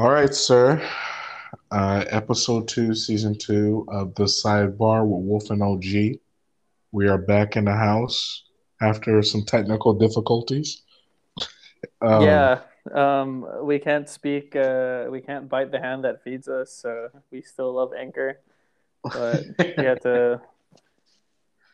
All 0.00 0.10
right, 0.10 0.34
sir. 0.34 0.82
Uh, 1.70 2.06
episode 2.08 2.66
two, 2.66 2.94
season 2.94 3.36
two 3.36 3.84
of 3.88 4.14
the 4.14 4.24
sidebar 4.24 5.06
with 5.06 5.26
Wolf 5.26 5.50
and 5.50 5.62
OG. 5.62 6.18
We 6.90 7.06
are 7.06 7.18
back 7.18 7.54
in 7.54 7.66
the 7.66 7.74
house 7.74 8.44
after 8.80 9.22
some 9.22 9.44
technical 9.44 9.92
difficulties. 9.92 10.80
Um, 12.00 12.22
yeah, 12.22 12.60
um, 12.94 13.46
we 13.62 13.78
can't 13.78 14.08
speak. 14.08 14.56
Uh, 14.56 15.08
we 15.10 15.20
can't 15.20 15.50
bite 15.50 15.70
the 15.70 15.78
hand 15.78 16.04
that 16.04 16.24
feeds 16.24 16.48
us. 16.48 16.72
So 16.72 17.10
we 17.30 17.42
still 17.42 17.70
love 17.74 17.92
Anchor, 17.92 18.40
but 19.04 19.44
we 19.58 19.84
had 19.84 20.00
to 20.00 20.40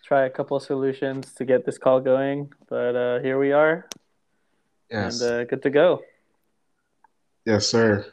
try 0.05 0.25
a 0.25 0.31
couple 0.31 0.57
of 0.57 0.65
solutions 0.65 1.33
to 1.35 1.45
get 1.45 1.65
this 1.65 1.79
call 1.79 2.01
going. 2.01 2.53
But 2.69 2.97
uh, 2.97 3.21
here 3.21 3.39
we 3.39 3.53
are. 3.53 3.89
Yes. 4.91 5.21
And 5.21 5.31
uh, 5.31 5.45
good 5.45 5.63
to 5.63 5.71
go. 5.71 6.03
Yes, 7.45 7.69
sir. 7.69 8.05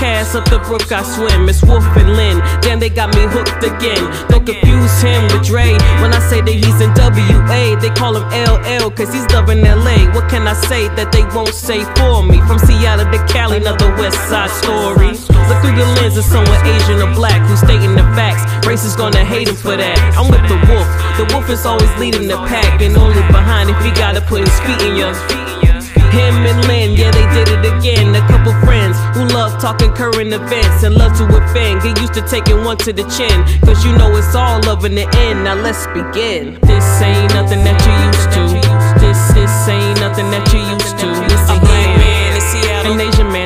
Cass 0.00 0.34
up 0.34 0.48
the 0.48 0.56
brook 0.64 0.88
I 0.88 1.04
swim. 1.04 1.44
It's 1.52 1.60
Wolf 1.60 1.84
and 1.92 2.16
Lynn. 2.16 2.40
Damn, 2.64 2.80
they 2.80 2.88
got 2.88 3.12
me 3.12 3.20
hooked 3.28 3.60
again. 3.60 4.00
Don't 4.32 4.48
confuse 4.48 4.96
him 5.04 5.28
with 5.28 5.44
Dre. 5.44 5.76
When 6.00 6.16
I 6.16 6.24
say 6.24 6.40
that 6.40 6.56
he's 6.56 6.80
in 6.80 6.88
WA, 6.96 7.76
they 7.76 7.92
call 7.92 8.16
him 8.16 8.24
LL, 8.32 8.88
cause 8.96 9.12
he's 9.12 9.28
loving 9.28 9.60
LA. 9.60 10.08
What 10.16 10.24
can 10.32 10.48
I 10.48 10.56
say 10.56 10.88
that 10.96 11.12
they 11.12 11.20
won't 11.36 11.52
say 11.52 11.84
for 12.00 12.24
me? 12.24 12.40
From 12.48 12.56
Seattle 12.56 13.12
to 13.12 13.20
Cali, 13.28 13.60
another 13.60 13.92
West 14.00 14.16
Side 14.32 14.48
story. 14.48 15.12
Look 15.52 15.60
through 15.60 15.76
the 15.76 15.84
lens 16.00 16.16
of 16.16 16.24
someone 16.24 16.64
Asian 16.64 17.04
or 17.04 17.12
black 17.12 17.44
who's 17.44 17.60
stating 17.60 17.92
the 17.92 18.08
facts. 18.16 18.40
Race 18.64 18.88
is 18.88 18.96
gonna 18.96 19.20
hate 19.20 19.52
him 19.52 19.56
for 19.60 19.76
that. 19.76 20.00
I'm 20.16 20.32
with 20.32 20.48
the 20.48 20.56
wolf. 20.64 20.88
The 21.20 21.28
wolf 21.36 21.44
is 21.52 21.68
always 21.68 21.92
leading 22.00 22.24
the 22.24 22.40
pack 22.48 22.80
and 22.80 22.96
only 22.96 23.20
behind 23.28 23.68
if 23.68 23.76
he 23.84 23.92
gotta 23.92 24.24
put 24.24 24.48
his 24.48 24.56
feet 24.64 24.80
in 24.80 24.96
your. 24.96 25.12
Him 26.10 26.34
and 26.42 26.60
Lynn, 26.66 26.98
yeah, 26.98 27.10
they 27.10 27.26
did 27.34 27.48
it 27.54 27.64
again. 27.70 28.14
A 28.14 28.20
couple 28.26 28.52
friends 28.66 28.98
who 29.14 29.24
love 29.34 29.60
talking 29.60 29.90
current 29.94 30.32
events 30.32 30.82
and 30.82 30.94
love 30.94 31.16
to 31.18 31.24
offend. 31.24 31.82
Get 31.82 32.00
used 32.00 32.14
to 32.14 32.22
taking 32.22 32.64
one 32.64 32.76
to 32.78 32.92
the 32.92 33.06
chin. 33.14 33.38
Cause 33.62 33.84
you 33.84 33.96
know 33.96 34.10
it's 34.16 34.34
all 34.34 34.60
love 34.66 34.84
in 34.84 34.94
the 34.94 35.06
end. 35.16 35.44
Now 35.44 35.54
let's 35.54 35.86
begin. 35.94 36.58
This 36.62 36.86
ain't 37.02 37.32
nothing 37.34 37.62
that 37.64 37.78
you 37.86 37.94
used 38.10 38.30
to. 38.34 38.42
This, 39.00 39.20
this 39.32 39.68
ain't 39.68 40.00
nothing 40.00 40.30
that 40.30 40.44
you 40.52 40.60
used 40.74 40.98
to. 40.98 41.06
Listen 41.30 41.56
a 41.56 41.60
black 41.60 41.90
man 41.98 42.36
in 42.36 42.42
Seattle. 42.42 42.92
An 42.92 43.00
Asian 43.00 43.30
man 43.32 43.39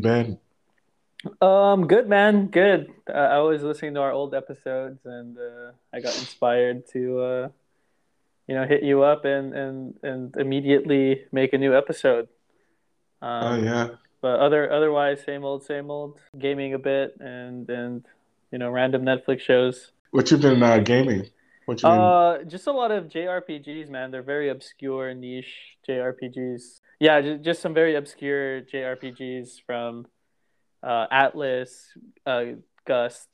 you 0.00 0.38
been? 1.22 1.46
Um, 1.46 1.86
good 1.86 2.08
man, 2.08 2.46
good. 2.46 2.92
Uh, 3.08 3.12
I 3.12 3.38
was 3.40 3.62
listening 3.62 3.94
to 3.94 4.00
our 4.00 4.12
old 4.12 4.34
episodes, 4.34 5.00
and 5.04 5.36
uh, 5.36 5.72
I 5.92 6.00
got 6.00 6.16
inspired 6.18 6.88
to, 6.92 7.20
uh, 7.20 7.48
you 8.46 8.54
know, 8.54 8.66
hit 8.66 8.82
you 8.82 9.02
up 9.02 9.24
and 9.24 9.54
and 9.54 9.94
and 10.02 10.36
immediately 10.36 11.24
make 11.30 11.52
a 11.52 11.58
new 11.58 11.76
episode. 11.76 12.28
Um, 13.20 13.44
oh 13.44 13.62
yeah. 13.62 13.88
But 14.22 14.40
other 14.40 14.72
otherwise, 14.72 15.22
same 15.24 15.44
old, 15.44 15.64
same 15.64 15.90
old. 15.90 16.18
Gaming 16.38 16.72
a 16.72 16.78
bit, 16.78 17.16
and 17.20 17.68
and 17.68 18.04
you 18.50 18.58
know, 18.58 18.70
random 18.70 19.02
Netflix 19.02 19.40
shows. 19.40 19.92
What 20.12 20.30
you've 20.30 20.40
been 20.40 20.62
uh, 20.62 20.78
gaming? 20.78 21.28
What 21.66 21.82
you 21.82 21.88
uh, 21.88 22.38
been... 22.38 22.48
just 22.48 22.66
a 22.66 22.72
lot 22.72 22.90
of 22.90 23.04
JRPGs, 23.04 23.90
man. 23.90 24.10
They're 24.10 24.22
very 24.22 24.48
obscure, 24.48 25.12
niche 25.12 25.76
JRPGs. 25.86 26.79
Yeah, 27.00 27.20
just, 27.22 27.42
just 27.42 27.62
some 27.62 27.72
very 27.72 27.96
obscure 27.96 28.60
JRPGs 28.60 29.62
from 29.66 30.06
uh, 30.82 31.06
Atlus, 31.10 31.70
uh, 32.26 32.44
Gust, 32.86 33.28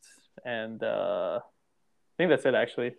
and 0.45 0.83
uh, 0.83 1.41
I 1.43 2.15
think 2.17 2.31
that's 2.31 2.47
it 2.47 2.55
actually. 2.55 2.95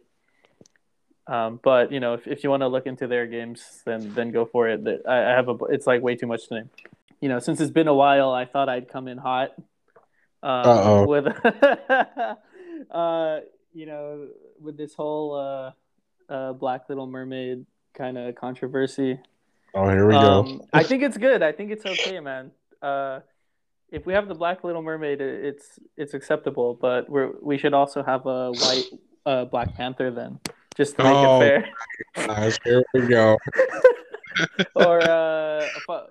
Um, 1.26 1.60
but 1.64 1.92
you 1.92 2.00
know, 2.00 2.14
if, 2.14 2.28
if 2.28 2.44
you 2.44 2.50
want 2.50 2.62
to 2.62 2.68
look 2.68 2.86
into 2.86 3.08
their 3.08 3.28
games, 3.28 3.82
then 3.86 4.14
then 4.14 4.32
go 4.32 4.46
for 4.46 4.68
it. 4.68 4.86
I, 5.08 5.18
I 5.18 5.30
have 5.32 5.50
a. 5.50 5.56
It's 5.70 5.88
like 5.88 6.02
way 6.02 6.16
too 6.16 6.28
much 6.28 6.48
to 6.50 6.56
name. 6.56 6.70
You 7.22 7.30
know, 7.30 7.40
since 7.40 7.60
it's 7.60 7.72
been 7.72 7.88
a 7.88 7.94
while, 7.94 8.32
I 8.32 8.46
thought 8.46 8.70
I'd 8.70 8.90
come 8.90 9.08
in 9.08 9.18
hot. 9.18 9.52
Um, 10.44 11.08
with, 11.08 11.26
uh, 12.92 13.40
you 13.74 13.86
know, 13.86 14.28
with 14.62 14.78
this 14.78 14.94
whole 14.94 15.34
uh, 15.34 16.32
uh, 16.32 16.54
Black 16.54 16.90
Little 16.90 17.08
Mermaid 17.08 17.66
kind 17.94 18.18
of 18.18 18.36
controversy. 18.36 19.20
Oh, 19.74 19.90
here 19.90 20.08
we 20.08 20.16
um, 20.16 20.58
go. 20.58 20.68
I 20.74 20.84
think 20.84 21.04
it's 21.04 21.18
good. 21.18 21.44
I 21.44 21.52
think 21.52 21.72
it's 21.72 21.86
okay, 21.94 22.20
man. 22.20 22.52
Uh, 22.82 23.20
if 23.90 24.06
we 24.06 24.14
have 24.14 24.28
the 24.28 24.36
Black 24.36 24.64
Little 24.64 24.82
Mermaid, 24.82 25.22
it's 25.22 25.80
it's 25.96 26.14
acceptable. 26.14 26.74
But 26.74 27.10
we 27.10 27.28
we 27.42 27.58
should 27.58 27.74
also 27.74 28.04
have 28.04 28.26
a 28.26 28.52
white 28.52 28.86
uh, 29.26 29.46
Black 29.46 29.76
Panther 29.76 30.12
then, 30.12 30.40
just 30.76 30.96
to 30.98 31.04
make 31.04 31.14
oh, 31.14 31.42
it 31.42 31.64
fair. 32.16 32.28
Nice. 32.28 32.58
Here 32.64 32.84
we 32.94 33.08
go. 33.08 33.38
or 34.76 35.02
uh, 35.02 35.66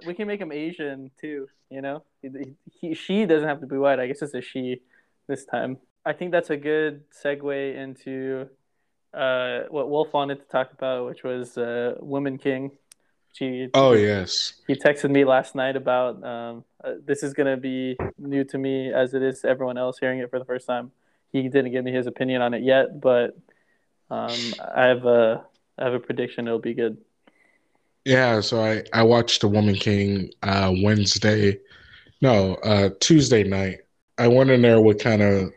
we 0.07 0.15
can 0.15 0.27
make 0.27 0.41
him 0.41 0.53
Asian 0.53 1.11
too. 1.21 1.49
You 1.71 1.83
know, 1.83 2.05
he, 2.23 2.55
he, 2.81 2.95
she 2.95 3.27
doesn't 3.27 3.49
have 3.49 3.61
to 3.61 3.67
be 3.67 3.77
white. 3.77 3.99
I 3.99 4.07
guess 4.07 4.23
it's 4.23 4.35
a 4.35 4.41
she 4.41 4.81
this 5.27 5.45
time. 5.45 5.79
I 6.05 6.13
think 6.13 6.31
that's 6.31 6.51
a 6.51 6.57
good 6.57 7.03
segue 7.11 7.77
into 7.77 8.49
uh, 9.13 9.63
what 9.71 9.91
Wolf 9.91 10.13
wanted 10.13 10.39
to 10.39 10.47
talk 10.47 10.73
about, 10.73 11.07
which 11.07 11.25
was 11.25 11.59
uh, 11.59 11.95
Woman 12.01 12.39
King. 12.39 12.71
She, 13.37 13.69
oh 13.75 13.93
yes. 13.93 14.55
He 14.67 14.75
texted 14.75 15.11
me 15.11 15.27
last 15.27 15.55
night 15.55 15.77
about 15.77 16.25
um, 16.25 16.65
uh, 16.83 16.95
this 17.05 17.23
is 17.23 17.35
gonna 17.35 17.59
be 17.59 17.95
new 18.17 18.45
to 18.45 18.57
me 18.57 18.91
as 18.91 19.13
it 19.13 19.23
is 19.23 19.41
to 19.43 19.49
everyone 19.49 19.77
else 19.77 19.99
hearing 19.99 20.21
it 20.21 20.31
for 20.31 20.39
the 20.39 20.45
first 20.47 20.67
time. 20.67 20.91
He 21.33 21.43
didn't 21.43 21.73
give 21.73 21.85
me 21.85 21.93
his 21.93 22.07
opinion 22.07 22.41
on 22.41 22.55
it 22.55 22.63
yet, 22.63 22.99
but 22.99 23.37
um, 24.11 24.39
I 24.75 24.85
have 24.85 25.05
a 25.05 25.45
I 25.79 25.85
have 25.85 25.93
a 25.93 26.01
prediction 26.01 26.47
it'll 26.47 26.61
be 26.61 26.73
good. 26.73 26.97
Yeah, 28.07 28.41
so 28.41 28.65
I 28.65 28.85
I 28.95 29.03
watched 29.03 29.43
The 29.43 29.49
Woman 29.49 29.75
King 29.75 30.31
uh, 30.43 30.73
Wednesday, 30.83 31.61
no 32.23 32.55
uh, 32.65 32.89
Tuesday 33.01 33.45
night. 33.45 33.81
I 34.17 34.29
went 34.29 34.49
in 34.49 34.63
there 34.63 34.81
with 34.81 34.99
kind 34.99 35.21
of 35.21 35.53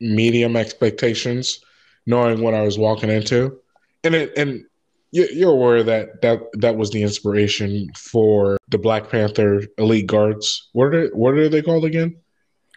medium 0.00 0.54
expectations, 0.54 1.60
knowing 2.04 2.42
what 2.42 2.52
I 2.52 2.60
was 2.60 2.78
walking 2.78 3.08
into, 3.08 3.58
and 4.04 4.14
it 4.14 4.36
and 4.36 4.66
you're 5.12 5.52
aware 5.52 5.82
that 5.82 6.22
that 6.22 6.40
that 6.54 6.76
was 6.76 6.90
the 6.90 7.02
inspiration 7.02 7.90
for 7.96 8.56
the 8.68 8.78
Black 8.78 9.10
Panther 9.10 9.62
elite 9.78 10.06
guards. 10.06 10.70
What 10.72 10.94
are 10.94 11.08
what 11.08 11.34
are 11.34 11.48
they 11.48 11.62
called 11.62 11.84
again? 11.84 12.16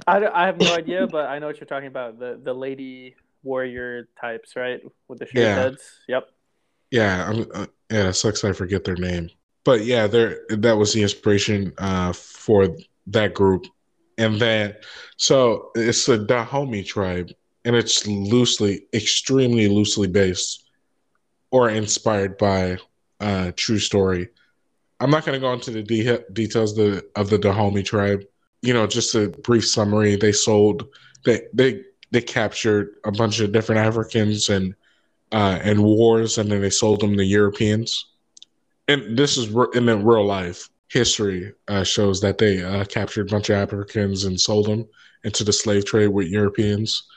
I, 0.06 0.26
I 0.28 0.46
have 0.46 0.60
no 0.60 0.74
idea, 0.74 1.08
but 1.08 1.28
I 1.28 1.40
know 1.40 1.48
what 1.48 1.60
you're 1.60 1.68
talking 1.68 1.88
about. 1.88 2.20
The 2.20 2.40
the 2.42 2.54
lady 2.54 3.16
warrior 3.44 4.10
types, 4.20 4.56
right? 4.56 4.82
With 5.08 5.20
the 5.20 5.26
shaved 5.26 5.38
Yeah. 5.38 5.56
heads. 5.56 5.84
Yep. 6.10 6.28
Yeah, 6.92 7.30
I'm, 7.30 7.46
uh, 7.54 7.66
yeah, 7.92 8.10
it 8.10 8.14
sucks. 8.14 8.44
I 8.44 8.52
forget 8.52 8.84
their 8.84 8.96
name, 8.96 9.30
but 9.64 9.86
yeah, 9.86 10.08
there 10.08 10.42
that 10.50 10.78
was 10.78 10.94
the 10.94 11.02
inspiration 11.02 11.74
uh, 11.78 12.14
for 12.14 12.68
that 13.08 13.34
group, 13.34 13.66
and 14.18 14.40
then 14.40 14.76
so 15.18 15.72
it's 15.76 16.06
the 16.06 16.18
Dahomey 16.18 16.84
tribe, 16.84 17.32
and 17.64 17.76
it's 17.76 18.06
loosely, 18.06 18.88
extremely 18.94 19.68
loosely 19.68 20.08
based 20.08 20.65
or 21.56 21.70
inspired 21.70 22.38
by 22.38 22.78
uh, 23.22 23.50
true 23.56 23.80
story. 23.80 24.28
I'm 25.00 25.10
not 25.10 25.26
going 25.26 25.40
to 25.40 25.40
go 25.40 25.54
into 25.54 25.72
the 25.72 25.84
de- 25.84 26.26
details 26.34 26.78
of 26.78 26.86
the, 26.86 27.06
of 27.16 27.30
the 27.30 27.38
Dahomey 27.38 27.82
tribe. 27.82 28.26
You 28.62 28.74
know, 28.74 28.86
just 28.86 29.16
a 29.16 29.30
brief 29.30 29.66
summary. 29.66 30.18
They 30.18 30.34
sold, 30.34 30.86
they 31.24 31.44
they 31.54 31.84
they 32.12 32.20
captured 32.20 32.96
a 33.06 33.12
bunch 33.12 33.40
of 33.40 33.54
different 33.54 33.80
Africans 33.80 34.50
and 34.50 34.76
uh, 35.32 35.60
and 35.64 35.82
wars, 35.82 36.38
and 36.38 36.52
then 36.52 36.60
they 36.60 36.70
sold 36.70 37.00
them 37.00 37.16
to 37.16 37.24
Europeans. 37.24 38.06
And 38.90 39.18
this 39.18 39.38
is 39.38 39.48
re- 39.48 39.68
in 39.76 39.86
real 40.04 40.26
life 40.26 40.70
history 40.90 41.54
uh, 41.70 41.86
shows 41.86 42.20
that 42.20 42.38
they 42.38 42.64
uh, 42.64 42.84
captured 42.84 43.30
a 43.30 43.32
bunch 43.32 43.50
of 43.50 43.56
Africans 43.56 44.26
and 44.26 44.40
sold 44.40 44.66
them 44.66 44.86
into 45.24 45.46
the 45.46 45.54
slave 45.54 45.86
trade 45.86 46.10
with 46.10 46.28
Europeans, 46.28 47.08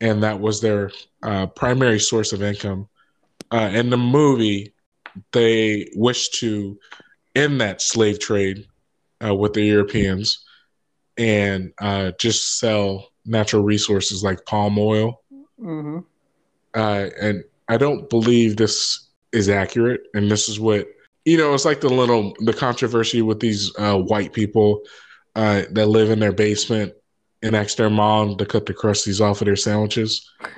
and 0.00 0.20
that 0.24 0.40
was 0.40 0.60
their 0.60 0.90
uh, 1.22 1.46
primary 1.46 2.00
source 2.00 2.32
of 2.32 2.42
income. 2.42 2.88
Uh, 3.52 3.70
in 3.72 3.90
the 3.90 3.96
movie, 3.96 4.74
they 5.32 5.88
wish 5.94 6.28
to 6.30 6.78
end 7.34 7.60
that 7.60 7.80
slave 7.82 8.18
trade 8.18 8.66
uh, 9.24 9.34
with 9.34 9.52
the 9.52 9.62
Europeans 9.62 10.44
and 11.16 11.72
uh, 11.80 12.12
just 12.18 12.58
sell 12.58 13.08
natural 13.24 13.62
resources 13.62 14.22
like 14.22 14.44
palm 14.46 14.78
oil 14.78 15.20
Mm-hmm. 15.60 16.00
uh, 16.74 17.08
and 17.20 17.44
I 17.68 17.78
don't 17.78 18.08
believe 18.10 18.56
this 18.56 19.08
is 19.32 19.48
accurate. 19.48 20.02
And 20.14 20.30
this 20.30 20.48
is 20.48 20.60
what 20.60 20.86
you 21.24 21.36
know. 21.38 21.54
It's 21.54 21.64
like 21.64 21.80
the 21.80 21.88
little 21.88 22.34
the 22.40 22.52
controversy 22.52 23.22
with 23.22 23.40
these 23.40 23.72
uh, 23.78 23.96
white 23.98 24.32
people 24.32 24.82
uh, 25.34 25.62
that 25.70 25.86
live 25.86 26.10
in 26.10 26.18
their 26.18 26.32
basement 26.32 26.92
and 27.42 27.56
ask 27.56 27.76
their 27.76 27.90
mom 27.90 28.36
to 28.36 28.46
cut 28.46 28.66
the 28.66 28.74
crusties 28.74 29.20
off 29.20 29.40
of 29.40 29.46
their 29.46 29.56
sandwiches. 29.56 30.30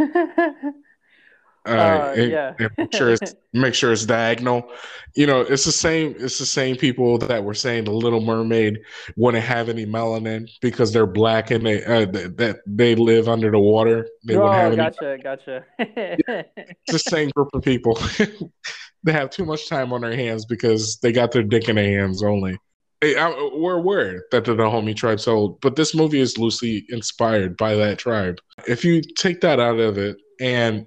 Uh, 1.69 2.15
and- 2.17 2.31
yeah. 2.31 2.55
and 2.59 2.71
make 2.79 2.95
sure 2.95 3.11
it's 3.11 3.35
make 3.53 3.75
sure 3.75 3.93
it's 3.93 4.07
diagonal. 4.07 4.71
You 5.15 5.27
know, 5.27 5.41
it's 5.41 5.65
the 5.65 5.73
same. 5.73 6.15
It's 6.19 6.39
the 6.39 6.47
same 6.47 6.77
people 6.77 7.19
that 7.19 7.45
were 7.45 7.55
saying 7.55 7.85
the 7.85 7.93
Little 7.93 8.21
Mermaid 8.21 8.81
wouldn't 9.17 9.45
have 9.45 9.69
any 9.69 9.87
melanin 9.87 10.49
because 10.61 10.93
they're 10.93 11.07
black 11.07 11.51
and 11.51 11.67
they 11.67 11.85
uh, 11.85 12.07
th- 12.07 12.37
that 12.37 12.59
they 12.67 12.95
live 12.95 13.29
under 13.29 13.51
the 13.51 13.59
water. 13.59 14.09
They 14.25 14.37
wouldn't 14.37 14.55
have 14.55 14.73
oh, 14.73 14.75
any 14.75 14.77
gotcha, 14.77 15.19
gotcha. 15.23 15.65
it's 15.79 16.93
the 16.93 16.99
same 17.11 17.31
group 17.31 17.49
of 17.53 17.63
people. 17.63 17.99
they 19.05 19.13
have 19.13 19.31
too 19.31 19.45
much 19.45 19.69
time 19.69 19.93
on 19.93 20.01
their 20.03 20.15
hands 20.15 20.45
because 20.45 20.99
they 20.99 21.13
got 21.13 21.33
their 21.33 21.43
dick 21.43 21.69
in 21.69 21.77
their 21.77 22.01
hands 22.01 22.23
only. 22.23 22.59
Hey, 23.01 23.17
I, 23.17 23.29
we're 23.55 23.77
aware 23.77 24.25
that 24.33 24.45
the 24.45 24.57
Dahomey 24.57 24.93
tribe 24.93 25.21
sold, 25.21 25.61
but 25.61 25.77
this 25.77 25.95
movie 25.95 26.19
is 26.19 26.37
loosely 26.37 26.85
inspired 26.89 27.57
by 27.57 27.77
that 27.77 27.99
tribe. 27.99 28.41
If 28.67 28.85
you 28.85 29.03
take 29.17 29.41
that 29.43 29.61
out 29.61 29.79
of 29.79 29.99
it 29.99 30.17
and 30.41 30.85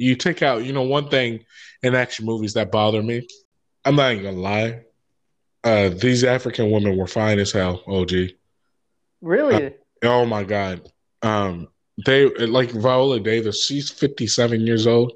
you 0.00 0.16
take 0.16 0.42
out, 0.42 0.64
you 0.64 0.72
know, 0.72 0.82
one 0.82 1.08
thing 1.08 1.44
in 1.82 1.94
action 1.94 2.24
movies 2.24 2.54
that 2.54 2.72
bother 2.72 3.02
me, 3.02 3.26
I'm 3.84 3.96
not 3.96 4.12
even 4.12 4.24
gonna 4.24 4.38
lie. 4.38 4.80
Uh, 5.62 5.90
these 5.90 6.24
African 6.24 6.70
women 6.70 6.96
were 6.96 7.06
fine 7.06 7.38
as 7.38 7.52
hell. 7.52 7.82
OG. 7.86 8.12
really? 9.20 9.74
Oh 10.02 10.24
my 10.24 10.42
god. 10.42 10.90
Um 11.22 11.68
they 12.06 12.26
like 12.46 12.70
Viola 12.70 13.20
Davis, 13.20 13.66
she's 13.66 13.90
57 13.90 14.66
years 14.66 14.86
old 14.86 15.12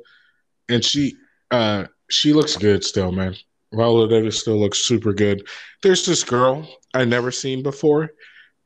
and 0.69 0.85
she 0.85 1.17
uh 1.51 1.87
she 2.11 2.35
looks 2.35 2.57
good 2.59 2.85
still, 2.85 3.11
man. 3.11 3.35
Viola 3.73 4.07
Davis 4.07 4.39
still 4.39 4.61
looks 4.61 4.81
super 4.81 5.15
good. 5.15 5.49
There's 5.83 6.05
this 6.05 6.23
girl 6.23 6.69
I 6.93 7.07
never 7.07 7.31
seen 7.31 7.63
before. 7.63 8.11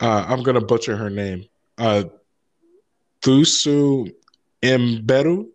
Uh 0.01 0.25
I'm 0.27 0.43
to 0.43 0.61
butcher 0.61 0.97
her 0.97 1.11
name. 1.11 1.45
Uh 1.79 2.05
Thusu 3.23 4.13
Mberu 4.63 5.47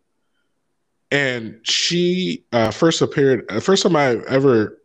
and 1.13 1.60
she 1.63 2.44
uh 2.51 2.71
first 2.71 3.01
appeared 3.01 3.45
uh, 3.50 3.62
first 3.62 3.83
time 3.83 3.95
I 3.95 4.18
ever 4.27 4.81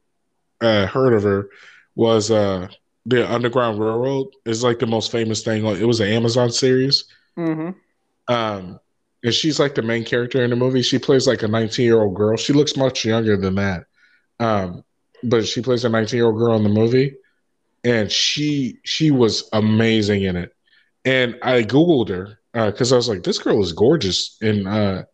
uh 0.60 0.86
heard 0.86 1.14
of 1.14 1.24
her 1.24 1.48
was 1.96 2.30
uh 2.30 2.68
the 3.06 3.28
Underground 3.32 3.80
Railroad 3.80 4.28
is 4.44 4.62
like 4.62 4.78
the 4.78 4.86
most 4.86 5.10
famous 5.10 5.42
thing. 5.42 5.64
Like 5.64 5.78
it 5.78 5.86
was 5.86 6.00
an 6.00 6.08
Amazon 6.08 6.50
series. 6.50 7.04
Mm-hmm. 7.38 7.70
Um, 8.32 8.78
and 9.24 9.32
she's 9.32 9.58
like 9.58 9.74
the 9.74 9.82
main 9.82 10.04
character 10.04 10.44
in 10.44 10.50
the 10.50 10.56
movie. 10.56 10.82
She 10.82 10.98
plays 10.98 11.26
like 11.26 11.42
a 11.42 11.48
19 11.48 11.86
year 11.86 12.02
old 12.02 12.14
girl. 12.14 12.36
She 12.36 12.52
looks 12.52 12.76
much 12.76 13.06
younger 13.06 13.38
than 13.38 13.54
that. 13.54 13.86
Um, 14.40 14.84
but 15.24 15.46
she 15.46 15.62
plays 15.62 15.84
a 15.84 15.88
19 15.88 16.18
year 16.18 16.26
old 16.26 16.36
girl 16.36 16.54
in 16.56 16.64
the 16.64 16.68
movie, 16.68 17.16
and 17.82 18.12
she 18.12 18.78
she 18.84 19.10
was 19.10 19.48
amazing 19.54 20.24
in 20.24 20.36
it. 20.36 20.54
And 21.06 21.38
I 21.42 21.62
googled 21.62 22.10
her 22.10 22.38
because 22.52 22.92
I 22.92 22.96
was 22.96 23.08
like, 23.08 23.22
this 23.22 23.38
girl 23.38 23.62
is 23.62 23.72
gorgeous. 23.72 24.36
And 24.42 24.68
uh, 24.68 25.04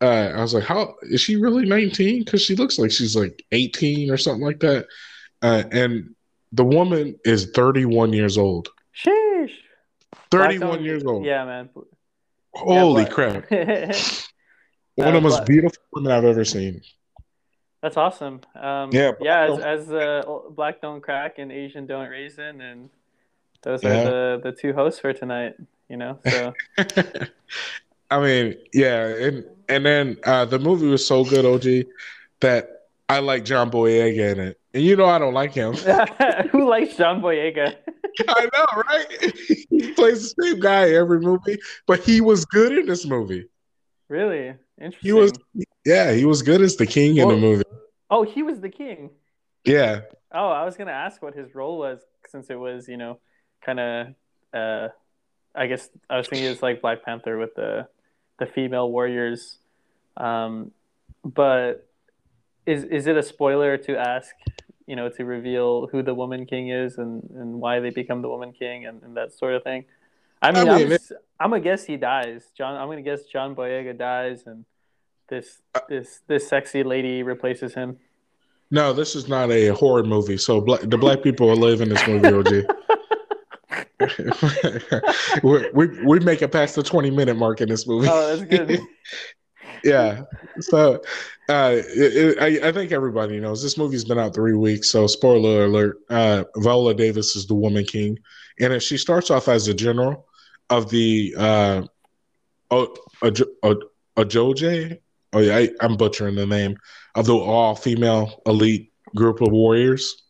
uh, 0.00 0.32
I 0.36 0.40
was 0.40 0.54
like, 0.54 0.64
how 0.64 0.96
is 1.02 1.20
she 1.20 1.36
really 1.36 1.64
19? 1.66 2.24
Because 2.24 2.42
she 2.42 2.54
looks 2.56 2.78
like 2.78 2.90
she's 2.90 3.14
like 3.16 3.42
18 3.52 4.10
or 4.10 4.16
something 4.16 4.44
like 4.44 4.60
that. 4.60 4.86
Uh, 5.42 5.62
and 5.70 6.14
the 6.52 6.64
woman 6.64 7.18
is 7.24 7.50
31 7.54 8.12
years 8.12 8.36
old. 8.38 8.68
Sheesh. 8.96 9.52
31 10.30 10.84
years 10.84 11.04
old. 11.04 11.24
Yeah, 11.24 11.44
man. 11.44 11.68
Holy 12.54 13.02
Yeah, 13.02 13.08
crap. 13.08 13.48
but- 13.48 14.26
One 14.96 15.08
of 15.08 15.14
Uh, 15.14 15.16
the 15.18 15.20
most 15.22 15.38
but- 15.38 15.46
beautiful 15.46 15.82
women 15.92 16.12
I've 16.12 16.24
ever 16.24 16.44
seen. 16.44 16.82
That's 17.82 17.96
awesome. 17.96 18.40
Um, 18.56 18.90
Yeah, 18.92 19.12
yeah. 19.20 19.52
As, 19.54 19.58
as 19.86 19.90
uh, 19.90 20.22
black 20.50 20.82
don't 20.82 21.00
crack 21.00 21.38
and 21.38 21.50
Asian 21.50 21.86
don't 21.86 22.10
raisin, 22.10 22.60
and 22.60 22.90
those 23.62 23.82
Yeah. 23.82 23.90
are 23.90 24.04
the 24.04 24.40
the 24.50 24.52
two 24.52 24.74
hosts 24.74 25.00
for 25.00 25.14
tonight. 25.14 25.54
You 25.88 25.96
know, 25.96 26.18
so 26.28 26.52
I 28.10 28.20
mean, 28.20 28.56
yeah, 28.72 29.06
and 29.06 29.44
and 29.68 29.86
then 29.86 30.16
uh, 30.24 30.44
the 30.44 30.58
movie 30.58 30.88
was 30.88 31.06
so 31.06 31.24
good, 31.24 31.44
OG, 31.44 31.86
that 32.40 32.86
I 33.08 33.20
like 33.20 33.44
John 33.44 33.70
Boyega 33.70 34.32
in 34.32 34.40
it, 34.40 34.60
and 34.74 34.82
you 34.82 34.96
know 34.96 35.06
I 35.06 35.18
don't 35.18 35.34
like 35.34 35.52
him. 35.52 35.74
who 36.50 36.68
likes 36.68 36.96
John 36.96 37.20
Boyega? 37.20 37.76
I 38.28 38.48
know, 38.52 38.82
right? 38.88 39.34
he 39.70 39.92
plays 39.92 40.34
the 40.34 40.42
same 40.42 40.60
guy 40.60 40.90
every 40.90 41.20
movie, 41.20 41.58
but 41.86 42.00
he 42.00 42.20
was 42.20 42.44
good 42.44 42.76
in 42.76 42.86
this 42.86 43.06
movie. 43.06 43.46
Really 44.08 44.54
interesting. 44.80 45.00
He 45.00 45.12
was, 45.12 45.32
yeah, 45.84 46.12
he 46.12 46.24
was 46.24 46.42
good 46.42 46.60
as 46.60 46.76
the 46.76 46.86
king 46.86 47.16
in 47.16 47.28
the 47.28 47.36
movie. 47.36 47.62
Oh, 48.10 48.24
he 48.24 48.42
was 48.42 48.60
the 48.60 48.68
king. 48.68 49.10
Yeah, 49.64 50.00
Oh, 50.32 50.48
I 50.48 50.64
was 50.64 50.76
gonna 50.76 50.92
ask 50.92 51.22
what 51.22 51.34
his 51.34 51.54
role 51.54 51.78
was 51.78 52.00
since 52.28 52.50
it 52.50 52.58
was, 52.58 52.88
you 52.88 52.96
know, 52.96 53.18
kind 53.64 53.80
of. 53.80 54.06
Uh, 54.54 54.88
I 55.54 55.66
guess 55.66 55.88
I 56.08 56.16
was 56.16 56.28
thinking 56.28 56.48
it's 56.48 56.62
like 56.62 56.80
Black 56.80 57.04
Panther 57.04 57.36
with 57.38 57.54
the 57.56 57.88
the 58.40 58.46
female 58.46 58.90
warriors. 58.90 59.58
Um, 60.16 60.72
but 61.24 61.86
is 62.66 62.82
is 62.84 63.06
it 63.06 63.16
a 63.16 63.22
spoiler 63.22 63.76
to 63.76 63.96
ask, 63.96 64.34
you 64.86 64.96
know, 64.96 65.08
to 65.10 65.24
reveal 65.24 65.86
who 65.92 66.02
the 66.02 66.14
woman 66.14 66.46
king 66.46 66.70
is 66.70 66.98
and, 66.98 67.22
and 67.36 67.60
why 67.60 67.78
they 67.78 67.90
become 67.90 68.22
the 68.22 68.28
woman 68.28 68.52
king 68.52 68.86
and, 68.86 69.00
and 69.04 69.16
that 69.16 69.32
sort 69.32 69.54
of 69.54 69.62
thing? 69.62 69.84
I 70.42 70.50
mean, 70.50 70.68
I 70.68 70.78
mean, 70.78 70.92
am 70.92 70.98
I'm 71.38 71.50
gonna 71.50 71.62
guess 71.62 71.84
he 71.84 71.96
dies. 71.96 72.46
John, 72.56 72.74
I'm 72.76 72.88
gonna 72.88 73.02
guess 73.02 73.24
John 73.24 73.54
Boyega 73.54 73.96
dies 73.96 74.42
and 74.46 74.64
this 75.28 75.60
this 75.88 76.20
this 76.26 76.48
sexy 76.48 76.82
lady 76.82 77.22
replaces 77.22 77.74
him. 77.74 77.98
no, 78.70 78.92
this 78.92 79.14
is 79.14 79.28
not 79.28 79.50
a 79.50 79.68
horror 79.68 80.02
movie. 80.02 80.38
So 80.38 80.60
black, 80.60 80.80
the 80.80 80.98
black 80.98 81.22
people 81.22 81.48
will 81.48 81.56
live 81.56 81.80
in 81.80 81.88
this 81.88 82.04
movie, 82.06 82.28
OG. 82.28 82.64
we, 85.42 85.70
we 85.72 86.04
we 86.04 86.20
make 86.20 86.42
it 86.42 86.52
past 86.52 86.74
the 86.74 86.82
20 86.82 87.10
minute 87.10 87.36
mark 87.36 87.60
in 87.60 87.68
this 87.68 87.86
movie. 87.86 88.08
Oh, 88.10 88.36
that's 88.36 88.48
good. 88.48 88.80
yeah. 89.84 90.22
So 90.60 91.02
uh, 91.48 91.72
it, 91.74 92.38
it, 92.38 92.38
I, 92.40 92.68
I 92.68 92.72
think 92.72 92.92
everybody 92.92 93.40
knows 93.40 93.62
this 93.62 93.76
movie's 93.76 94.04
been 94.04 94.18
out 94.18 94.34
three 94.34 94.54
weeks. 94.54 94.90
So 94.90 95.06
spoiler 95.06 95.64
alert: 95.64 95.98
uh, 96.08 96.44
Viola 96.56 96.94
Davis 96.94 97.36
is 97.36 97.46
the 97.46 97.54
Woman 97.54 97.84
King, 97.84 98.18
and 98.60 98.82
she 98.82 98.96
starts 98.96 99.30
off 99.30 99.48
as 99.48 99.68
a 99.68 99.74
general 99.74 100.26
of 100.70 100.90
the 100.90 101.34
uh, 101.36 101.82
o, 102.70 102.94
Ojo- 103.22 103.44
O- 103.62 103.82
Ojoje. 104.16 104.98
Oh 105.32 105.38
yeah, 105.40 105.56
I, 105.56 105.70
I'm 105.80 105.96
butchering 105.96 106.36
the 106.36 106.46
name 106.46 106.76
of 107.14 107.26
the 107.26 107.36
all 107.36 107.74
female 107.74 108.42
elite 108.46 108.92
group 109.14 109.40
of 109.40 109.52
warriors. 109.52 110.22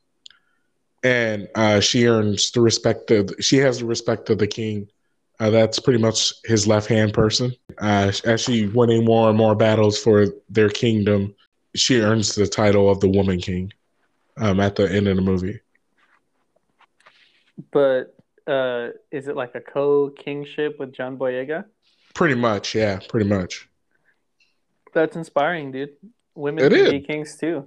And 1.02 1.49
uh, 1.54 1.80
she 1.80 2.07
earns 2.07 2.50
the 2.50 2.61
respect 2.61 3.11
of 3.11 3.30
she 3.40 3.57
has 3.59 3.78
the 3.78 3.87
respect 3.87 4.28
of 4.30 4.38
the 4.38 4.47
king. 4.47 4.88
Uh, 5.38 5.50
that's 5.50 5.78
pretty 5.78 5.99
much 5.99 6.35
his 6.45 6.66
left 6.66 6.87
hand 6.88 7.14
person 7.14 7.52
uh, 7.78 8.12
as 8.25 8.40
she 8.42 8.66
winning 8.66 9.04
more 9.04 9.28
and 9.30 9.38
more 9.38 9.54
battles 9.54 9.99
for 9.99 10.26
their 10.50 10.69
kingdom. 10.69 11.35
she 11.75 12.00
earns 12.00 12.35
the 12.35 12.47
title 12.47 12.90
of 12.90 13.00
the 13.00 13.09
Woman 13.09 13.40
King 13.40 13.73
um, 14.37 14.61
at 14.61 14.76
the 14.76 14.90
end 14.90 15.09
of 15.09 15.16
the 15.16 15.23
movie. 15.23 15.61
But 17.71 18.14
uh, 18.47 18.88
is 19.11 19.28
it 19.28 19.37
like 19.37 19.54
a 19.54 19.61
co-kingship 19.61 20.78
with 20.78 20.92
John 20.92 21.16
Boyega? 21.16 21.64
Pretty 22.14 22.35
much, 22.35 22.75
yeah, 22.75 22.99
pretty 23.09 23.28
much. 23.28 23.69
That's 24.92 25.16
inspiring, 25.16 25.73
dude. 25.73 25.90
Women 26.35 26.64
It 26.64 26.73
can 26.73 26.80
is. 26.80 26.90
be 26.90 27.00
kings 27.00 27.37
too. 27.37 27.66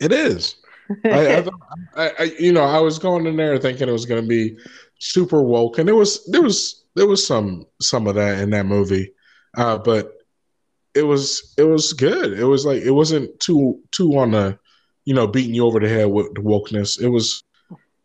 It 0.00 0.12
is. 0.12 0.56
I, 1.10 1.38
I, 1.38 1.44
I, 1.96 2.12
I, 2.18 2.22
you 2.38 2.52
know, 2.52 2.64
I 2.64 2.78
was 2.80 2.98
going 2.98 3.26
in 3.26 3.36
there 3.36 3.58
thinking 3.58 3.88
it 3.88 3.92
was 3.92 4.06
going 4.06 4.22
to 4.22 4.28
be 4.28 4.56
super 4.98 5.42
woke, 5.42 5.78
and 5.78 5.88
there 5.88 5.94
was 5.94 6.24
there 6.26 6.42
was 6.42 6.84
there 6.94 7.06
was 7.06 7.26
some 7.26 7.66
some 7.80 8.06
of 8.06 8.14
that 8.16 8.40
in 8.40 8.50
that 8.50 8.66
movie, 8.66 9.12
uh, 9.56 9.78
but 9.78 10.12
it 10.94 11.02
was 11.02 11.54
it 11.58 11.64
was 11.64 11.92
good. 11.92 12.38
It 12.38 12.44
was 12.44 12.64
like 12.64 12.82
it 12.82 12.92
wasn't 12.92 13.38
too 13.40 13.80
too 13.90 14.16
on 14.18 14.32
the, 14.32 14.58
you 15.04 15.14
know, 15.14 15.26
beating 15.26 15.54
you 15.54 15.66
over 15.66 15.80
the 15.80 15.88
head 15.88 16.06
with 16.10 16.34
the 16.34 16.40
wokeness. 16.40 17.00
It 17.00 17.08
was. 17.08 17.42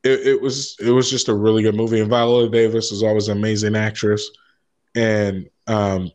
It, 0.02 0.26
it 0.26 0.42
was 0.42 0.78
it 0.80 0.92
was 0.92 1.10
just 1.10 1.28
a 1.28 1.34
really 1.36 1.62
good 1.62 1.76
movie, 1.76 2.00
and 2.00 2.10
Viola 2.10 2.50
Davis 2.50 2.90
is 2.94 3.04
always 3.04 3.28
an 3.28 3.38
amazing 3.38 3.76
actress, 3.76 4.30
and 4.96 5.50
um, 5.68 6.10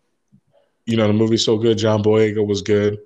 you 0.87 0.97
know 0.97 1.06
the 1.06 1.12
movie's 1.12 1.44
so 1.44 1.59
good. 1.59 1.76
John 1.76 2.02
Boyega 2.02 2.47
was 2.47 2.62
good, 2.62 2.99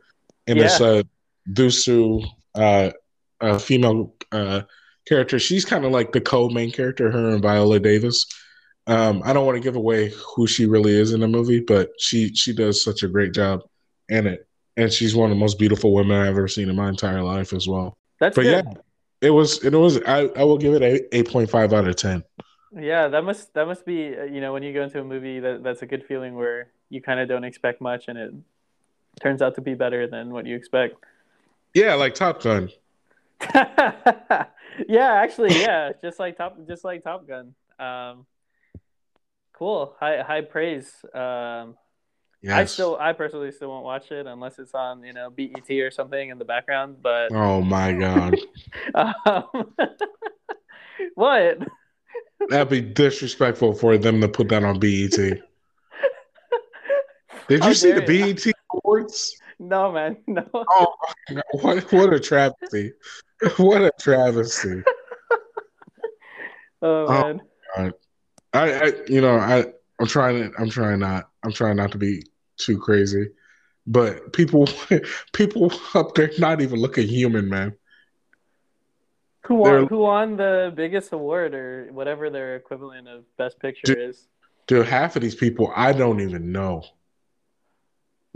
and 0.47 0.61
it's 0.61 0.79
Yeah. 0.79 0.87
uh, 0.87 1.03
Dusu, 1.51 2.25
uh, 2.55 2.91
a 3.41 3.59
female 3.59 4.15
uh, 4.33 4.63
character. 5.07 5.39
She's 5.39 5.65
kind 5.65 5.85
of 5.85 5.93
like 5.93 6.13
the 6.13 6.21
co-main 6.21 6.71
character, 6.73 7.11
her 7.11 7.31
and 7.31 7.43
Viola 7.43 7.81
Davis. 7.81 8.27
Um, 8.87 9.23
I 9.25 9.33
don't 9.33 9.45
want 9.47 9.57
to 9.57 9.63
give 9.63 9.77
away 9.77 10.13
who 10.35 10.47
she 10.47 10.67
really 10.67 10.93
is 10.93 11.13
in 11.13 11.21
the 11.21 11.29
movie, 11.29 11.61
but 11.61 11.91
she 11.99 12.35
she 12.35 12.55
does 12.55 12.83
such 12.83 13.03
a 13.03 13.09
great 13.09 13.33
job 13.35 13.61
in 14.09 14.27
it, 14.27 14.47
and 14.77 14.93
she's 14.93 15.15
one 15.15 15.31
of 15.31 15.37
the 15.37 15.41
most 15.41 15.59
beautiful 15.59 15.93
women 15.93 16.21
I've 16.21 16.29
ever 16.29 16.49
seen 16.49 16.71
in 16.71 16.77
my 16.77 16.89
entire 16.89 17.23
life 17.23 17.53
as 17.53 17.69
well. 17.69 17.99
That's 18.21 18.37
But 18.37 18.43
good. 18.43 18.65
yeah, 18.65 18.75
it 19.21 19.31
was 19.31 19.63
it 19.65 19.75
was 19.75 20.01
I, 20.03 20.27
I 20.37 20.45
will 20.45 20.59
give 20.59 20.75
it 20.75 20.83
a 20.83 21.17
eight 21.17 21.29
point 21.31 21.51
five 21.51 21.73
out 21.73 21.87
of 21.87 21.97
ten. 21.97 22.25
Yeah, 22.75 23.09
that 23.09 23.25
must 23.25 23.55
that 23.55 23.67
must 23.67 23.87
be 23.87 24.15
uh, 24.17 24.25
you 24.25 24.41
know 24.41 24.53
when 24.53 24.63
you 24.63 24.73
go 24.73 24.83
into 24.83 25.01
a 25.01 25.05
movie 25.05 25.41
that 25.41 25.63
that's 25.63 25.83
a 25.83 25.87
good 25.87 26.05
feeling 26.05 26.35
where 26.35 26.71
you 26.91 27.01
kind 27.01 27.19
of 27.21 27.29
don't 27.29 27.45
expect 27.45 27.81
much 27.81 28.09
and 28.09 28.19
it 28.19 28.33
turns 29.21 29.43
out 29.43 29.55
to 29.57 29.61
be 29.61 29.75
better 29.75 30.07
than 30.07 30.31
what 30.31 30.47
you 30.47 30.57
expect. 30.57 30.97
Yeah, 31.75 31.95
like 31.95 32.15
Top 32.15 32.43
Gun. 32.43 32.71
yeah, 34.89 35.13
actually, 35.15 35.61
yeah, 35.61 35.93
just 36.03 36.19
like 36.19 36.37
Top 36.37 36.59
just 36.67 36.85
like 36.85 37.05
Top 37.05 37.27
Gun. 37.27 37.55
Um, 37.79 38.27
cool, 39.53 39.97
high 40.01 40.23
high 40.23 40.43
praise. 40.43 40.93
Um, 41.15 41.77
Yes. 42.41 42.57
I 42.57 42.65
still 42.67 42.97
I 43.01 43.13
personally 43.15 43.51
still 43.51 43.69
won't 43.69 43.85
watch 43.85 44.13
it 44.13 44.27
unless 44.27 44.59
it's 44.61 44.73
on 44.73 45.03
you 45.03 45.13
know 45.13 45.29
BET 45.29 45.69
or 45.71 45.91
something 45.91 46.31
in 46.31 46.39
the 46.39 46.45
background. 46.45 46.99
But 47.03 47.33
Oh 47.33 47.61
my 47.63 47.93
god, 47.93 48.37
um, 48.95 49.75
what? 51.15 51.59
that'd 52.49 52.69
be 52.69 52.81
disrespectful 52.81 53.75
for 53.75 53.99
them 53.99 54.21
to 54.21 54.29
put 54.29 54.49
that 54.51 54.63
on 54.63 54.79
BET. 54.79 55.17
Did 57.49 57.65
you 57.65 57.75
see 57.75 57.93
the. 57.93 58.03
BET 58.03 58.55
awards? 58.73 59.37
No, 59.61 59.91
man, 59.93 60.17
no. 60.27 60.47
Oh 60.53 60.95
what 61.61 61.93
what 61.93 62.13
a 62.13 62.21
travesty! 62.21 62.93
What 63.57 63.83
a 63.83 63.93
travesty! 64.01 64.83
Oh 66.81 67.07
Oh. 67.09 67.09
man. 67.77 67.93
I, 68.55 68.73
I 68.73 68.93
you 69.09 69.21
know 69.21 69.37
I 69.37 69.67
I'm 70.01 70.07
trying 70.07 70.53
to 70.53 70.59
I'm 70.61 70.71
trying 70.71 71.01
not 71.01 71.29
I'm 71.43 71.53
trying 71.53 71.77
not 71.77 71.91
to 71.93 71.99
be 71.99 72.23
too 72.57 72.79
crazy, 72.79 73.31
but 73.87 74.33
people 74.33 74.69
people 75.33 75.73
up 75.95 76.15
there 76.15 76.31
not 76.39 76.61
even 76.61 76.79
looking 76.79 77.09
human, 77.09 77.49
man. 77.49 77.75
Who 79.47 79.65
They're- 79.65 79.81
won? 79.81 79.87
Who 79.89 79.99
won 79.99 80.37
the 80.37 80.73
biggest 80.75 81.13
award 81.13 81.53
or 81.55 81.89
whatever 81.91 82.31
their 82.31 82.55
equivalent 82.55 83.09
of 83.09 83.25
best 83.37 83.59
picture 83.59 83.95
Dude. 83.95 83.99
is? 84.11 84.29
Dude, 84.69 84.87
half 84.87 85.17
of 85.17 85.23
these 85.23 85.35
people 85.35 85.73
I 85.75 85.93
don't 85.93 86.21
even 86.21 86.53
know. 86.53 86.85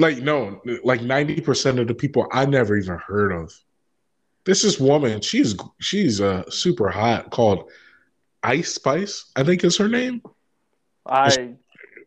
Like 0.02 0.18
no, 0.18 0.60
like 0.82 1.00
ninety 1.02 1.40
percent 1.40 1.78
of 1.78 1.86
the 1.86 1.94
people 1.94 2.26
I 2.32 2.44
never 2.46 2.76
even 2.76 2.98
heard 2.98 3.32
of. 3.32 3.52
This 4.44 4.64
is 4.64 4.80
woman. 4.80 5.20
She's 5.20 5.56
she's 5.80 6.20
uh 6.20 6.48
super 6.50 6.90
hot 6.90 7.30
called 7.30 7.70
Ice 8.42 8.74
Spice. 8.74 9.30
I 9.36 9.44
think 9.44 9.64
is 9.64 9.78
her 9.78 9.88
name. 9.88 10.22
I 11.06 11.56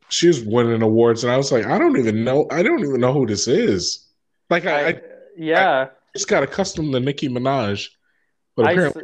She 0.10 0.28
was 0.28 0.44
winning 0.44 0.82
awards, 0.82 1.24
and 1.24 1.32
I 1.34 1.38
was 1.38 1.52
like, 1.52 1.66
I 1.66 1.78
don't 1.78 1.98
even 1.98 2.24
know. 2.24 2.48
I 2.52 2.64
don't 2.64 2.80
even 2.80 3.02
know 3.02 3.14
who 3.14 3.26
this 3.26 3.48
is. 3.48 4.08
Like 4.50 4.66
I, 4.66 4.90
I, 4.90 4.90
I 4.90 4.98
yeah, 5.38 5.90
just 6.16 6.28
got 6.28 6.44
accustomed 6.44 6.94
to 6.94 7.00
Nicki 7.00 7.30
Minaj, 7.30 7.90
but 8.56 8.66
I, 8.66 8.72
apparently, 8.72 9.04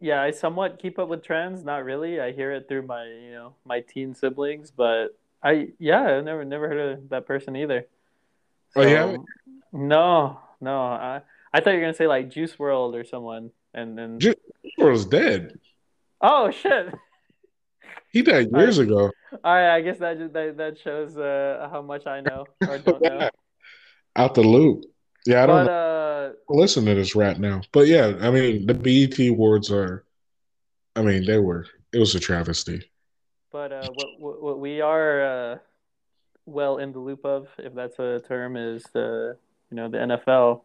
yeah, 0.00 0.22
I 0.22 0.30
somewhat 0.30 0.78
keep 0.78 0.98
up 0.98 1.08
with 1.08 1.22
trends. 1.22 1.64
Not 1.64 1.84
really. 1.84 2.20
I 2.20 2.32
hear 2.32 2.52
it 2.52 2.68
through 2.68 2.82
my 2.82 3.04
you 3.06 3.32
know 3.32 3.54
my 3.64 3.80
teen 3.80 4.14
siblings, 4.14 4.70
but 4.70 5.16
I 5.42 5.68
yeah, 5.78 6.02
I 6.02 6.20
never 6.20 6.44
never 6.44 6.68
heard 6.68 6.98
of 6.98 7.08
that 7.10 7.26
person 7.26 7.56
either. 7.56 7.86
Oh, 8.76 8.88
haven't? 8.88 9.24
No, 9.72 10.40
no. 10.60 10.78
I 10.80 11.22
I 11.52 11.60
thought 11.60 11.70
you 11.70 11.76
were 11.76 11.82
gonna 11.82 11.94
say 11.94 12.06
like 12.06 12.30
Juice 12.30 12.54
WRLD 12.56 12.94
or 12.94 13.04
someone, 13.04 13.50
and 13.74 13.96
then 13.96 14.20
Juice 14.20 14.34
was 14.78 15.06
dead. 15.06 15.58
oh 16.20 16.50
shit. 16.50 16.94
He 18.12 18.22
died 18.22 18.48
years 18.54 18.78
ago. 18.78 19.10
All 19.32 19.54
right, 19.54 19.74
I 19.74 19.80
guess 19.80 19.98
that 19.98 20.32
that 20.32 20.56
that 20.56 20.78
shows 20.78 21.16
uh, 21.16 21.68
how 21.70 21.82
much 21.82 22.06
I 22.06 22.20
know 22.20 22.46
or 22.66 22.78
don't 22.78 23.02
know. 23.02 23.30
Out 24.16 24.34
the 24.34 24.42
loop. 24.42 24.84
Yeah, 25.26 25.42
I 25.42 25.46
don't 25.46 25.66
But 25.66 25.70
uh, 25.70 26.32
listen 26.48 26.84
to 26.86 26.94
this 26.94 27.14
rap 27.14 27.38
now. 27.38 27.60
But 27.72 27.86
yeah, 27.88 28.16
I 28.20 28.30
mean, 28.30 28.66
the 28.66 28.74
BET 28.74 29.18
awards 29.28 29.70
are. 29.70 30.04
I 30.94 31.02
mean, 31.02 31.26
they 31.26 31.38
were. 31.38 31.66
It 31.92 31.98
was 31.98 32.14
a 32.14 32.20
travesty. 32.20 32.90
But 33.52 33.72
uh, 33.72 33.88
what, 33.94 34.06
what 34.18 34.42
what 34.42 34.58
we 34.60 34.80
are 34.80 35.52
uh, 35.52 35.58
well 36.46 36.78
in 36.78 36.92
the 36.92 36.98
loop 36.98 37.24
of, 37.24 37.48
if 37.58 37.74
that's 37.74 37.98
a 37.98 38.20
term, 38.26 38.56
is 38.56 38.84
the 38.92 39.36
you 39.70 39.76
know 39.76 39.88
the 39.88 39.98
NFL. 39.98 40.62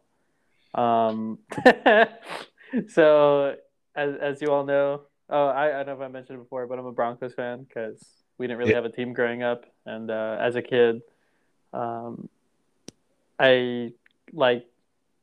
Um, 0.74 1.40
so 2.90 3.56
as 3.96 4.16
as 4.22 4.42
you 4.42 4.52
all 4.52 4.66
know, 4.66 5.02
oh 5.30 5.48
I, 5.48 5.80
I 5.80 5.84
don't 5.84 5.98
know 6.00 6.06
if 6.06 6.10
I 6.10 6.12
mentioned 6.12 6.40
it 6.40 6.44
before, 6.44 6.68
but 6.68 6.80
I'm 6.80 6.86
a 6.86 6.92
Broncos 6.92 7.34
fan 7.34 7.64
because 7.64 8.04
we 8.38 8.48
didn't 8.48 8.60
really 8.60 8.72
Yeah. 8.72 8.78
have 8.78 8.86
a 8.86 8.90
team 8.90 9.14
growing 9.14 9.44
up, 9.44 9.66
and 9.86 10.10
uh, 10.10 10.38
as 10.40 10.56
a 10.56 10.62
kid, 10.62 11.02
um, 11.74 12.30
I 13.40 13.94
like 14.34 14.68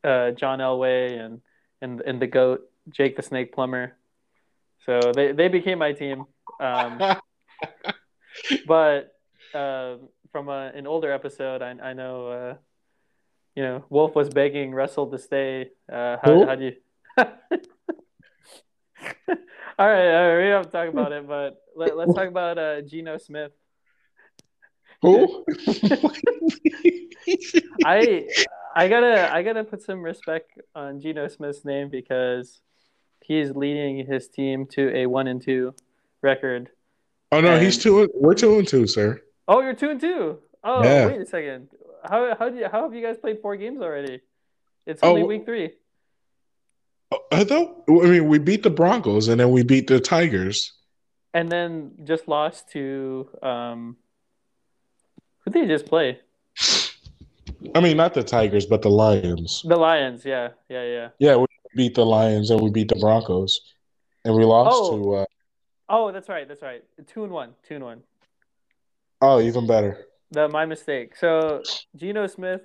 uh, 0.04 0.32
John 0.32 0.58
Elway 0.58 1.18
and 1.18 1.40
and 1.80 2.00
and 2.02 2.20
the 2.20 2.26
goat 2.26 2.68
Jake 2.90 3.16
the 3.16 3.22
Snake 3.22 3.52
Plummer. 3.52 3.94
So 4.86 5.12
they, 5.14 5.32
they 5.32 5.48
became 5.48 5.78
my 5.78 5.92
team. 5.92 6.24
Um, 6.60 6.98
but 8.66 9.14
uh, 9.54 9.96
from 10.32 10.48
a, 10.48 10.72
an 10.74 10.86
older 10.86 11.12
episode, 11.12 11.62
I, 11.62 11.70
I 11.70 11.92
know, 11.92 12.28
uh, 12.28 12.54
you 13.54 13.62
know, 13.62 13.84
Wolf 13.90 14.14
was 14.14 14.28
begging 14.28 14.72
Russell 14.72 15.10
to 15.10 15.18
stay. 15.18 15.70
Uh, 15.90 16.16
how, 16.22 16.46
how 16.46 16.54
do 16.54 16.64
you? 16.64 16.72
all 17.18 17.26
right, 19.86 20.14
all 20.14 20.28
right, 20.28 20.36
we 20.36 20.42
don't 20.44 20.52
have 20.52 20.66
to 20.66 20.72
talk 20.72 20.88
about 20.88 21.12
it, 21.12 21.26
but 21.26 21.60
let, 21.76 21.96
let's 21.96 22.14
talk 22.14 22.28
about 22.28 22.58
uh, 22.58 22.82
Geno 22.82 23.18
Smith. 23.18 23.52
Who? 25.02 25.44
I 27.84 28.26
I 28.74 28.88
gotta 28.88 29.32
I 29.32 29.42
gotta 29.42 29.62
put 29.64 29.82
some 29.82 30.02
respect 30.02 30.58
on 30.74 31.00
Geno 31.00 31.28
Smith's 31.28 31.64
name 31.64 31.88
because 31.88 32.60
he's 33.22 33.50
leading 33.52 34.04
his 34.06 34.28
team 34.28 34.66
to 34.72 34.96
a 34.96 35.06
one 35.06 35.28
and 35.28 35.40
two 35.40 35.74
record. 36.22 36.70
oh 37.30 37.40
no, 37.40 37.60
he's 37.60 37.78
two. 37.78 38.08
We're 38.14 38.34
two 38.34 38.58
and 38.58 38.66
two, 38.66 38.88
sir. 38.88 39.22
Oh, 39.48 39.60
you're 39.62 39.74
two 39.74 39.90
and 39.90 40.00
two. 40.00 40.38
Oh, 40.62 40.82
Yeah. 40.84 41.06
wait 41.06 41.20
a 41.20 41.26
second. 41.26 41.68
How 42.04 42.34
how 42.38 42.48
do 42.50 42.56
you, 42.58 42.68
how 42.70 42.82
have 42.82 42.94
you 42.94 43.02
guys 43.02 43.16
played 43.16 43.40
four 43.40 43.56
games 43.56 43.80
already? 43.80 44.20
It's 44.86 45.00
Oh, 45.02 45.08
only 45.10 45.22
wh- 45.22 45.28
week 45.28 45.44
three. 45.46 45.72
Oh, 47.10 47.18
I 47.32 47.44
thought. 47.44 47.84
I 47.88 47.92
mean, 48.06 48.28
we 48.28 48.38
beat 48.38 48.62
the 48.62 48.70
Broncos 48.70 49.28
and 49.28 49.40
then 49.40 49.50
we 49.50 49.62
beat 49.62 49.86
the 49.86 49.98
Tigers. 50.00 50.72
And 51.34 51.50
then 51.50 51.92
just 52.04 52.28
lost 52.28 52.70
to 52.72 53.28
um 53.42 53.96
who 55.40 55.50
did 55.50 55.64
they 55.64 55.68
just 55.74 55.86
play? 55.86 56.20
I 57.74 57.80
mean, 57.80 57.96
not 57.96 58.14
the 58.14 58.22
Tigers, 58.22 58.66
but 58.66 58.82
the 58.82 58.90
Lions. 58.90 59.62
The 59.66 59.76
Lions, 59.76 60.24
yeah, 60.24 60.50
yeah, 60.68 60.84
yeah. 60.84 61.08
Yeah, 61.18 61.36
we 61.36 61.46
beat 61.74 61.94
the 61.94 62.04
Lions 62.06 62.50
and 62.50 62.60
we 62.60 62.70
beat 62.70 62.88
the 62.88 62.96
Broncos, 62.96 63.60
and 64.24 64.34
we 64.34 64.44
lost 64.44 64.76
Oh. 64.78 64.96
to. 64.96 65.14
Uh, 65.14 65.24
Oh, 65.90 66.12
that's 66.12 66.28
right, 66.28 66.46
that's 66.46 66.60
right. 66.60 66.84
Two 67.06 67.24
and 67.24 67.32
one, 67.32 67.54
two 67.66 67.74
and 67.76 67.84
one. 67.84 68.02
Oh, 69.20 69.40
even 69.40 69.66
better. 69.66 70.06
The 70.30 70.48
my 70.48 70.66
mistake. 70.66 71.16
So 71.16 71.64
Geno 71.96 72.26
Smith 72.26 72.62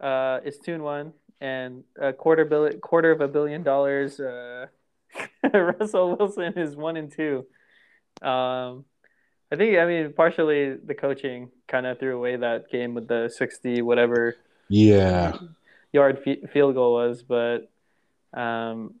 uh, 0.00 0.40
is 0.44 0.58
two 0.58 0.74
and 0.74 0.82
one, 0.82 1.12
and 1.40 1.84
a 2.00 2.12
quarter 2.12 2.44
billion, 2.44 2.80
quarter 2.80 3.12
of 3.12 3.20
a 3.20 3.28
billion 3.28 3.62
dollars. 3.62 4.18
Uh, 4.20 4.66
Russell 5.54 6.16
Wilson 6.16 6.54
is 6.58 6.76
one 6.76 6.96
and 6.96 7.12
two. 7.12 7.46
Um, 8.22 8.84
I 9.52 9.56
think 9.56 9.78
I 9.78 9.86
mean 9.86 10.12
partially 10.14 10.74
the 10.76 10.94
coaching 10.94 11.50
kind 11.68 11.86
of 11.86 11.98
threw 11.98 12.16
away 12.16 12.36
that 12.36 12.70
game 12.70 12.94
with 12.94 13.08
the 13.08 13.30
sixty 13.34 13.82
whatever 13.82 14.36
Yeah, 14.68 15.36
yard 15.92 16.22
f- 16.26 16.50
field 16.50 16.74
goal 16.74 16.94
was, 16.94 17.22
but 17.22 17.70
um, 18.34 18.94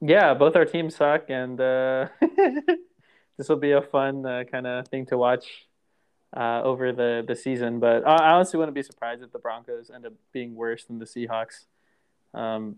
yeah, 0.00 0.34
both 0.34 0.56
our 0.56 0.64
teams 0.64 0.96
suck, 0.96 1.30
and 1.30 1.60
uh, 1.60 2.08
this 3.38 3.48
will 3.48 3.56
be 3.56 3.72
a 3.72 3.82
fun 3.82 4.26
uh, 4.26 4.44
kind 4.50 4.66
of 4.66 4.88
thing 4.88 5.06
to 5.06 5.18
watch 5.18 5.66
uh, 6.36 6.62
over 6.62 6.92
the 6.92 7.24
the 7.26 7.36
season. 7.36 7.78
But 7.80 8.06
I, 8.06 8.32
honestly 8.32 8.58
wouldn't 8.58 8.74
be 8.74 8.82
surprised 8.82 9.22
if 9.22 9.32
the 9.32 9.38
Broncos 9.38 9.90
end 9.90 10.06
up 10.06 10.12
being 10.32 10.54
worse 10.54 10.84
than 10.84 10.98
the 10.98 11.04
Seahawks. 11.04 11.66
Um, 12.34 12.76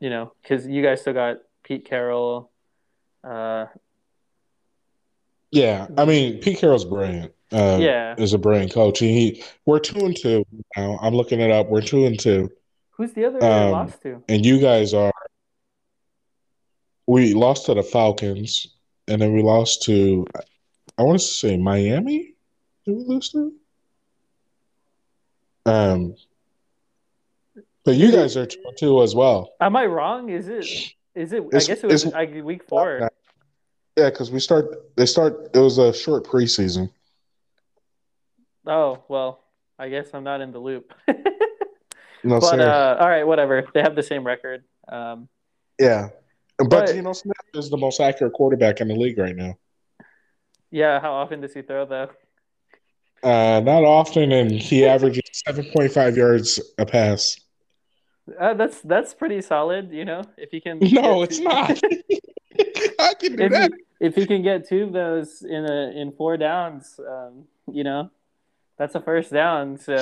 you 0.00 0.10
know, 0.10 0.32
because 0.42 0.66
you 0.66 0.82
guys 0.82 1.00
still 1.00 1.14
got 1.14 1.38
Pete 1.62 1.84
Carroll. 1.84 2.50
Uh, 3.24 3.66
Yeah, 5.50 5.86
I 5.96 6.04
mean 6.04 6.38
Pete 6.40 6.58
Carroll's 6.58 6.84
brilliant. 6.84 7.32
Uh, 7.52 7.78
Yeah. 7.80 8.14
is 8.18 8.32
a 8.34 8.38
brilliant 8.38 8.72
coach. 8.72 8.98
He 8.98 9.42
we're 9.64 9.78
two 9.78 10.04
and 10.04 10.16
two 10.16 10.44
now. 10.76 10.98
I'm 11.00 11.14
looking 11.14 11.40
it 11.40 11.50
up. 11.50 11.68
We're 11.68 11.80
two 11.80 12.04
and 12.04 12.18
two, 12.18 12.50
who's 12.90 13.12
the 13.12 13.24
other 13.24 13.42
Um, 13.42 13.70
lost 13.70 14.02
to? 14.02 14.22
and 14.28 14.44
you 14.44 14.60
guys 14.60 14.92
are. 14.92 15.12
We 17.06 17.34
lost 17.34 17.66
to 17.66 17.74
the 17.74 17.84
Falcons, 17.84 18.66
and 19.08 19.22
then 19.22 19.32
we 19.32 19.42
lost 19.42 19.82
to. 19.84 20.26
I 20.98 21.02
want 21.02 21.18
to 21.20 21.24
say 21.24 21.56
Miami. 21.56 22.34
Did 22.84 22.96
we 22.96 23.04
lose 23.04 23.30
to? 23.30 23.52
Um, 25.66 26.14
but 27.84 27.96
you 27.96 28.12
guys 28.12 28.36
are 28.36 28.46
two 28.46 28.62
two 28.76 29.02
as 29.02 29.14
well. 29.14 29.52
Am 29.60 29.76
I 29.76 29.86
wrong? 29.86 30.30
Is 30.30 30.48
it? 30.48 30.64
Is 31.14 31.32
it? 31.32 31.42
It's- 31.44 31.64
I 31.64 31.74
guess 31.74 31.84
it 31.84 31.86
was 31.86 32.06
like 32.06 32.34
week 32.44 32.62
four. 32.68 33.10
Yeah, 33.96 34.10
because 34.10 34.30
we 34.30 34.40
start. 34.40 34.94
They 34.96 35.06
start. 35.06 35.50
It 35.54 35.58
was 35.58 35.78
a 35.78 35.92
short 35.92 36.24
preseason. 36.26 36.90
Oh 38.66 39.02
well, 39.08 39.40
I 39.78 39.88
guess 39.88 40.10
I'm 40.14 40.24
not 40.24 40.40
in 40.40 40.52
the 40.52 40.58
loop. 40.58 40.92
No, 41.08 41.14
but 42.40 42.42
sir. 42.42 42.60
uh, 42.68 42.96
all 43.02 43.08
right, 43.08 43.26
whatever. 43.26 43.66
They 43.74 43.80
have 43.82 43.96
the 43.96 44.02
same 44.02 44.24
record. 44.24 44.64
Um, 44.88 45.28
yeah, 45.80 46.08
but, 46.58 46.70
but- 46.70 46.86
Geno 46.92 47.12
Smith 47.12 47.36
is 47.54 47.70
the 47.70 47.76
most 47.76 48.00
accurate 48.00 48.32
quarterback 48.34 48.80
in 48.80 48.88
the 48.88 48.94
league 48.94 49.18
right 49.18 49.34
now. 49.36 49.56
Yeah. 50.76 51.00
How 51.00 51.12
often 51.12 51.40
does 51.40 51.54
he 51.54 51.62
throw 51.62 51.86
though? 51.86 52.10
Uh, 53.22 53.60
not 53.60 53.82
often, 53.82 54.30
and 54.30 54.50
he 54.50 54.84
averages 54.86 55.24
seven 55.46 55.64
point 55.74 55.90
five 55.92 56.16
yards 56.16 56.60
a 56.78 56.84
pass. 56.86 57.40
Uh, 58.38 58.54
that's 58.54 58.80
that's 58.82 59.14
pretty 59.14 59.40
solid. 59.40 59.90
You 59.90 60.04
know, 60.04 60.22
if 60.36 60.50
he 60.50 60.60
can. 60.60 60.78
No, 60.92 61.22
it's 61.22 61.38
two- 61.38 61.44
not. 61.44 61.70
I 62.98 63.14
can 63.20 63.36
do 63.36 63.44
if 63.44 63.52
that. 63.52 63.72
he, 63.72 64.06
if 64.06 64.14
he 64.14 64.26
can 64.26 64.42
get 64.42 64.68
two 64.68 64.82
of 64.84 64.92
those 64.92 65.42
in 65.42 65.64
a 65.64 65.90
in 66.00 66.12
four 66.12 66.36
downs, 66.36 66.98
um, 67.00 67.44
you 67.70 67.84
know, 67.84 68.10
that's 68.78 68.94
a 68.94 69.00
first 69.00 69.32
down. 69.32 69.78
So 69.78 69.96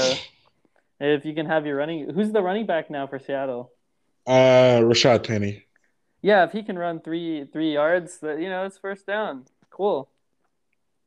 if 1.01 1.25
you 1.25 1.35
can 1.35 1.47
have 1.47 1.67
your 1.67 1.77
running, 1.77 2.11
who's 2.15 2.33
the 2.33 2.43
running 2.43 2.67
back 2.67 2.91
now 2.91 3.07
for 3.07 3.19
Seattle? 3.19 3.73
Uh, 4.27 4.81
Rashad 4.89 5.27
Penny. 5.27 5.65
Yeah, 6.23 6.45
if 6.45 6.53
he 6.53 6.63
can 6.63 6.79
run 6.79 7.01
three 7.01 7.45
three 7.53 7.73
yards, 7.75 8.19
that 8.21 8.41
you 8.41 8.49
know, 8.49 8.65
it's 8.65 8.79
first 8.79 9.07
down. 9.07 9.45
Cool. 9.71 10.09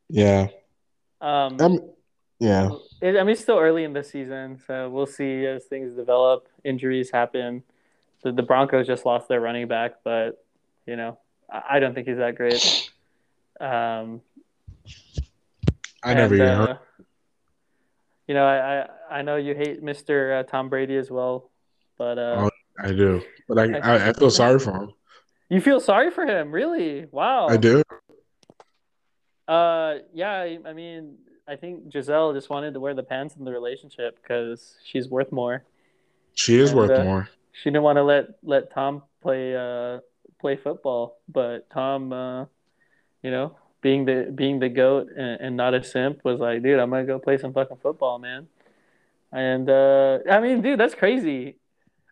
Yeah. 0.09 0.47
Um, 1.21 1.57
Um. 1.59 1.79
Yeah. 2.39 2.69
it, 3.01 3.17
I 3.17 3.23
mean, 3.23 3.29
it's 3.29 3.41
still 3.41 3.57
early 3.57 3.83
in 3.83 3.93
the 3.93 4.03
season, 4.03 4.59
so 4.67 4.89
we'll 4.89 5.07
see 5.07 5.45
as 5.45 5.65
things 5.65 5.95
develop. 5.95 6.47
Injuries 6.63 7.09
happen. 7.11 7.63
The, 8.23 8.31
the 8.31 8.43
Broncos 8.43 8.87
just 8.87 9.05
lost 9.05 9.27
their 9.27 9.41
running 9.41 9.67
back, 9.67 9.95
but 10.03 10.43
you 10.85 10.95
know, 10.95 11.17
I, 11.51 11.63
I 11.71 11.79
don't 11.79 11.93
think 11.93 12.07
he's 12.07 12.17
that 12.17 12.35
great. 12.35 12.91
Um, 13.59 14.21
I 16.03 16.13
never 16.13 16.35
and, 16.35 16.43
even 16.43 16.47
uh, 16.47 16.67
heard. 16.67 16.79
You 18.27 18.33
know, 18.35 18.45
I, 18.45 18.81
I 18.81 19.17
I 19.19 19.21
know 19.23 19.37
you 19.37 19.55
hate 19.55 19.81
Mister 19.81 20.35
uh, 20.35 20.43
Tom 20.43 20.69
Brady 20.69 20.95
as 20.97 21.09
well, 21.09 21.49
but 21.97 22.17
uh, 22.17 22.35
Oh. 22.45 22.49
I 22.79 22.89
do, 22.89 23.23
but 23.47 23.57
I, 23.57 23.79
I 23.79 24.09
I 24.09 24.13
feel 24.13 24.29
sorry 24.29 24.59
for 24.59 24.71
him. 24.71 24.93
you 25.49 25.59
feel 25.61 25.79
sorry 25.79 26.11
for 26.11 26.23
him, 26.27 26.51
really? 26.51 27.07
Wow. 27.09 27.47
I 27.47 27.57
do. 27.57 27.81
Uh, 29.48 29.96
yeah. 30.14 30.31
I, 30.31 30.60
I 30.66 30.74
mean, 30.74 31.18
I 31.48 31.55
think 31.55 31.90
Gisele 31.90 32.33
just 32.33 32.50
wanted 32.50 32.74
to 32.74 32.79
wear 32.79 32.94
the 32.94 33.03
pants 33.03 33.36
in 33.36 33.46
the 33.46 33.51
relationship 33.51 34.20
because 34.22 34.75
she's 34.83 35.07
worth 35.07 35.31
more. 35.31 35.64
She 36.36 36.60
is 36.60 36.72
And, 36.72 36.79
worth 36.79 37.00
uh, 37.00 37.03
more. 37.03 37.29
She 37.53 37.70
didn't 37.70 37.83
want 37.83 37.98
to 37.98 38.03
let 38.03 38.25
let 38.44 38.72
Tom 38.72 39.03
play 39.22 39.55
uh 39.55 40.00
play 40.40 40.55
football, 40.57 41.18
but 41.27 41.70
Tom, 41.72 42.14
uh, 42.14 42.46
you 43.24 43.31
know, 43.31 43.55
being 43.81 44.05
the 44.05 44.31
being 44.33 44.60
the 44.60 44.70
goat 44.70 45.07
and, 45.18 45.42
and 45.42 45.57
not 45.57 45.74
a 45.74 45.83
simp, 45.83 46.24
was 46.24 46.40
like, 46.40 46.62
dude, 46.62 46.79
I'm 46.79 46.90
gonna 46.90 47.05
go 47.05 47.18
play 47.18 47.38
some 47.38 47.53
fucking 47.53 47.77
football, 47.77 48.20
man. 48.20 48.48
And 49.31 49.70
uh, 49.70 50.20
I 50.29 50.40
mean, 50.40 50.62
dude, 50.62 50.79
that's 50.79 50.94
crazy. 50.94 51.57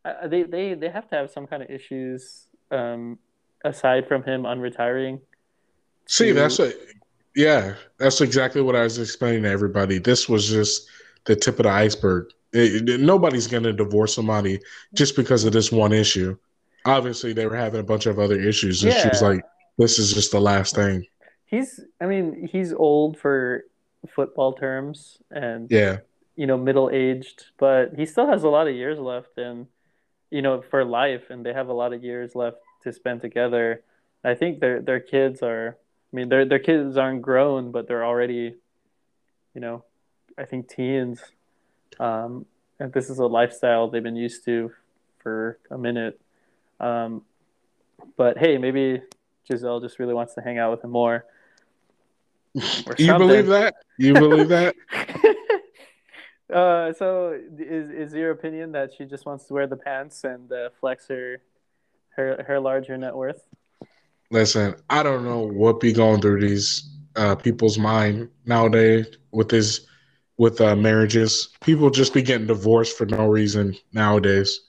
Uh, 0.03 0.27
they 0.27 0.43
they 0.43 0.73
they 0.73 0.89
have 0.89 1.07
to 1.09 1.15
have 1.15 1.29
some 1.29 1.45
kind 1.45 1.61
of 1.61 1.69
issues 1.69 2.47
um, 2.71 3.19
aside 3.63 4.07
from 4.07 4.23
him 4.23 4.43
unretiring. 4.43 5.19
See, 6.07 6.27
to- 6.29 6.33
that's 6.33 6.57
what. 6.57 6.75
Yeah, 7.35 7.75
that's 7.97 8.21
exactly 8.21 8.61
what 8.61 8.75
I 8.75 8.83
was 8.83 8.97
explaining 8.99 9.43
to 9.43 9.49
everybody. 9.49 9.97
This 9.97 10.29
was 10.29 10.47
just 10.49 10.87
the 11.25 11.35
tip 11.35 11.59
of 11.59 11.63
the 11.63 11.69
iceberg. 11.69 12.29
It- 12.53 12.89
it- 12.89 12.99
nobody's 13.01 13.47
going 13.47 13.63
to 13.63 13.73
divorce 13.73 14.13
somebody 14.15 14.61
just 14.93 15.15
because 15.15 15.43
of 15.43 15.51
this 15.51 15.71
one 15.71 15.91
issue. 15.91 16.37
Obviously, 16.85 17.33
they 17.33 17.45
were 17.47 17.55
having 17.55 17.79
a 17.79 17.83
bunch 17.83 18.05
of 18.05 18.19
other 18.19 18.39
issues, 18.39 18.83
and 18.83 18.93
she 18.93 19.09
was 19.09 19.21
like, 19.21 19.43
"This 19.77 19.99
is 19.99 20.13
just 20.13 20.31
the 20.31 20.39
last 20.39 20.75
thing." 20.75 21.05
He's, 21.45 21.79
I 21.99 22.05
mean, 22.05 22.47
he's 22.51 22.73
old 22.73 23.17
for 23.17 23.65
football 24.15 24.53
terms, 24.53 25.17
and 25.31 25.69
Yeah, 25.69 25.97
you 26.35 26.47
know, 26.47 26.57
middle 26.57 26.89
aged, 26.91 27.45
but 27.57 27.95
he 27.95 28.05
still 28.05 28.27
has 28.27 28.43
a 28.43 28.49
lot 28.49 28.67
of 28.67 28.75
years 28.75 28.99
left 28.99 29.37
and 29.37 29.67
you 30.31 30.41
know, 30.41 30.61
for 30.61 30.83
life 30.83 31.29
and 31.29 31.45
they 31.45 31.53
have 31.53 31.69
a 31.69 31.73
lot 31.73 31.93
of 31.93 32.03
years 32.03 32.35
left 32.35 32.57
to 32.83 32.91
spend 32.91 33.21
together. 33.21 33.83
I 34.23 34.33
think 34.35 34.59
their 34.59 34.81
their 34.81 34.99
kids 34.99 35.41
are 35.43 35.77
I 36.11 36.15
mean 36.15 36.29
their 36.29 36.45
their 36.45 36.59
kids 36.59 36.97
aren't 36.97 37.21
grown, 37.21 37.71
but 37.71 37.87
they're 37.87 38.05
already, 38.05 38.55
you 39.53 39.61
know, 39.61 39.83
I 40.37 40.45
think 40.45 40.69
teens. 40.69 41.21
Um 41.99 42.45
and 42.79 42.91
this 42.91 43.09
is 43.09 43.19
a 43.19 43.25
lifestyle 43.25 43.89
they've 43.89 44.03
been 44.03 44.15
used 44.15 44.45
to 44.45 44.71
for 45.19 45.57
a 45.71 45.77
minute. 45.77 46.19
Um 46.79 47.23
but 48.17 48.37
hey, 48.37 48.57
maybe 48.57 49.01
Gisele 49.49 49.79
just 49.79 49.99
really 49.99 50.13
wants 50.13 50.33
to 50.35 50.41
hang 50.41 50.57
out 50.57 50.71
with 50.71 50.83
him 50.83 50.91
more. 50.91 51.25
Or 52.87 52.95
you 52.97 53.17
believe 53.17 53.47
that? 53.47 53.75
You 53.97 54.13
believe 54.13 54.47
that? 54.47 54.75
uh, 56.53 56.93
so 56.93 57.37
is 57.57 57.89
is 57.89 58.13
your 58.13 58.31
opinion 58.31 58.71
that 58.71 58.93
she 58.97 59.03
just 59.03 59.25
wants 59.25 59.45
to 59.45 59.53
wear 59.53 59.67
the 59.67 59.75
pants 59.75 60.23
and 60.23 60.49
uh, 60.51 60.69
flex 60.79 61.07
her 61.09 61.41
her 62.15 62.45
her 62.47 62.59
larger 62.61 62.97
net 62.97 63.13
worth? 63.13 63.45
Listen, 64.31 64.75
I 64.89 65.03
don't 65.03 65.23
know 65.23 65.39
what 65.39 65.79
be 65.79 65.93
going 65.93 66.21
through 66.21 66.41
these 66.41 66.89
uh, 67.15 67.35
people's 67.35 67.77
mind 67.77 68.29
nowadays 68.45 69.07
with 69.31 69.49
this 69.49 69.85
with 70.37 70.59
uh, 70.59 70.75
marriages. 70.75 71.49
People 71.61 71.89
just 71.89 72.13
be 72.13 72.21
getting 72.21 72.47
divorced 72.47 72.97
for 72.97 73.05
no 73.05 73.27
reason 73.27 73.75
nowadays. 73.93 74.61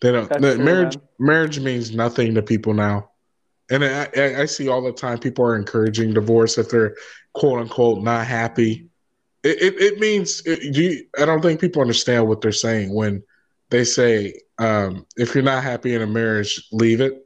They 0.00 0.12
don't. 0.12 0.28
The 0.28 0.54
true, 0.54 0.64
marriage 0.64 0.96
man. 0.96 1.06
marriage 1.18 1.60
means 1.60 1.94
nothing 1.94 2.34
to 2.34 2.42
people 2.42 2.74
now, 2.74 3.10
and 3.70 3.84
I, 3.84 4.08
I, 4.16 4.40
I 4.42 4.44
see 4.46 4.68
all 4.68 4.82
the 4.82 4.92
time 4.92 5.18
people 5.18 5.44
are 5.44 5.56
encouraging 5.56 6.14
divorce 6.14 6.58
if 6.58 6.70
they're 6.70 6.96
quote 7.34 7.60
unquote 7.60 8.02
not 8.02 8.26
happy. 8.26 8.88
It 9.44 9.62
it, 9.62 9.80
it 9.80 10.00
means 10.00 10.42
it, 10.46 10.72
do 10.72 10.82
you, 10.82 11.06
I 11.18 11.24
don't 11.24 11.42
think 11.42 11.60
people 11.60 11.82
understand 11.82 12.26
what 12.26 12.40
they're 12.40 12.52
saying 12.52 12.94
when 12.94 13.22
they 13.70 13.84
say 13.84 14.34
um, 14.58 15.06
if 15.16 15.34
you're 15.34 15.44
not 15.44 15.62
happy 15.62 15.94
in 15.94 16.02
a 16.02 16.06
marriage, 16.06 16.68
leave 16.72 17.00
it. 17.00 17.24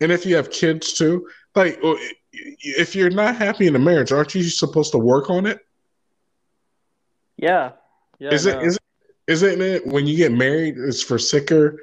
And 0.00 0.12
if 0.12 0.26
you 0.26 0.36
have 0.36 0.50
kids 0.50 0.92
too, 0.92 1.28
like 1.54 1.78
oh, 1.82 1.98
if 2.32 2.94
you're 2.94 3.10
not 3.10 3.36
happy 3.36 3.66
in 3.66 3.76
a 3.76 3.78
marriage, 3.78 4.12
aren't 4.12 4.34
you 4.34 4.42
supposed 4.44 4.92
to 4.92 4.98
work 4.98 5.30
on 5.30 5.46
it? 5.46 5.58
Yeah, 7.36 7.72
yeah. 8.18 8.32
is 8.32 8.46
it 8.46 8.56
no. 8.56 8.62
is 8.62 8.76
it 8.76 8.82
isn't 9.26 9.60
it 9.60 9.86
when 9.86 10.06
you 10.06 10.16
get 10.16 10.32
married 10.32 10.76
it's 10.78 11.02
for 11.02 11.18
sicker 11.18 11.80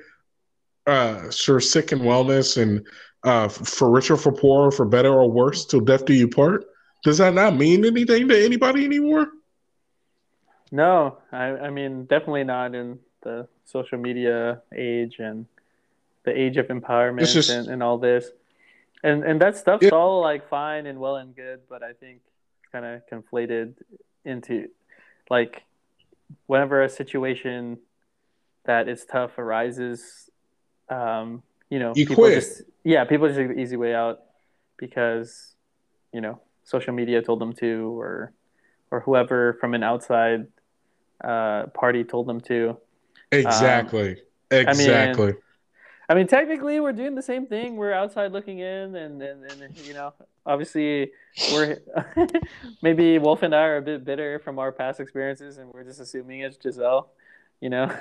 uh 0.87 1.29
for 1.31 1.59
sick 1.59 1.91
and 1.91 2.01
wellness 2.01 2.61
and 2.61 2.85
uh 3.23 3.47
for 3.47 3.89
richer 3.91 4.17
for 4.17 4.31
poorer 4.31 4.71
for 4.71 4.85
better 4.85 5.13
or 5.13 5.29
worse 5.29 5.65
till 5.65 5.79
death 5.81 6.05
do 6.05 6.13
you 6.13 6.27
part 6.27 6.65
does 7.03 7.17
that 7.17 7.33
not 7.33 7.55
mean 7.55 7.85
anything 7.85 8.27
to 8.27 8.45
anybody 8.45 8.85
anymore 8.85 9.27
No, 10.71 11.19
I 11.31 11.67
I 11.67 11.69
mean 11.69 12.05
definitely 12.05 12.43
not 12.43 12.73
in 12.75 12.99
the 13.21 13.47
social 13.65 13.97
media 13.97 14.61
age 14.75 15.19
and 15.19 15.45
the 16.23 16.37
age 16.37 16.57
of 16.57 16.67
empowerment 16.67 17.31
just- 17.31 17.49
and, 17.49 17.67
and 17.67 17.83
all 17.83 17.97
this. 17.97 18.29
And 19.03 19.23
and 19.25 19.41
that 19.41 19.57
stuff's 19.57 19.83
Yeah. 19.83 19.89
all 19.89 20.21
like 20.21 20.47
fine 20.47 20.85
and 20.85 20.97
well 20.99 21.17
and 21.17 21.35
good, 21.35 21.61
but 21.67 21.83
I 21.83 21.91
think 21.93 22.21
it's 22.61 22.71
kind 22.71 22.85
of 22.85 23.01
conflated 23.11 23.73
into 24.23 24.69
like 25.29 25.63
whenever 26.47 26.81
a 26.81 26.87
situation 26.89 27.79
that 28.63 28.87
is 28.87 29.03
tough 29.05 29.37
arises, 29.37 30.29
um, 30.89 31.43
you 31.69 31.79
know, 31.79 31.91
You 31.95 32.05
people 32.07 32.23
quit. 32.23 32.35
just 32.35 32.61
yeah, 32.85 33.03
people 33.03 33.27
just 33.27 33.37
take 33.37 33.49
the 33.49 33.59
easy 33.59 33.75
way 33.75 33.93
out 33.93 34.21
because 34.77 35.53
you 36.13 36.21
know 36.21 36.39
social 36.63 36.93
media 36.93 37.21
told 37.21 37.39
them 37.41 37.51
to 37.53 37.99
or 37.99 38.31
or 38.89 39.01
whoever 39.01 39.53
from 39.59 39.73
an 39.73 39.83
outside 39.83 40.47
uh, 41.21 41.65
party 41.73 42.05
told 42.05 42.27
them 42.27 42.39
to. 42.39 42.77
Exactly. 43.33 44.21
exactly. 44.51 45.23
I 45.25 45.31
mean, 45.35 45.42
technically, 46.27 46.79
we're 46.79 46.93
doing 46.93 47.15
the 47.15 47.21
same 47.21 47.47
thing. 47.47 47.75
We're 47.77 47.93
outside 47.93 48.31
looking 48.31 48.59
in, 48.59 48.95
and 48.95 49.21
and, 49.21 49.43
and 49.61 49.77
you 49.77 49.93
know, 49.93 50.13
obviously, 50.45 51.11
we're 51.51 51.79
maybe 52.81 53.17
Wolf 53.19 53.43
and 53.43 53.55
I 53.55 53.63
are 53.63 53.77
a 53.77 53.81
bit 53.81 54.03
bitter 54.05 54.39
from 54.39 54.59
our 54.59 54.71
past 54.71 54.99
experiences, 54.99 55.57
and 55.57 55.71
we're 55.73 55.83
just 55.83 55.99
assuming 55.99 56.41
it's 56.41 56.57
Gisele. 56.57 57.11
You 57.61 57.69
know, 57.69 57.95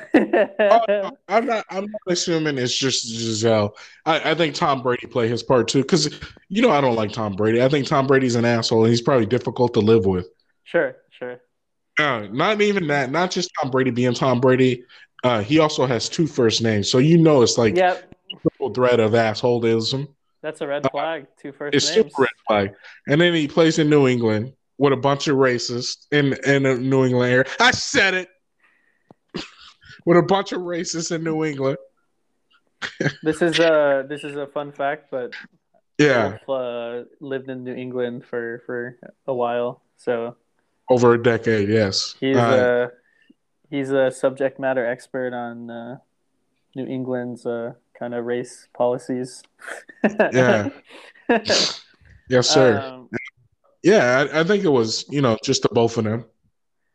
Oh, 0.70 1.11
I'm 1.29 1.46
not. 1.46 1.64
I'm 1.70 1.85
not 1.85 2.01
assuming 2.09 2.59
it's 2.59 2.77
just 2.77 3.07
Gisele. 3.07 3.77
I, 4.05 4.33
I 4.33 4.35
think 4.35 4.55
Tom 4.55 4.83
Brady 4.83 5.07
played 5.07 5.31
his 5.31 5.42
part 5.42 5.68
too, 5.68 5.83
because 5.83 6.18
you 6.48 6.62
know 6.62 6.70
I 6.70 6.81
don't 6.81 6.96
like 6.96 7.12
Tom 7.12 7.35
Brady. 7.37 7.62
I 7.62 7.68
think 7.68 7.87
Tom 7.87 8.07
Brady's 8.07 8.35
an 8.35 8.44
asshole, 8.44 8.85
and 8.85 8.90
he's 8.90 9.03
probably 9.03 9.27
difficult 9.27 9.75
to 9.75 9.81
live 9.81 10.07
with. 10.07 10.29
sure, 10.64 10.96
sure. 11.11 11.40
Uh, 11.98 12.27
not 12.33 12.61
even 12.61 12.87
that. 12.88 13.11
Not 13.11 13.31
just 13.31 13.51
Tom 13.61 13.70
Brady 13.70 13.90
being 13.90 14.14
Tom 14.14 14.40
Brady. 14.40 14.85
Uh, 15.22 15.40
he 15.42 15.58
also 15.58 15.87
has 15.87 16.08
two 16.08 16.26
first 16.26 16.62
names, 16.62 16.90
so 16.90 16.98
you 16.98 17.16
know 17.18 17.42
it's 17.42 17.56
like 17.58 17.76
Yep, 17.76 18.14
triple 18.40 18.74
threat 18.74 18.98
of 19.00 19.12
assholeism. 19.12 20.08
that's 20.42 20.61
a 20.61 20.66
red 20.66 20.85
flag. 20.90 21.26
Two 21.40 21.52
first 21.52 21.74
It's 21.76 21.94
names. 21.94 22.06
super 22.08 22.22
red 22.22 22.30
flag. 22.48 22.74
And 23.06 23.20
then 23.20 23.32
he 23.35 23.46
plays 23.46 23.78
in 23.78 23.88
New 23.88 24.08
England 24.08 24.52
with 24.78 24.92
a 24.92 24.96
bunch 24.96 25.28
of 25.28 25.37
racists 25.37 26.06
in 26.11 26.32
in 26.44 26.64
the 26.64 26.74
New 26.76 27.04
England 27.04 27.32
area. 27.32 27.44
I 27.61 27.70
said 27.70 28.14
it. 28.14 28.28
with 30.06 30.18
a 30.18 30.22
bunch 30.22 30.52
of 30.52 30.61
racists 30.62 31.12
in 31.14 31.22
New 31.22 31.44
England. 31.44 31.78
This 33.22 33.40
is 33.42 33.61
a 33.61 34.04
this 34.08 34.24
is 34.24 34.35
a 34.35 34.46
fun 34.48 34.72
fact, 34.72 35.06
but 35.12 35.32
Yeah, 35.98 36.38
Wolf 36.48 36.48
uh, 36.48 37.04
lived 37.20 37.48
in 37.48 37.62
New 37.62 37.74
England 37.74 38.24
for 38.24 38.61
for 38.66 38.98
a 39.28 39.35
while, 39.35 39.82
so 39.98 40.35
over 40.90 41.14
a 41.14 41.22
decade. 41.22 41.68
Yes. 41.68 42.16
he's 42.18 42.37
Uh, 42.37 42.40
uh, 42.40 42.88
he's 43.72 43.90
a 43.90 44.11
subject 44.11 44.61
matter 44.61 44.87
expert 44.87 45.32
on 45.32 45.70
uh, 45.70 45.96
New 46.76 46.87
England's 46.87 47.44
uh, 47.46 47.72
kind 47.98 48.14
of 48.14 48.24
race 48.26 48.68
policies. 48.76 49.42
Yeah. 50.32 50.68
yes, 51.28 52.48
sir. 52.48 52.80
Um, 52.80 53.08
yeah, 53.82 54.26
I, 54.32 54.40
I 54.40 54.44
think 54.44 54.64
it 54.64 54.68
was 54.68 55.04
you 55.08 55.22
know 55.22 55.37
just 55.42 55.62
the 55.62 55.68
both 55.70 55.96
of 55.96 56.04
them, 56.04 56.24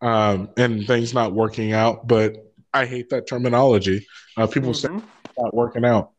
um, 0.01 0.49
and 0.57 0.85
things 0.85 1.13
not 1.13 1.33
working 1.33 1.73
out. 1.73 2.07
But 2.07 2.53
I 2.73 2.85
hate 2.85 3.09
that 3.09 3.27
terminology. 3.27 4.05
Uh, 4.35 4.45
people 4.47 4.73
say 4.73 4.89
mhm, 4.89 5.03
it's 5.25 5.37
not 5.37 5.53
working 5.53 5.85
out. 5.85 6.11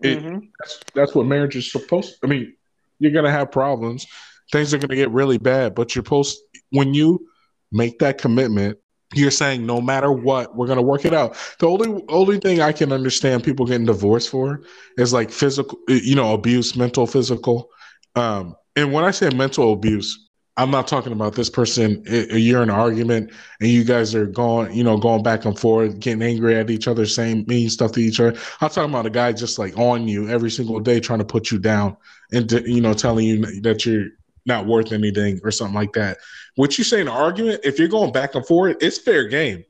It- 0.00 0.22
mhm. 0.22 0.48
That's 0.60 0.80
that's 0.94 1.14
what 1.14 1.26
marriage 1.26 1.56
is 1.56 1.70
supposed. 1.70 2.14
I 2.22 2.28
mean, 2.28 2.54
you're 3.00 3.12
gonna 3.12 3.30
have 3.30 3.50
problems. 3.50 4.06
Things 4.52 4.72
are 4.72 4.78
gonna 4.78 4.94
get 4.96 5.10
really 5.10 5.38
bad, 5.38 5.74
but 5.74 5.94
you're 5.94 6.04
supposed 6.04 6.38
when 6.70 6.94
you 6.94 7.26
make 7.72 7.98
that 7.98 8.18
commitment, 8.18 8.78
you're 9.14 9.30
saying 9.30 9.64
no 9.64 9.80
matter 9.80 10.10
what, 10.10 10.56
we're 10.56 10.66
gonna 10.66 10.82
work 10.82 11.04
it 11.04 11.14
out. 11.14 11.36
The 11.58 11.68
only 11.68 12.02
only 12.08 12.38
thing 12.38 12.60
I 12.60 12.72
can 12.72 12.92
understand 12.92 13.44
people 13.44 13.66
getting 13.66 13.86
divorced 13.86 14.30
for 14.30 14.62
is 14.98 15.12
like 15.12 15.30
physical, 15.30 15.78
you 15.88 16.14
know, 16.14 16.34
abuse, 16.34 16.76
mental, 16.76 17.06
physical. 17.06 17.70
Um, 18.16 18.56
and 18.74 18.92
when 18.92 19.04
I 19.04 19.10
say 19.10 19.30
mental 19.30 19.72
abuse, 19.72 20.26
I'm 20.58 20.70
not 20.70 20.88
talking 20.88 21.12
about 21.12 21.34
this 21.34 21.50
person. 21.50 22.02
You're 22.06 22.62
in 22.62 22.70
an 22.70 22.74
argument 22.74 23.30
and 23.60 23.68
you 23.68 23.84
guys 23.84 24.14
are 24.14 24.26
going, 24.26 24.72
you 24.72 24.82
know, 24.82 24.96
going 24.96 25.22
back 25.22 25.44
and 25.44 25.58
forth, 25.58 26.00
getting 26.00 26.22
angry 26.22 26.56
at 26.56 26.70
each 26.70 26.88
other, 26.88 27.04
saying 27.04 27.44
mean 27.46 27.68
stuff 27.68 27.92
to 27.92 28.00
each 28.00 28.20
other. 28.20 28.38
I'm 28.60 28.70
talking 28.70 28.90
about 28.90 29.06
a 29.06 29.10
guy 29.10 29.32
just 29.32 29.58
like 29.58 29.76
on 29.78 30.08
you 30.08 30.28
every 30.28 30.50
single 30.50 30.80
day, 30.80 30.98
trying 30.98 31.18
to 31.18 31.26
put 31.26 31.50
you 31.50 31.58
down 31.58 31.96
and 32.32 32.50
you 32.50 32.80
know, 32.80 32.94
telling 32.94 33.26
you 33.26 33.60
that 33.60 33.84
you're 33.84 34.06
not 34.46 34.66
worth 34.66 34.92
anything 34.92 35.40
or 35.44 35.50
something 35.50 35.74
like 35.74 35.92
that. 35.92 36.18
What 36.56 36.76
you 36.78 36.84
say 36.84 37.00
in 37.00 37.08
an 37.08 37.14
argument, 37.14 37.60
if 37.64 37.78
you're 37.78 37.88
going 37.88 38.12
back 38.12 38.34
and 38.34 38.46
forth, 38.46 38.76
it's 38.80 38.98
fair 38.98 39.28
game. 39.28 39.64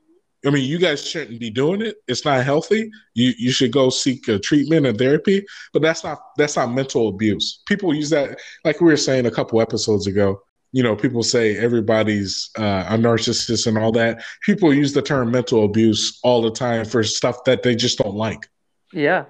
I 0.45 0.49
mean, 0.51 0.63
you 0.63 0.77
guys 0.77 1.05
shouldn't 1.05 1.39
be 1.39 1.49
doing 1.49 1.81
it. 1.81 1.97
It's 2.07 2.23
not 2.23 2.43
healthy. 2.45 2.89
You 3.15 3.33
you 3.37 3.51
should 3.51 3.71
go 3.71 3.89
seek 3.89 4.27
a 4.27 4.39
treatment 4.39 4.85
and 4.85 4.97
therapy. 4.97 5.45
But 5.73 5.81
that's 5.81 6.03
not 6.03 6.19
that's 6.37 6.55
not 6.55 6.71
mental 6.71 7.09
abuse. 7.09 7.61
People 7.65 7.93
use 7.93 8.09
that 8.11 8.39
like 8.63 8.79
we 8.79 8.87
were 8.87 8.97
saying 8.97 9.25
a 9.25 9.31
couple 9.31 9.59
episodes 9.61 10.07
ago. 10.07 10.41
You 10.73 10.83
know, 10.83 10.95
people 10.95 11.23
say 11.23 11.57
everybody's 11.57 12.49
uh, 12.57 12.85
a 12.89 12.97
narcissist 12.97 13.67
and 13.67 13.77
all 13.77 13.91
that. 13.93 14.23
People 14.45 14.73
use 14.73 14.93
the 14.93 15.01
term 15.01 15.31
mental 15.31 15.65
abuse 15.65 16.19
all 16.23 16.41
the 16.41 16.51
time 16.51 16.85
for 16.85 17.03
stuff 17.03 17.43
that 17.45 17.63
they 17.63 17.75
just 17.75 17.97
don't 17.97 18.15
like. 18.15 18.47
Yeah, 18.93 19.25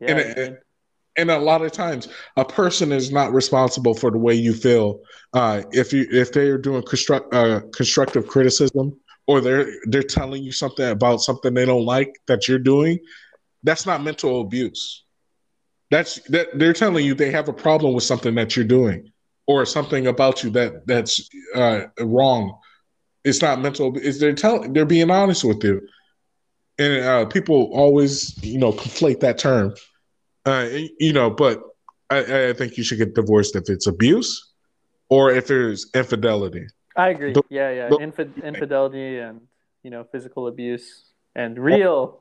yeah. 0.00 0.10
And 0.10 0.18
it- 0.20 0.62
and 1.16 1.30
a 1.30 1.38
lot 1.38 1.62
of 1.62 1.72
times 1.72 2.08
a 2.36 2.44
person 2.44 2.92
is 2.92 3.10
not 3.10 3.32
responsible 3.32 3.94
for 3.94 4.10
the 4.10 4.18
way 4.18 4.34
you 4.34 4.52
feel 4.52 5.00
uh, 5.32 5.62
if 5.72 5.92
you 5.92 6.06
if 6.10 6.32
they're 6.32 6.58
doing 6.58 6.82
construct 6.82 7.32
uh, 7.34 7.60
constructive 7.74 8.26
criticism 8.26 8.98
or 9.26 9.40
they're 9.40 9.68
they're 9.88 10.02
telling 10.02 10.42
you 10.42 10.52
something 10.52 10.88
about 10.88 11.20
something 11.20 11.54
they 11.54 11.66
don't 11.66 11.84
like 11.84 12.14
that 12.26 12.48
you're 12.48 12.58
doing 12.58 12.98
that's 13.66 13.84
not 13.84 14.02
mental 14.02 14.40
abuse. 14.40 15.04
That's 15.90 16.20
that 16.30 16.58
they're 16.58 16.72
telling 16.72 17.04
you 17.04 17.14
they 17.14 17.30
have 17.32 17.48
a 17.48 17.52
problem 17.52 17.94
with 17.94 18.04
something 18.04 18.34
that 18.36 18.56
you're 18.56 18.64
doing 18.64 19.12
or 19.46 19.66
something 19.66 20.06
about 20.06 20.42
you 20.42 20.50
that 20.50 20.86
that's 20.86 21.28
uh, 21.54 21.82
wrong. 22.00 22.58
It's 23.24 23.42
not 23.42 23.60
mental 23.60 23.96
is 23.98 24.20
they're 24.20 24.34
telling 24.34 24.72
they're 24.72 24.86
being 24.86 25.10
honest 25.10 25.44
with 25.44 25.62
you. 25.62 25.82
And 26.78 27.04
uh, 27.04 27.24
people 27.26 27.70
always 27.72 28.40
you 28.42 28.58
know 28.58 28.72
conflate 28.72 29.20
that 29.20 29.38
term 29.38 29.74
uh, 30.46 30.68
you 30.98 31.12
know, 31.12 31.28
but 31.30 31.62
I, 32.08 32.48
I 32.48 32.52
think 32.52 32.78
you 32.78 32.84
should 32.84 32.98
get 32.98 33.14
divorced 33.14 33.56
if 33.56 33.68
it's 33.68 33.86
abuse 33.86 34.52
or 35.08 35.30
if 35.30 35.46
there's 35.48 35.90
infidelity. 35.94 36.66
I 36.96 37.10
agree. 37.10 37.32
the- 37.34 37.42
yeah, 37.50 37.70
yeah. 37.70 37.88
the- 37.88 37.98
Infi- 37.98 38.42
infidelity 38.50 39.18
and 39.18 39.40
you 39.82 39.90
know 39.90 40.04
physical 40.10 40.46
abuse 40.46 41.04
and 41.34 41.58
real, 41.58 42.20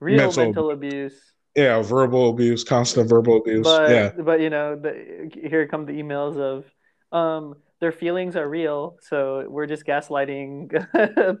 real 0.00 0.16
Mental- 0.18 0.44
mental 0.44 0.70
abuse. 0.70 1.14
Yeah, 1.54 1.82
verbal 1.82 2.30
abuse, 2.30 2.64
constant 2.64 3.10
verbal 3.10 3.36
abuse. 3.38 3.64
But 3.66 3.90
yeah, 3.90 4.10
but 4.16 4.40
you 4.40 4.48
know 4.48 4.76
the, 4.76 5.30
here 5.34 5.66
come 5.66 5.84
the 5.84 5.92
emails 5.92 6.36
of 6.38 6.64
um 7.12 7.56
their 7.80 7.92
feelings 7.92 8.36
are 8.36 8.48
real, 8.48 8.96
so 9.02 9.44
we're 9.48 9.66
just 9.66 9.84
gaslighting 9.84 10.70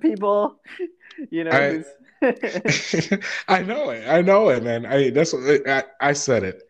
people. 0.00 0.60
You 1.30 1.44
know. 1.44 1.50
I- 1.50 1.84
I 3.48 3.62
know 3.62 3.90
it. 3.90 4.06
I 4.08 4.22
know 4.22 4.48
it, 4.50 4.62
man. 4.62 4.86
I 4.86 5.10
that's 5.10 5.32
what 5.32 5.68
I, 5.68 5.84
I 6.00 6.12
said 6.12 6.44
it. 6.44 6.62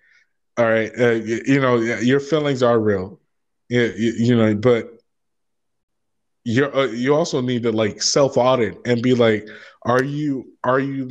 All 0.58 0.66
right, 0.66 0.90
uh, 0.98 1.12
you, 1.12 1.40
you 1.46 1.60
know 1.60 1.76
your 1.76 2.20
feelings 2.20 2.62
are 2.62 2.80
real. 2.80 3.20
Yeah, 3.68 3.88
you, 3.96 4.12
you 4.18 4.36
know, 4.36 4.54
but 4.54 4.90
you 6.44 6.66
uh, 6.74 6.86
you 6.86 7.14
also 7.14 7.40
need 7.40 7.62
to 7.62 7.72
like 7.72 8.02
self 8.02 8.36
audit 8.36 8.78
and 8.86 9.02
be 9.02 9.14
like, 9.14 9.46
are 9.84 10.02
you 10.02 10.44
are 10.64 10.80
you 10.80 11.08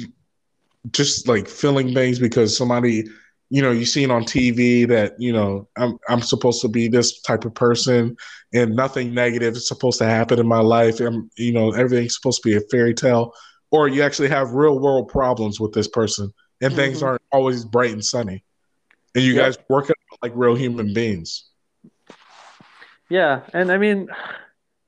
just 0.91 1.27
like 1.27 1.47
feeling 1.47 1.93
things 1.93 2.19
because 2.19 2.58
somebody 2.58 3.04
you 3.49 3.62
know 3.62 3.71
you 3.71 3.86
seen 3.86 4.12
on 4.12 4.25
TV 4.25 4.86
that 4.86 5.13
you 5.19 5.32
know 5.34 5.67
I'm 5.77 5.97
I'm 6.10 6.21
supposed 6.21 6.62
to 6.62 6.67
be 6.69 6.88
this 6.88 7.21
type 7.21 7.45
of 7.45 7.54
person 7.56 8.15
and 8.54 8.75
nothing 8.75 9.13
negative 9.13 9.56
is 9.56 9.67
supposed 9.67 9.99
to 9.99 10.06
happen 10.06 10.39
in 10.39 10.47
my 10.47 10.60
life. 10.62 10.99
and 10.99 11.30
you 11.38 11.54
know 11.54 11.71
everything's 11.71 12.15
supposed 12.15 12.41
to 12.43 12.49
be 12.49 12.56
a 12.56 12.62
fairy 12.71 12.93
tale, 12.93 13.34
or 13.71 13.88
you 13.88 14.03
actually 14.03 14.29
have 14.29 14.51
real 14.51 14.79
world 14.79 15.07
problems 15.07 15.60
with 15.60 15.71
this 15.73 15.88
person 15.88 16.31
and 16.62 16.73
things 16.75 17.01
Mhm. 17.01 17.07
aren't 17.07 17.21
always 17.31 17.65
bright 17.65 17.91
and 17.91 18.03
sunny, 18.05 18.43
and 19.15 19.23
you 19.23 19.34
Yep. 19.34 19.43
guys 19.43 19.57
work 19.69 19.89
it 19.89 19.95
out 20.12 20.19
like 20.21 20.34
real 20.36 20.55
human 20.55 20.93
beings. 20.93 21.49
yeah, 23.10 23.41
and 23.53 23.71
I 23.71 23.77
mean, 23.77 24.10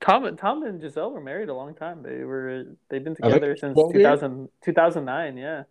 Tom, 0.00 0.36
Tom 0.36 0.62
and 0.62 0.80
Gisele 0.80 1.10
were 1.10 1.20
married 1.20 1.48
a 1.48 1.54
long 1.54 1.74
time. 1.74 2.02
They 2.02 2.24
were 2.24 2.64
they've 2.88 3.02
been 3.02 3.14
together 3.16 3.56
since 3.56 3.74
12 3.74 3.94
years? 3.94 4.02
2000, 4.20 4.48
2009, 4.62 5.36
Yeah. 5.36 5.64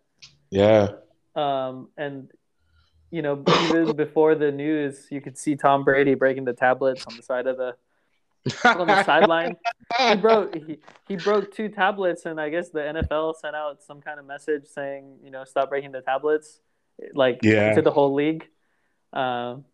Yeah, 0.50 0.88
Um, 1.34 1.88
and 1.96 2.30
you 3.10 3.22
know, 3.22 3.44
even 3.62 3.94
before 3.96 4.34
the 4.34 4.50
news, 4.52 5.06
you 5.10 5.20
could 5.20 5.36
see 5.38 5.56
Tom 5.56 5.84
Brady 5.84 6.14
breaking 6.14 6.44
the 6.44 6.52
tablets 6.52 7.06
on 7.06 7.16
the 7.16 7.22
side 7.22 7.46
of 7.46 7.56
the 7.56 7.76
on 8.64 8.86
the 8.86 9.02
sideline. 9.04 9.56
He 9.98 10.16
broke 10.16 10.54
he, 10.56 10.78
he 11.06 11.16
broke 11.16 11.54
two 11.54 11.68
tablets, 11.68 12.26
and 12.26 12.40
I 12.40 12.48
guess 12.48 12.70
the 12.70 12.80
NFL 12.80 13.36
sent 13.36 13.54
out 13.54 13.80
some 13.82 14.00
kind 14.00 14.18
of 14.18 14.26
message 14.26 14.66
saying, 14.66 15.18
you 15.22 15.30
know, 15.30 15.44
stop 15.44 15.68
breaking 15.70 15.92
the 15.92 16.00
tablets, 16.00 16.58
like 17.14 17.40
Yeah. 17.42 17.74
to 17.74 17.82
the 17.82 17.92
whole 17.92 18.12
league. 18.12 18.44
Um, 19.12 19.64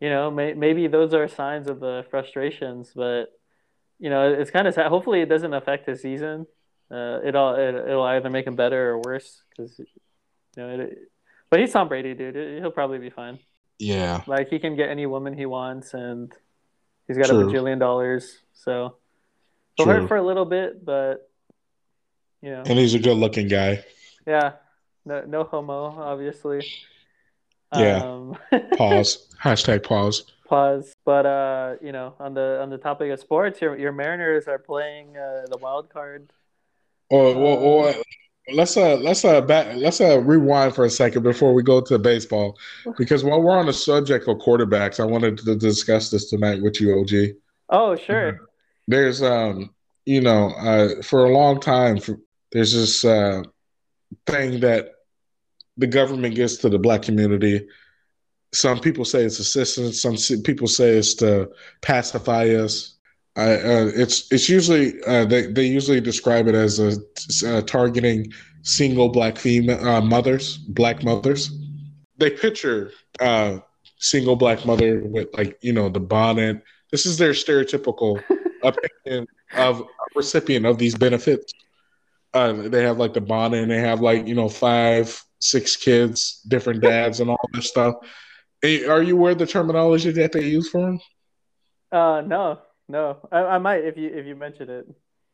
you 0.00 0.08
know, 0.08 0.30
may, 0.30 0.54
maybe 0.54 0.86
those 0.86 1.12
are 1.12 1.28
signs 1.28 1.68
of 1.68 1.80
the 1.80 2.06
frustrations, 2.10 2.92
but 2.94 3.26
you 3.98 4.08
know, 4.08 4.32
it's 4.32 4.50
kind 4.50 4.66
of 4.66 4.72
sad. 4.74 4.86
Hopefully, 4.88 5.20
it 5.20 5.28
doesn't 5.28 5.52
affect 5.52 5.86
his 5.86 6.00
season. 6.00 6.46
Uh, 6.90 7.18
it'll 7.24 7.54
it, 7.54 7.74
it'll 7.74 8.04
either 8.04 8.30
make 8.30 8.46
him 8.46 8.56
better 8.56 8.90
or 8.92 9.00
worse 9.04 9.42
because 9.50 9.78
you 9.78 9.86
know 10.56 10.68
it. 10.70 10.98
But 11.50 11.60
he's 11.60 11.72
Tom 11.72 11.88
Brady, 11.88 12.14
dude. 12.14 12.34
He'll 12.60 12.70
probably 12.70 12.98
be 12.98 13.10
fine. 13.10 13.38
yeah, 13.78 14.22
Like 14.26 14.48
he 14.48 14.58
can 14.58 14.74
get 14.76 14.88
any 14.88 15.04
woman 15.06 15.36
he 15.36 15.44
wants, 15.46 15.92
and 15.94 16.32
he's 17.08 17.18
got 17.18 17.26
True. 17.26 17.40
a 17.40 17.44
bajillion 17.44 17.78
dollars. 17.78 18.38
So 18.54 18.96
he'll 19.76 19.86
True. 19.86 19.94
hurt 19.94 20.08
for 20.08 20.16
a 20.16 20.26
little 20.26 20.44
bit, 20.44 20.84
but 20.84 21.30
you 22.42 22.50
know, 22.50 22.62
and 22.66 22.78
he's 22.78 22.94
a 22.94 22.98
good 22.98 23.16
looking 23.16 23.48
guy. 23.48 23.84
yeah, 24.26 24.52
no, 25.04 25.24
no 25.26 25.44
homo, 25.44 26.00
obviously. 26.00 26.66
Yeah. 27.74 27.98
Um, 27.98 28.38
Pause. 28.76 29.34
Hashtag 29.42 29.82
pause. 29.82 30.24
pause. 30.48 30.92
But 31.04 31.26
uh, 31.26 31.76
you 31.82 31.92
know, 31.92 32.14
on 32.18 32.34
the 32.34 32.60
on 32.62 32.70
the 32.70 32.78
topic 32.78 33.10
of 33.10 33.20
sports, 33.20 33.60
your 33.60 33.76
your 33.76 33.92
Mariners 33.92 34.48
are 34.48 34.58
playing 34.58 35.16
uh, 35.16 35.46
the 35.50 35.58
wild 35.58 35.90
card. 35.90 36.32
Or, 37.08 37.26
or, 37.34 37.58
or 37.58 37.94
let's 38.52 38.76
uh 38.76 38.96
let's 38.96 39.24
uh 39.24 39.40
back 39.40 39.74
let's 39.76 40.00
uh 40.00 40.20
rewind 40.20 40.74
for 40.74 40.84
a 40.84 40.90
second 40.90 41.22
before 41.22 41.52
we 41.52 41.62
go 41.62 41.80
to 41.80 41.98
baseball 41.98 42.56
because 42.96 43.24
while 43.24 43.42
we're 43.42 43.58
on 43.58 43.66
the 43.66 43.72
subject 43.72 44.28
of 44.28 44.38
quarterbacks, 44.38 45.00
I 45.00 45.04
wanted 45.04 45.38
to 45.38 45.56
discuss 45.56 46.10
this 46.10 46.30
tonight 46.30 46.62
with 46.62 46.80
you, 46.80 47.00
OG. 47.00 47.36
Oh, 47.70 47.96
sure. 47.96 48.40
There's 48.86 49.22
um 49.22 49.74
you 50.04 50.20
know 50.20 50.50
uh 50.50 51.02
for 51.02 51.24
a 51.24 51.32
long 51.32 51.60
time 51.60 51.98
for, 51.98 52.20
there's 52.52 52.72
this 52.72 53.04
uh 53.04 53.42
thing 54.26 54.60
that 54.60 54.90
the 55.76 55.86
government 55.86 56.34
gives 56.34 56.56
to 56.58 56.68
the 56.68 56.78
black 56.78 57.02
community. 57.02 57.66
Some 58.52 58.80
people 58.80 59.04
say 59.04 59.24
it's 59.24 59.40
assistance. 59.40 60.00
Some 60.00 60.16
people 60.42 60.68
say 60.68 60.90
it's 60.90 61.14
to 61.14 61.50
pacify 61.82 62.46
us. 62.50 62.95
I, 63.36 63.52
uh, 63.52 63.90
it's 63.94 64.32
it's 64.32 64.48
usually 64.48 65.02
uh, 65.06 65.26
they 65.26 65.46
they 65.46 65.66
usually 65.66 66.00
describe 66.00 66.48
it 66.48 66.54
as 66.54 66.78
a 66.80 66.96
uh, 67.46 67.60
targeting 67.62 68.32
single 68.62 69.10
black 69.10 69.36
female 69.36 69.84
uh, 69.86 70.00
mothers, 70.00 70.56
black 70.56 71.04
mothers. 71.04 71.50
They 72.16 72.30
picture 72.30 72.92
uh, 73.20 73.58
single 73.98 74.36
black 74.36 74.64
mother 74.64 75.00
with 75.04 75.28
like 75.36 75.58
you 75.60 75.72
know 75.72 75.88
the 75.90 76.00
bonnet. 76.00 76.62
This 76.90 77.04
is 77.04 77.18
their 77.18 77.32
stereotypical 77.32 78.22
opinion 78.62 79.26
of 79.54 79.80
a 79.80 79.84
recipient 80.14 80.64
of 80.64 80.78
these 80.78 80.94
benefits. 80.94 81.52
Uh, 82.32 82.52
they 82.52 82.82
have 82.82 82.98
like 82.98 83.12
the 83.12 83.20
bonnet, 83.20 83.62
and 83.62 83.70
they 83.70 83.80
have 83.80 84.00
like 84.00 84.26
you 84.26 84.34
know 84.34 84.48
five, 84.48 85.22
six 85.40 85.76
kids, 85.76 86.40
different 86.48 86.80
dads, 86.80 87.20
and 87.20 87.28
all 87.28 87.48
this 87.52 87.68
stuff. 87.68 87.96
Eh, 88.62 88.86
Are 88.86 89.02
you 89.02 89.16
aware 89.16 89.32
of 89.32 89.38
the 89.38 89.46
terminology 89.46 90.10
that 90.12 90.32
they 90.32 90.44
use 90.44 90.70
for 90.70 90.80
them? 90.80 91.00
Uh, 91.92 92.22
no, 92.26 92.58
no. 92.88 93.18
I, 93.30 93.38
I 93.38 93.58
might 93.58 93.84
if 93.84 93.96
you 93.96 94.08
if 94.08 94.26
you 94.26 94.36
mention 94.36 94.70
it. 94.70 94.86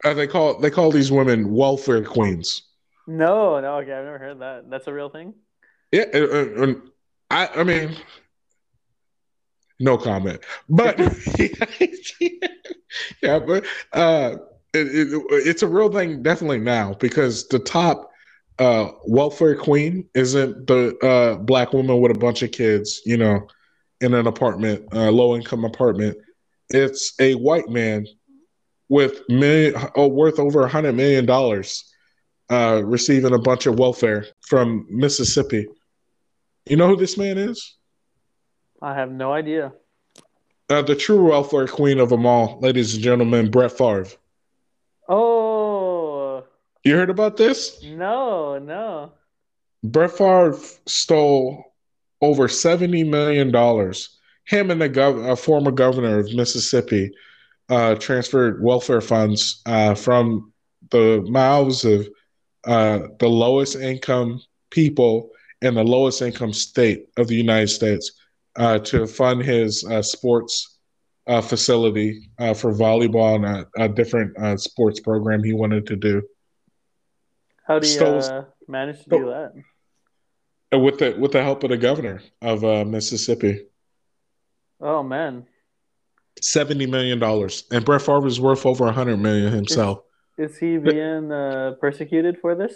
Uh, 0.04 0.14
they 0.14 0.26
call 0.26 0.58
they 0.58 0.70
call 0.70 0.90
these 0.90 1.12
women 1.12 1.52
welfare 1.52 2.04
queens. 2.04 2.62
No, 3.06 3.60
no. 3.60 3.76
Okay, 3.78 3.92
I've 3.92 4.04
never 4.04 4.18
heard 4.18 4.40
that. 4.40 4.70
That's 4.70 4.86
a 4.86 4.92
real 4.92 5.08
thing. 5.08 5.34
Yeah, 5.90 6.04
uh, 6.14 6.18
uh, 6.18 6.66
uh, 6.66 6.74
I 7.30 7.48
I 7.60 7.64
mean, 7.64 7.96
no 9.80 9.98
comment. 9.98 10.40
But 10.68 10.98
yeah, 13.22 13.38
but 13.38 13.64
uh, 13.92 14.36
it, 14.72 14.86
it, 14.86 15.22
it's 15.30 15.62
a 15.62 15.68
real 15.68 15.90
thing 15.92 16.22
definitely 16.22 16.58
now 16.58 16.94
because 16.94 17.48
the 17.48 17.58
top 17.58 18.10
uh, 18.58 18.92
welfare 19.06 19.56
queen 19.56 20.08
isn't 20.14 20.66
the 20.66 20.96
uh, 21.02 21.36
black 21.36 21.72
woman 21.72 22.00
with 22.00 22.14
a 22.14 22.18
bunch 22.18 22.42
of 22.42 22.52
kids, 22.52 23.02
you 23.04 23.16
know, 23.16 23.46
in 24.00 24.14
an 24.14 24.26
apartment, 24.26 24.84
uh, 24.92 25.10
low 25.10 25.34
income 25.34 25.64
apartment. 25.64 26.16
It's 26.72 27.14
a 27.20 27.34
white 27.34 27.68
man 27.68 28.06
with 28.88 29.22
million, 29.28 29.74
oh, 29.96 30.08
worth 30.08 30.38
over 30.38 30.62
a 30.62 30.68
hundred 30.68 30.94
million 30.94 31.26
dollars, 31.26 31.84
uh, 32.50 32.82
receiving 32.84 33.32
a 33.32 33.38
bunch 33.38 33.66
of 33.66 33.78
welfare 33.78 34.26
from 34.40 34.86
Mississippi. 34.90 35.66
You 36.66 36.76
know 36.76 36.88
who 36.88 36.96
this 36.96 37.16
man 37.16 37.38
is? 37.38 37.76
I 38.80 38.94
have 38.94 39.10
no 39.10 39.32
idea. 39.32 39.72
Uh, 40.68 40.82
the 40.82 40.94
true 40.94 41.28
welfare 41.28 41.66
queen 41.66 41.98
of 42.00 42.08
them 42.08 42.24
all, 42.26 42.58
ladies 42.60 42.94
and 42.94 43.02
gentlemen, 43.02 43.50
Brett 43.50 43.72
Favre. 43.72 44.06
Oh 45.08 46.44
You 46.84 46.94
heard 46.94 47.10
about 47.10 47.36
this? 47.36 47.82
no, 47.82 48.58
no. 48.58 49.12
Brett 49.84 50.12
Favre 50.12 50.58
stole 50.86 51.64
over 52.20 52.48
seventy 52.48 53.04
million 53.04 53.50
dollars. 53.50 54.18
Him 54.44 54.70
and 54.70 54.80
the 54.80 54.90
gov- 54.90 55.30
a 55.30 55.36
former 55.36 55.70
governor 55.70 56.18
of 56.18 56.34
Mississippi 56.34 57.12
uh, 57.68 57.94
transferred 57.94 58.62
welfare 58.62 59.00
funds 59.00 59.62
uh, 59.66 59.94
from 59.94 60.52
the 60.90 61.24
mouths 61.28 61.84
of 61.84 62.08
uh, 62.64 63.00
the 63.18 63.28
lowest 63.28 63.76
income 63.76 64.40
people 64.70 65.30
in 65.60 65.74
the 65.74 65.84
lowest 65.84 66.22
income 66.22 66.52
state 66.52 67.06
of 67.16 67.28
the 67.28 67.36
United 67.36 67.68
States 67.68 68.12
uh, 68.56 68.78
to 68.80 69.06
fund 69.06 69.42
his 69.42 69.84
uh, 69.84 70.02
sports 70.02 70.78
uh, 71.26 71.40
facility 71.40 72.28
uh, 72.38 72.52
for 72.52 72.72
volleyball 72.72 73.36
and 73.36 73.44
a, 73.44 73.84
a 73.84 73.88
different 73.88 74.36
uh, 74.38 74.56
sports 74.56 75.00
program 75.00 75.42
he 75.42 75.52
wanted 75.52 75.86
to 75.86 75.96
do. 75.96 76.22
How 77.66 77.78
do 77.78 77.86
you 77.86 77.92
Stole- 77.94 78.18
uh, 78.18 78.44
manage 78.66 79.04
to 79.04 79.10
do 79.10 79.26
that? 79.26 79.52
With 80.78 80.98
the 80.98 81.14
with 81.18 81.32
the 81.32 81.42
help 81.42 81.62
of 81.64 81.70
the 81.70 81.76
governor 81.76 82.22
of 82.40 82.64
uh, 82.64 82.84
Mississippi. 82.84 83.66
Oh 84.82 85.02
man, 85.02 85.46
Seventy 86.40 86.86
million 86.86 87.18
dollars, 87.18 87.64
and 87.70 87.84
Brett 87.84 88.02
Favre 88.02 88.26
is 88.26 88.40
worth 88.40 88.66
over 88.66 88.86
a 88.86 88.92
hundred 88.92 89.18
million 89.18 89.52
himself. 89.52 90.02
is 90.38 90.56
he 90.58 90.76
being 90.78 91.30
uh, 91.30 91.74
persecuted 91.80 92.38
for 92.40 92.54
this? 92.54 92.74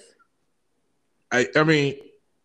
I, 1.32 1.46
I 1.56 1.64
mean, 1.64 1.96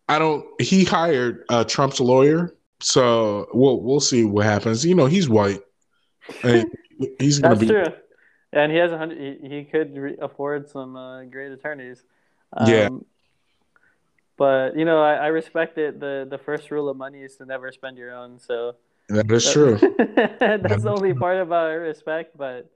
I 0.08 0.18
don't. 0.18 0.44
He 0.60 0.84
hired 0.84 1.44
uh, 1.48 1.64
Trump's 1.64 2.00
lawyer, 2.00 2.54
so 2.80 3.46
we'll 3.54 3.80
we'll 3.80 4.00
see 4.00 4.24
what 4.24 4.44
happens. 4.46 4.84
You 4.84 4.94
know, 4.96 5.06
he's 5.06 5.28
white, 5.28 5.60
and 6.42 6.66
he's 7.20 7.38
gonna 7.38 7.54
That's 7.54 7.60
be. 7.68 7.68
true. 7.68 7.84
And 8.54 8.72
he 8.72 8.78
has 8.78 8.90
a 8.90 8.98
hundred. 8.98 9.18
He, 9.42 9.48
he 9.48 9.64
could 9.64 9.96
re- 9.96 10.16
afford 10.20 10.68
some 10.68 10.96
uh, 10.96 11.24
great 11.24 11.52
attorneys. 11.52 12.02
Yeah. 12.66 12.86
Um, 12.86 13.04
But 14.36 14.76
you 14.76 14.84
know, 14.84 15.00
I, 15.02 15.14
I 15.14 15.26
respect 15.28 15.78
it. 15.78 16.00
the 16.00 16.26
The 16.28 16.38
first 16.38 16.70
rule 16.70 16.88
of 16.88 16.96
money 16.96 17.22
is 17.22 17.36
to 17.36 17.44
never 17.46 17.70
spend 17.70 17.96
your 17.96 18.12
own. 18.14 18.38
So 18.40 18.76
That 19.08 19.30
is 19.30 19.50
true. 19.52 19.76
That's 20.40 20.82
the 20.82 20.90
only 20.90 21.14
part 21.14 21.38
about 21.38 21.70
respect. 21.72 22.36
But 22.36 22.70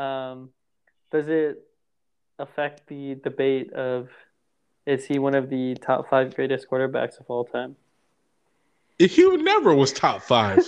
um, 0.00 0.50
does 1.10 1.28
it 1.28 1.62
affect 2.38 2.86
the 2.86 3.16
debate 3.16 3.72
of 3.72 4.08
is 4.86 5.04
he 5.06 5.18
one 5.18 5.34
of 5.34 5.48
the 5.50 5.74
top 5.76 6.08
five 6.10 6.34
greatest 6.34 6.68
quarterbacks 6.68 7.18
of 7.18 7.26
all 7.28 7.44
time? 7.44 7.76
He 8.98 9.36
never 9.36 9.74
was 9.74 9.92
top 9.92 10.22
five. 10.22 10.58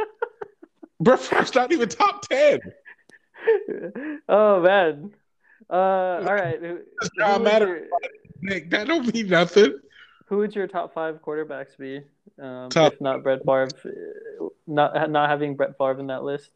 Brett 1.00 1.54
not 1.54 1.72
even 1.72 1.88
top 1.88 2.26
ten. 2.28 2.60
oh 4.28 4.60
man. 4.62 5.12
Uh, 5.68 5.74
all 5.74 6.34
right. 6.34 6.60
Does 6.62 7.10
not 7.18 7.42
matter. 7.42 7.66
your- 7.66 7.86
Nick, 8.40 8.70
that 8.70 8.86
don't 8.86 9.12
mean 9.12 9.28
nothing. 9.28 9.78
Who 10.26 10.38
would 10.38 10.54
your 10.54 10.66
top 10.66 10.94
five 10.94 11.20
quarterbacks 11.22 11.76
be? 11.78 12.02
Um, 12.40 12.68
Top- 12.68 12.94
if 12.94 13.00
not 13.00 13.22
Brett 13.22 13.40
Favre, 13.44 13.68
uh, 13.84 14.48
not 14.66 15.10
not 15.10 15.30
having 15.30 15.56
Brett 15.56 15.76
Favre 15.78 15.98
in 16.00 16.08
that 16.08 16.22
list. 16.22 16.50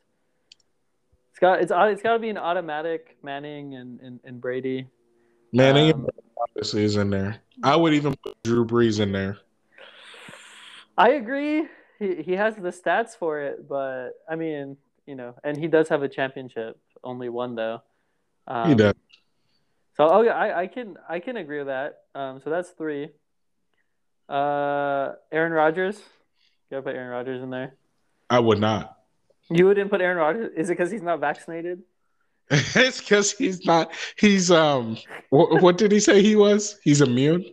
It's 1.30 1.38
got 1.38 1.60
it's 1.60 1.72
it's 1.74 2.02
got 2.02 2.14
to 2.14 2.18
be 2.18 2.28
an 2.28 2.38
automatic 2.38 3.16
Manning 3.22 3.74
and 3.74 4.00
and, 4.00 4.20
and 4.24 4.40
Brady. 4.40 4.88
Manning 5.52 5.92
Um, 5.92 6.08
obviously 6.40 6.84
is 6.84 6.96
in 6.96 7.10
there. 7.10 7.38
I 7.62 7.76
would 7.76 7.94
even 7.94 8.14
put 8.16 8.42
Drew 8.42 8.64
Brees 8.64 9.00
in 9.00 9.12
there. 9.12 9.38
I 10.96 11.10
agree. 11.10 11.66
He 11.98 12.22
he 12.22 12.32
has 12.32 12.56
the 12.56 12.70
stats 12.70 13.16
for 13.16 13.40
it, 13.40 13.68
but 13.68 14.10
I 14.28 14.36
mean, 14.36 14.76
you 15.06 15.14
know, 15.14 15.34
and 15.44 15.56
he 15.56 15.66
does 15.66 15.88
have 15.88 16.02
a 16.02 16.08
championship, 16.08 16.78
only 17.02 17.28
one 17.28 17.54
though. 17.54 17.82
Um, 18.46 18.68
He 18.68 18.74
does. 18.74 18.94
So 19.96 20.08
oh 20.08 20.22
yeah, 20.22 20.32
I, 20.32 20.62
I 20.62 20.66
can 20.66 20.96
I 21.08 21.20
can 21.20 21.36
agree 21.36 21.58
with 21.58 21.68
that. 21.68 22.04
Um, 22.14 22.40
so 22.42 22.50
that's 22.50 22.70
three. 22.70 23.10
Uh, 24.30 25.14
Aaron 25.32 25.52
Rodgers. 25.52 25.96
You 25.98 26.76
gotta 26.76 26.82
put 26.82 26.94
Aaron 26.94 27.10
Rodgers 27.10 27.42
in 27.42 27.50
there. 27.50 27.74
I 28.28 28.38
would 28.38 28.60
not. 28.60 28.96
You 29.50 29.66
wouldn't 29.66 29.90
put 29.90 30.00
Aaron 30.00 30.18
Rodgers? 30.18 30.52
Is 30.56 30.70
it 30.70 30.74
because 30.74 30.90
he's 30.90 31.02
not 31.02 31.18
vaccinated? 31.18 31.82
it's 32.50 33.00
because 33.00 33.32
he's 33.32 33.64
not. 33.66 33.90
He's 34.16 34.50
um. 34.50 34.96
What, 35.30 35.60
what 35.62 35.78
did 35.78 35.90
he 35.90 35.98
say 35.98 36.22
he 36.22 36.36
was? 36.36 36.78
He's 36.84 37.00
immune 37.00 37.44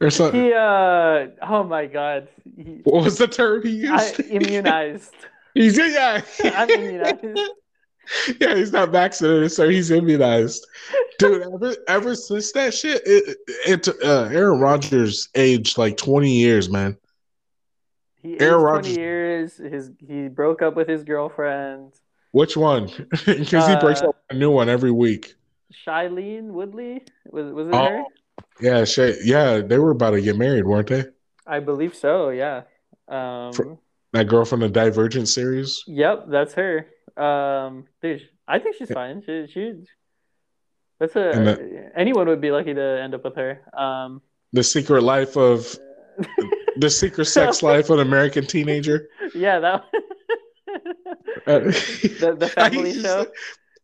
or 0.00 0.10
something. 0.10 0.42
He 0.44 0.52
uh 0.52 1.26
oh 1.42 1.64
my 1.64 1.86
god, 1.86 2.28
he, 2.56 2.80
What 2.84 3.04
was 3.04 3.18
the 3.18 3.26
term 3.26 3.62
he 3.62 3.86
I, 3.88 4.06
used? 4.06 4.20
immunized. 4.30 5.14
he's 5.54 5.78
yeah. 5.78 6.22
I'm 6.44 6.70
immunized. 6.70 7.50
yeah, 8.40 8.54
he's 8.54 8.72
not 8.72 8.90
vaccinated, 8.90 9.52
so 9.52 9.68
he's 9.68 9.90
immunized. 9.90 10.66
Dude, 11.18 11.42
ever, 11.42 11.76
ever 11.88 12.14
since 12.14 12.52
that 12.52 12.72
shit, 12.74 13.02
it, 13.06 13.36
it, 13.66 13.88
uh, 14.04 14.28
Aaron 14.32 14.60
Rodgers 14.60 15.28
aged 15.34 15.78
like 15.78 15.96
twenty 15.96 16.32
years, 16.32 16.68
man. 16.70 16.96
He 18.16 18.34
aged 18.34 18.42
Aaron 18.42 18.60
twenty 18.60 18.72
Rodgers- 18.72 18.96
years. 18.96 19.56
His 19.56 19.90
he 20.06 20.28
broke 20.28 20.62
up 20.62 20.76
with 20.76 20.88
his 20.88 21.04
girlfriend, 21.04 21.92
Which 22.32 22.56
one? 22.56 22.88
Because 23.26 23.66
he 23.68 23.76
breaks 23.76 24.02
Uh, 24.02 24.08
up 24.10 24.16
a 24.30 24.34
new 24.34 24.50
one 24.50 24.68
every 24.68 24.90
week. 24.92 25.34
Shailene 25.86 26.48
Woodley. 26.48 27.04
Was 27.30 27.52
was 27.52 27.68
it 27.68 27.74
Oh. 27.74 27.86
her? 27.86 28.02
Yeah, 28.60 28.84
Shay, 28.84 29.16
yeah, 29.24 29.60
they 29.60 29.78
were 29.78 29.90
about 29.92 30.10
to 30.10 30.20
get 30.20 30.36
married, 30.36 30.64
weren't 30.66 30.88
they? 30.88 31.04
I 31.46 31.60
believe 31.60 31.94
so. 31.94 32.30
Yeah. 32.30 32.62
Um. 33.08 33.52
For- 33.52 33.78
That 34.12 34.26
girl 34.28 34.44
from 34.44 34.60
the 34.60 34.68
Divergent 34.68 35.28
series. 35.28 35.84
Yep, 35.86 36.26
that's 36.28 36.54
her. 36.54 36.86
Um, 37.20 37.84
dude, 38.02 38.22
I 38.48 38.58
think 38.58 38.76
she's 38.76 38.90
fine. 38.90 39.22
She, 39.24 39.46
she, 39.52 39.84
that's 40.98 41.14
a 41.16 41.18
the- 41.32 41.92
anyone 41.96 42.26
would 42.28 42.40
be 42.40 42.50
lucky 42.50 42.74
to 42.74 42.82
end 43.02 43.14
up 43.14 43.24
with 43.24 43.36
her. 43.36 43.60
Um, 43.76 44.22
The 44.52 44.62
secret 44.62 45.02
life 45.02 45.36
of 45.36 45.78
the 46.76 46.90
secret 47.02 47.26
sex 47.26 47.62
life 47.62 47.90
of 47.90 47.98
an 48.00 48.06
American 48.06 48.46
teenager. 48.46 49.08
yeah, 49.34 49.58
that. 49.60 49.84
Uh, 51.46 51.58
the 52.20 52.36
the 52.38 52.52
I 52.56 52.70
family 52.70 52.90
used 52.90 53.04
show. 53.06 53.24
to- 53.24 53.32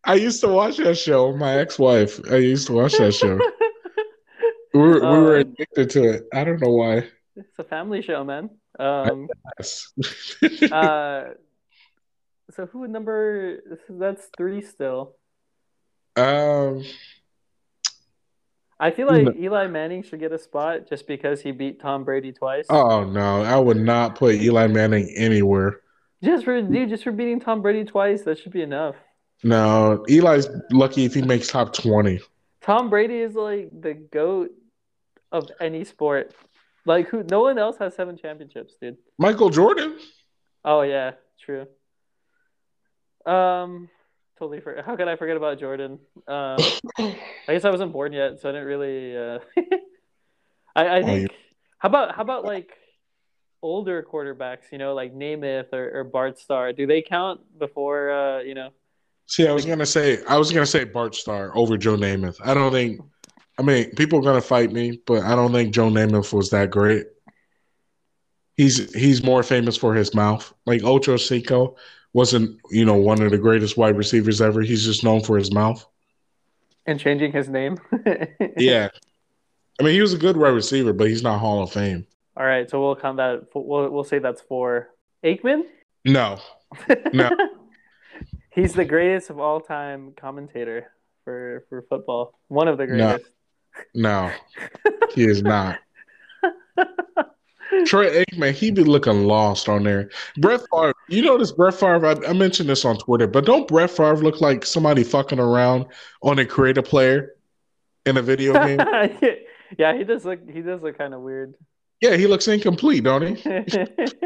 I 0.08 0.14
used 0.14 0.40
to 0.42 0.48
watch 0.48 0.76
that 0.76 0.96
show. 0.96 1.32
My 1.36 1.58
ex-wife. 1.58 2.20
I 2.30 2.36
used 2.36 2.68
to 2.68 2.74
watch 2.74 2.96
that 2.98 3.12
show. 3.12 3.40
We 4.72 4.80
were, 4.80 5.00
we 5.00 5.18
were 5.18 5.36
addicted 5.38 5.90
to 5.90 6.02
it. 6.10 6.28
I 6.32 6.44
don't 6.44 6.60
know 6.62 6.70
why. 6.72 7.08
It's 7.34 7.58
a 7.58 7.64
family 7.64 8.02
show, 8.02 8.22
man. 8.22 8.50
Um, 8.78 9.26
Yes. 9.58 9.92
uh, 10.70 11.30
so 12.54 12.66
who 12.66 12.80
would 12.80 12.90
number? 12.90 13.58
That's 13.88 14.28
three 14.36 14.62
still. 14.62 15.16
um, 16.16 16.84
I 18.78 18.90
feel 18.90 19.06
like 19.06 19.36
Eli 19.36 19.66
Manning 19.68 20.02
should 20.02 20.20
get 20.20 20.32
a 20.32 20.38
spot 20.38 20.86
just 20.88 21.06
because 21.06 21.40
he 21.40 21.50
beat 21.50 21.80
Tom 21.80 22.04
Brady 22.04 22.32
twice. 22.32 22.66
oh 22.68 23.04
no, 23.04 23.42
I 23.42 23.58
would 23.58 23.78
not 23.78 24.16
put 24.16 24.34
Eli 24.34 24.66
Manning 24.66 25.08
anywhere. 25.16 25.80
Just 26.22 26.44
for 26.44 26.60
dude, 26.60 26.88
just 26.88 27.04
for 27.04 27.12
beating 27.12 27.40
Tom 27.40 27.62
Brady 27.62 27.84
twice, 27.84 28.22
that 28.22 28.38
should 28.38 28.52
be 28.52 28.62
enough. 28.62 28.96
No, 29.44 30.04
Eli's 30.08 30.48
lucky 30.70 31.04
if 31.04 31.14
he 31.14 31.22
makes 31.22 31.48
top 31.48 31.72
twenty. 31.72 32.20
Tom 32.62 32.90
Brady 32.90 33.18
is 33.18 33.34
like 33.34 33.70
the 33.80 33.94
goat 33.94 34.50
of 35.32 35.48
any 35.60 35.84
sport. 35.84 36.34
Like 36.84 37.08
who? 37.08 37.22
No 37.22 37.40
one 37.42 37.58
else 37.58 37.76
has 37.78 37.94
seven 37.94 38.16
championships, 38.16 38.74
dude. 38.80 38.96
Michael 39.18 39.50
Jordan. 39.50 39.98
Oh 40.64 40.82
yeah, 40.82 41.12
true. 41.40 41.66
Um, 43.26 43.88
totally. 44.38 44.60
For, 44.60 44.82
how 44.84 44.96
could 44.96 45.08
I 45.08 45.16
forget 45.16 45.36
about 45.36 45.58
Jordan? 45.58 45.98
Um, 46.28 46.56
I 46.98 47.16
guess 47.48 47.64
I 47.64 47.70
wasn't 47.70 47.92
born 47.92 48.12
yet, 48.12 48.40
so 48.40 48.48
I 48.48 48.52
didn't 48.52 48.66
really. 48.68 49.16
Uh, 49.16 49.38
I 50.76 50.86
I 50.86 50.98
Oh, 51.00 51.04
think. 51.04 51.30
How 51.78 51.88
about 51.88 52.14
how 52.14 52.22
about 52.22 52.44
like 52.44 52.70
older 53.62 54.02
quarterbacks? 54.02 54.70
You 54.72 54.78
know, 54.78 54.94
like 54.94 55.14
Namath 55.14 55.72
or, 55.72 56.00
or 56.00 56.04
Bart 56.04 56.38
Starr. 56.38 56.72
Do 56.72 56.86
they 56.86 57.02
count 57.02 57.40
before? 57.58 58.10
Uh, 58.10 58.40
you 58.40 58.54
know. 58.54 58.70
See, 59.26 59.46
I 59.48 59.52
was 59.52 59.64
gonna 59.66 59.86
say, 59.86 60.22
I 60.28 60.38
was 60.38 60.52
gonna 60.52 60.66
say 60.66 60.84
Bart 60.84 61.14
Starr 61.14 61.50
over 61.56 61.76
Joe 61.76 61.96
Namath. 61.96 62.36
I 62.44 62.54
don't 62.54 62.72
think. 62.72 63.00
I 63.58 63.62
mean, 63.62 63.90
people 63.96 64.18
are 64.18 64.22
gonna 64.22 64.40
fight 64.40 64.70
me, 64.70 65.00
but 65.06 65.22
I 65.22 65.34
don't 65.34 65.52
think 65.52 65.74
Joe 65.74 65.88
Namath 65.88 66.32
was 66.32 66.50
that 66.50 66.70
great. 66.70 67.06
He's 68.56 68.94
he's 68.94 69.22
more 69.22 69.42
famous 69.42 69.76
for 69.76 69.94
his 69.94 70.14
mouth. 70.14 70.52
Like 70.64 70.82
Ocho 70.84 71.16
Cinco 71.16 71.76
wasn't, 72.16 72.58
you 72.70 72.86
know, 72.86 72.94
one 72.94 73.20
of 73.20 73.30
the 73.30 73.36
greatest 73.36 73.76
wide 73.76 73.94
receivers 73.94 74.40
ever. 74.40 74.62
He's 74.62 74.86
just 74.86 75.04
known 75.04 75.20
for 75.20 75.36
his 75.36 75.52
mouth. 75.52 75.86
And 76.86 76.98
changing 76.98 77.30
his 77.30 77.48
name. 77.48 77.78
Yeah, 78.56 78.88
I 79.78 79.82
mean, 79.82 79.92
he 79.92 80.00
was 80.00 80.14
a 80.14 80.18
good 80.18 80.38
wide 80.38 80.48
receiver, 80.54 80.94
but 80.94 81.08
he's 81.08 81.22
not 81.22 81.38
Hall 81.38 81.62
of 81.62 81.70
Fame. 81.70 82.06
All 82.38 82.46
right, 82.46 82.68
so 82.70 82.80
we'll 82.80 82.96
count 82.96 83.18
that. 83.18 83.48
We'll 83.54 83.90
we'll 83.90 84.04
say 84.04 84.18
that's 84.18 84.40
for 84.40 84.88
Aikman. 85.22 85.64
No, 86.06 86.40
No. 87.12 87.30
He's 88.50 88.72
the 88.72 88.86
greatest 88.86 89.28
of 89.28 89.38
all 89.38 89.60
time 89.60 90.14
commentator 90.16 90.90
for 91.24 91.66
for 91.68 91.82
football. 91.82 92.38
One 92.48 92.68
of 92.68 92.78
the 92.78 92.86
greatest. 92.86 93.26
No. 93.94 94.30
no, 94.30 94.92
he 95.14 95.24
is 95.24 95.42
not. 95.42 95.78
Troy 97.84 98.24
Aikman, 98.24 98.52
he 98.52 98.70
be 98.70 98.82
looking 98.84 99.24
lost 99.24 99.68
on 99.68 99.82
there. 99.84 100.10
Brett 100.38 100.60
Favre, 100.72 100.94
you 101.08 101.22
notice 101.22 101.52
Brett 101.52 101.74
Favre, 101.74 102.06
I, 102.06 102.16
I 102.28 102.32
mentioned 102.32 102.68
this 102.68 102.84
on 102.84 102.96
Twitter, 102.98 103.26
but 103.26 103.44
don't 103.44 103.68
Brett 103.68 103.90
Favre 103.90 104.16
look 104.16 104.40
like 104.40 104.64
somebody 104.64 105.04
fucking 105.04 105.38
around 105.38 105.86
on 106.22 106.38
a 106.38 106.46
creative 106.46 106.84
player 106.84 107.34
in 108.06 108.16
a 108.16 108.22
video 108.22 108.52
game? 108.52 108.78
yeah, 109.78 109.96
he 109.96 110.04
does 110.04 110.24
look 110.24 110.40
he 110.48 110.62
does 110.62 110.82
look 110.82 110.96
kind 110.96 111.12
of 111.14 111.20
weird. 111.20 111.54
yeah, 112.00 112.16
he 112.16 112.26
looks 112.26 112.48
incomplete, 112.48 113.04
don't 113.04 113.36
he? 113.36 113.42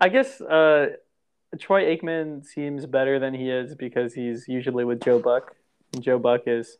I 0.00 0.08
guess 0.08 0.40
uh, 0.40 0.86
Troy 1.60 1.96
Aikman 1.96 2.44
seems 2.44 2.84
better 2.86 3.18
than 3.18 3.32
he 3.34 3.50
is 3.50 3.74
because 3.74 4.12
he's 4.12 4.48
usually 4.48 4.84
with 4.84 5.00
Joe 5.02 5.18
Buck. 5.20 5.54
And 5.92 6.02
Joe 6.02 6.18
Buck 6.18 6.42
is, 6.46 6.78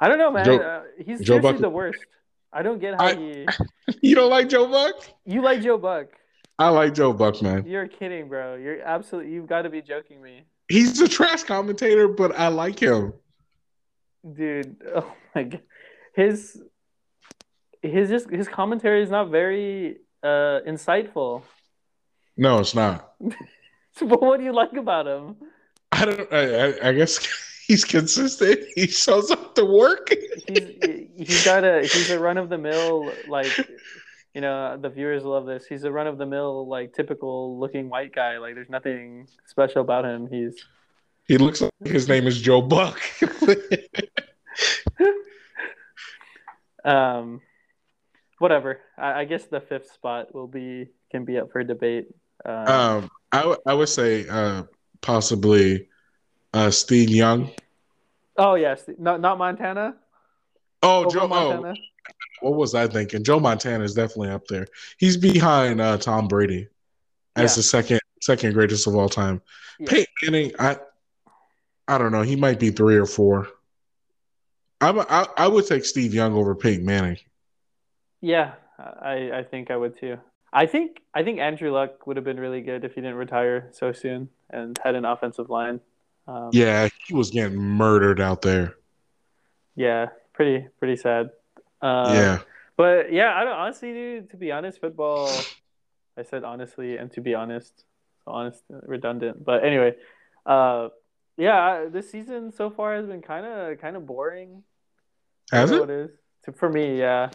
I 0.00 0.08
don't 0.08 0.18
know, 0.18 0.32
man. 0.32 0.44
Joe- 0.44 0.58
uh, 0.58 0.82
he's 1.04 1.20
Joe 1.20 1.38
Buck- 1.38 1.58
the 1.58 1.70
worst. 1.70 2.04
I 2.54 2.62
don't 2.62 2.78
get 2.80 2.94
how 2.94 3.06
I- 3.06 3.14
he. 3.16 3.46
You 4.00 4.14
don't 4.14 4.30
like 4.30 4.48
Joe 4.50 4.66
Buck? 4.68 4.96
You 5.24 5.42
like 5.42 5.62
Joe 5.62 5.78
Buck? 5.78 6.06
I 6.58 6.68
like 6.68 6.94
Joe 6.94 7.12
Buck, 7.12 7.40
man. 7.42 7.64
You're 7.66 7.88
kidding, 7.88 8.28
bro. 8.28 8.54
You're 8.56 8.80
absolutely. 8.82 9.32
You've 9.32 9.46
got 9.46 9.62
to 9.62 9.70
be 9.70 9.80
joking 9.82 10.22
me, 10.22 10.42
He's 10.68 11.00
a 11.00 11.08
trash 11.08 11.42
commentator, 11.42 12.06
but 12.08 12.38
I 12.38 12.48
like 12.48 12.78
him. 12.78 13.12
dude. 14.36 14.76
Oh 14.94 15.12
my 15.34 15.42
god, 15.44 15.62
his 16.14 16.62
his 17.82 18.08
just 18.08 18.30
his 18.30 18.46
commentary 18.46 19.02
is 19.02 19.10
not 19.10 19.30
very 19.30 19.96
uh 20.22 20.60
insightful. 20.68 21.42
No, 22.36 22.58
it's 22.60 22.74
not. 22.74 23.12
But 24.00 24.20
what 24.20 24.38
do 24.38 24.44
you 24.44 24.52
like 24.52 24.72
about 24.72 25.06
him? 25.06 25.36
I 25.92 26.04
don't. 26.04 26.32
I, 26.32 26.42
I, 26.66 26.88
I 26.88 26.92
guess 26.92 27.12
he's 27.66 27.84
consistent. 27.84 28.58
He 28.74 28.86
shows 28.88 29.30
up 29.30 29.54
to 29.54 29.64
work. 29.64 30.08
He's 31.26 31.44
got 31.44 31.64
a 31.64 31.80
he's 31.82 32.10
a 32.10 32.18
run 32.18 32.38
of 32.38 32.48
the 32.48 32.58
mill 32.58 33.12
like 33.28 33.52
you 34.34 34.40
know 34.40 34.76
the 34.80 34.88
viewers 34.88 35.22
love 35.24 35.46
this. 35.46 35.64
He's 35.66 35.84
a 35.84 35.92
run 35.92 36.06
of 36.06 36.18
the 36.18 36.26
mill 36.26 36.68
like 36.68 36.92
typical 36.92 37.58
looking 37.58 37.88
white 37.88 38.14
guy. 38.14 38.38
Like 38.38 38.54
there's 38.54 38.68
nothing 38.68 39.28
special 39.46 39.80
about 39.80 40.04
him. 40.04 40.28
He's 40.28 40.56
He 41.26 41.38
looks 41.38 41.60
like 41.60 41.70
his 41.84 42.08
name 42.08 42.26
is 42.26 42.40
Joe 42.40 42.60
Buck. 42.60 43.00
um 46.84 47.40
whatever. 48.38 48.80
I, 48.98 49.20
I 49.20 49.24
guess 49.24 49.44
the 49.44 49.60
fifth 49.60 49.92
spot 49.92 50.34
will 50.34 50.48
be 50.48 50.88
can 51.10 51.24
be 51.24 51.38
up 51.38 51.52
for 51.52 51.62
debate. 51.62 52.08
Um, 52.44 52.66
um, 52.66 53.10
I 53.30 53.38
w- 53.38 53.60
I 53.66 53.74
would 53.74 53.88
say 53.88 54.26
uh, 54.28 54.64
possibly 55.00 55.88
uh, 56.52 56.70
Steve 56.70 57.10
Young. 57.10 57.50
oh 58.36 58.56
yes. 58.56 58.84
Not 58.98 59.20
not 59.20 59.38
montana 59.38 59.94
Oh, 60.84 61.10
Joe. 61.10 61.28
Oh, 61.30 61.74
what 62.40 62.54
was 62.54 62.74
I 62.74 62.86
thinking? 62.86 63.24
Joe 63.24 63.40
Montana 63.40 63.84
is 63.84 63.94
definitely 63.94 64.30
up 64.30 64.46
there. 64.48 64.66
He's 64.98 65.16
behind 65.16 65.80
uh, 65.80 65.96
Tom 65.98 66.28
Brady 66.28 66.68
as 67.36 67.52
Yeah. 67.52 67.56
the 67.56 67.62
second 67.62 68.00
second 68.20 68.52
greatest 68.54 68.86
of 68.86 68.94
all 68.94 69.08
time. 69.08 69.40
Yeah. 69.78 69.86
Peyton 69.90 70.14
Manning, 70.22 70.52
I 70.58 70.76
I 71.88 71.98
don't 71.98 72.12
know. 72.12 72.22
He 72.22 72.36
might 72.36 72.58
be 72.60 72.70
three 72.70 72.96
or 72.96 73.06
four. 73.06 73.48
I'm, 74.80 75.00
I 75.00 75.26
I 75.36 75.48
would 75.48 75.66
take 75.66 75.84
Steve 75.84 76.12
Young 76.14 76.34
over 76.34 76.54
Peyton 76.54 76.84
Manning. 76.84 77.18
yeah 78.20 78.54
i 78.78 79.30
i 79.32 79.42
think 79.44 79.70
i 79.70 79.76
would 79.76 79.96
too 79.98 80.18
i 80.52 80.66
think 80.66 81.00
i 81.14 81.22
think 81.22 81.38
andrew 81.38 81.70
luck 81.70 82.06
would 82.08 82.16
have 82.16 82.24
been 82.24 82.40
really 82.40 82.60
good 82.60 82.84
if 82.84 82.92
he 82.94 83.00
didn't 83.00 83.14
retire 83.16 83.68
so 83.72 83.92
soon 83.92 84.28
and 84.50 84.76
had 84.82 84.96
an 84.96 85.04
offensive 85.04 85.48
line 85.48 85.80
um, 86.26 86.50
Yeah, 86.52 86.88
he 87.06 87.14
was 87.14 87.30
getting 87.30 87.56
murdered 87.58 88.18
out 88.20 88.40
there. 88.42 88.74
Yeah, 89.76 90.08
pretty 90.34 90.66
pretty 90.78 90.96
sad. 90.96 91.30
Uh, 91.80 92.12
yeah, 92.14 92.38
but 92.76 93.12
yeah, 93.12 93.34
I 93.34 93.44
don't 93.44 93.54
honestly, 93.56 93.92
dude. 93.92 94.30
To 94.30 94.36
be 94.36 94.52
honest, 94.52 94.80
football. 94.80 95.30
I 96.16 96.22
said 96.22 96.44
honestly, 96.44 96.96
and 96.96 97.10
to 97.12 97.20
be 97.20 97.34
honest, 97.34 97.84
so 98.24 98.30
honest, 98.30 98.62
redundant. 98.68 99.44
But 99.44 99.64
anyway, 99.64 99.94
uh, 100.46 100.88
yeah, 101.36 101.86
this 101.90 102.10
season 102.10 102.52
so 102.52 102.70
far 102.70 102.94
has 102.96 103.06
been 103.06 103.22
kind 103.22 103.44
of 103.46 103.80
kind 103.80 103.96
of 103.96 104.06
boring. 104.06 104.62
Has 105.50 105.70
it? 105.70 105.82
it 105.82 105.90
is 105.90 106.10
To- 106.44 106.52
for 106.52 106.68
me? 106.68 106.98
Yeah. 106.98 107.30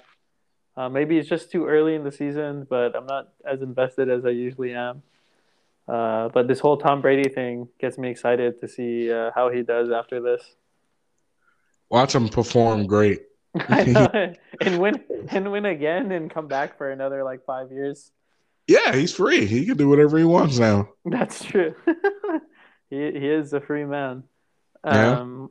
Uh, 0.78 0.88
maybe 0.88 1.18
it's 1.18 1.28
just 1.28 1.52
too 1.52 1.68
early 1.68 1.96
in 1.96 2.06
the 2.06 2.12
season, 2.12 2.66
but 2.70 2.96
I'm 2.96 3.06
not 3.06 3.34
as 3.46 3.62
invested 3.62 4.10
as 4.10 4.26
I 4.26 4.30
usually 4.30 4.74
am. 4.74 5.04
Uh, 5.90 6.30
but 6.30 6.48
this 6.48 6.60
whole 6.60 6.78
Tom 6.78 7.02
Brady 7.02 7.28
thing 7.30 7.68
gets 7.80 7.98
me 7.98 8.10
excited 8.10 8.62
to 8.62 8.68
see 8.68 9.12
uh, 9.12 9.32
how 9.36 9.50
he 9.50 9.62
does 9.62 9.90
after 9.92 10.22
this. 10.22 10.56
Watch 11.90 12.16
him 12.16 12.30
perform 12.30 12.88
great. 12.88 13.24
And 14.62 14.78
win 14.80 15.02
and 15.30 15.52
win 15.54 15.66
again 15.66 16.12
and 16.12 16.30
come 16.30 16.50
back 16.50 16.78
for 16.78 16.92
another 16.92 17.24
like 17.24 17.46
five 17.46 17.72
years. 17.72 18.12
Yeah, 18.68 18.94
he's 18.94 19.16
free. 19.16 19.46
He 19.46 19.66
can 19.66 19.78
do 19.78 19.88
whatever 19.88 20.18
he 20.18 20.26
wants 20.26 20.60
now. 20.60 20.90
That's 21.06 21.44
true. 21.46 21.74
he 22.90 22.98
he 22.98 23.28
is 23.28 23.54
a 23.54 23.62
free 23.62 23.86
man. 23.86 24.24
Yeah. 24.86 25.20
Um, 25.22 25.50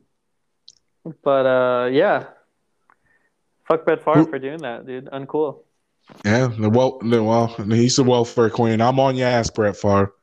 but 1.23 1.45
uh, 1.45 1.89
yeah. 1.91 2.27
Fuck 3.67 3.85
Brett 3.85 4.03
Favre 4.03 4.25
for 4.25 4.37
doing 4.37 4.59
that, 4.59 4.85
dude. 4.85 5.05
Uncool. 5.05 5.63
Yeah, 6.23 6.47
the 6.47 6.69
well, 6.69 6.99
the, 6.99 7.23
well, 7.23 7.47
he's 7.47 7.95
the 7.95 8.03
welfare 8.03 8.49
queen. 8.49 8.81
I'm 8.81 8.99
on 8.99 9.15
your 9.15 9.27
ass, 9.27 9.49
Brett 9.49 9.75
Favre. 9.75 10.13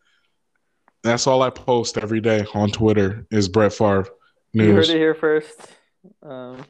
That's 1.03 1.27
all 1.27 1.43
I 1.43 1.51
post 1.51 1.99
every 1.99 2.21
day 2.21 2.45
on 2.55 2.71
Twitter 2.71 3.27
is 3.31 3.49
Brett 3.49 3.73
Favre 3.73 4.09
news. 4.55 4.67
You 4.67 4.75
heard 4.75 4.89
it 4.89 4.97
here 4.97 5.15
first. 5.15 5.76
Um, 6.23 6.65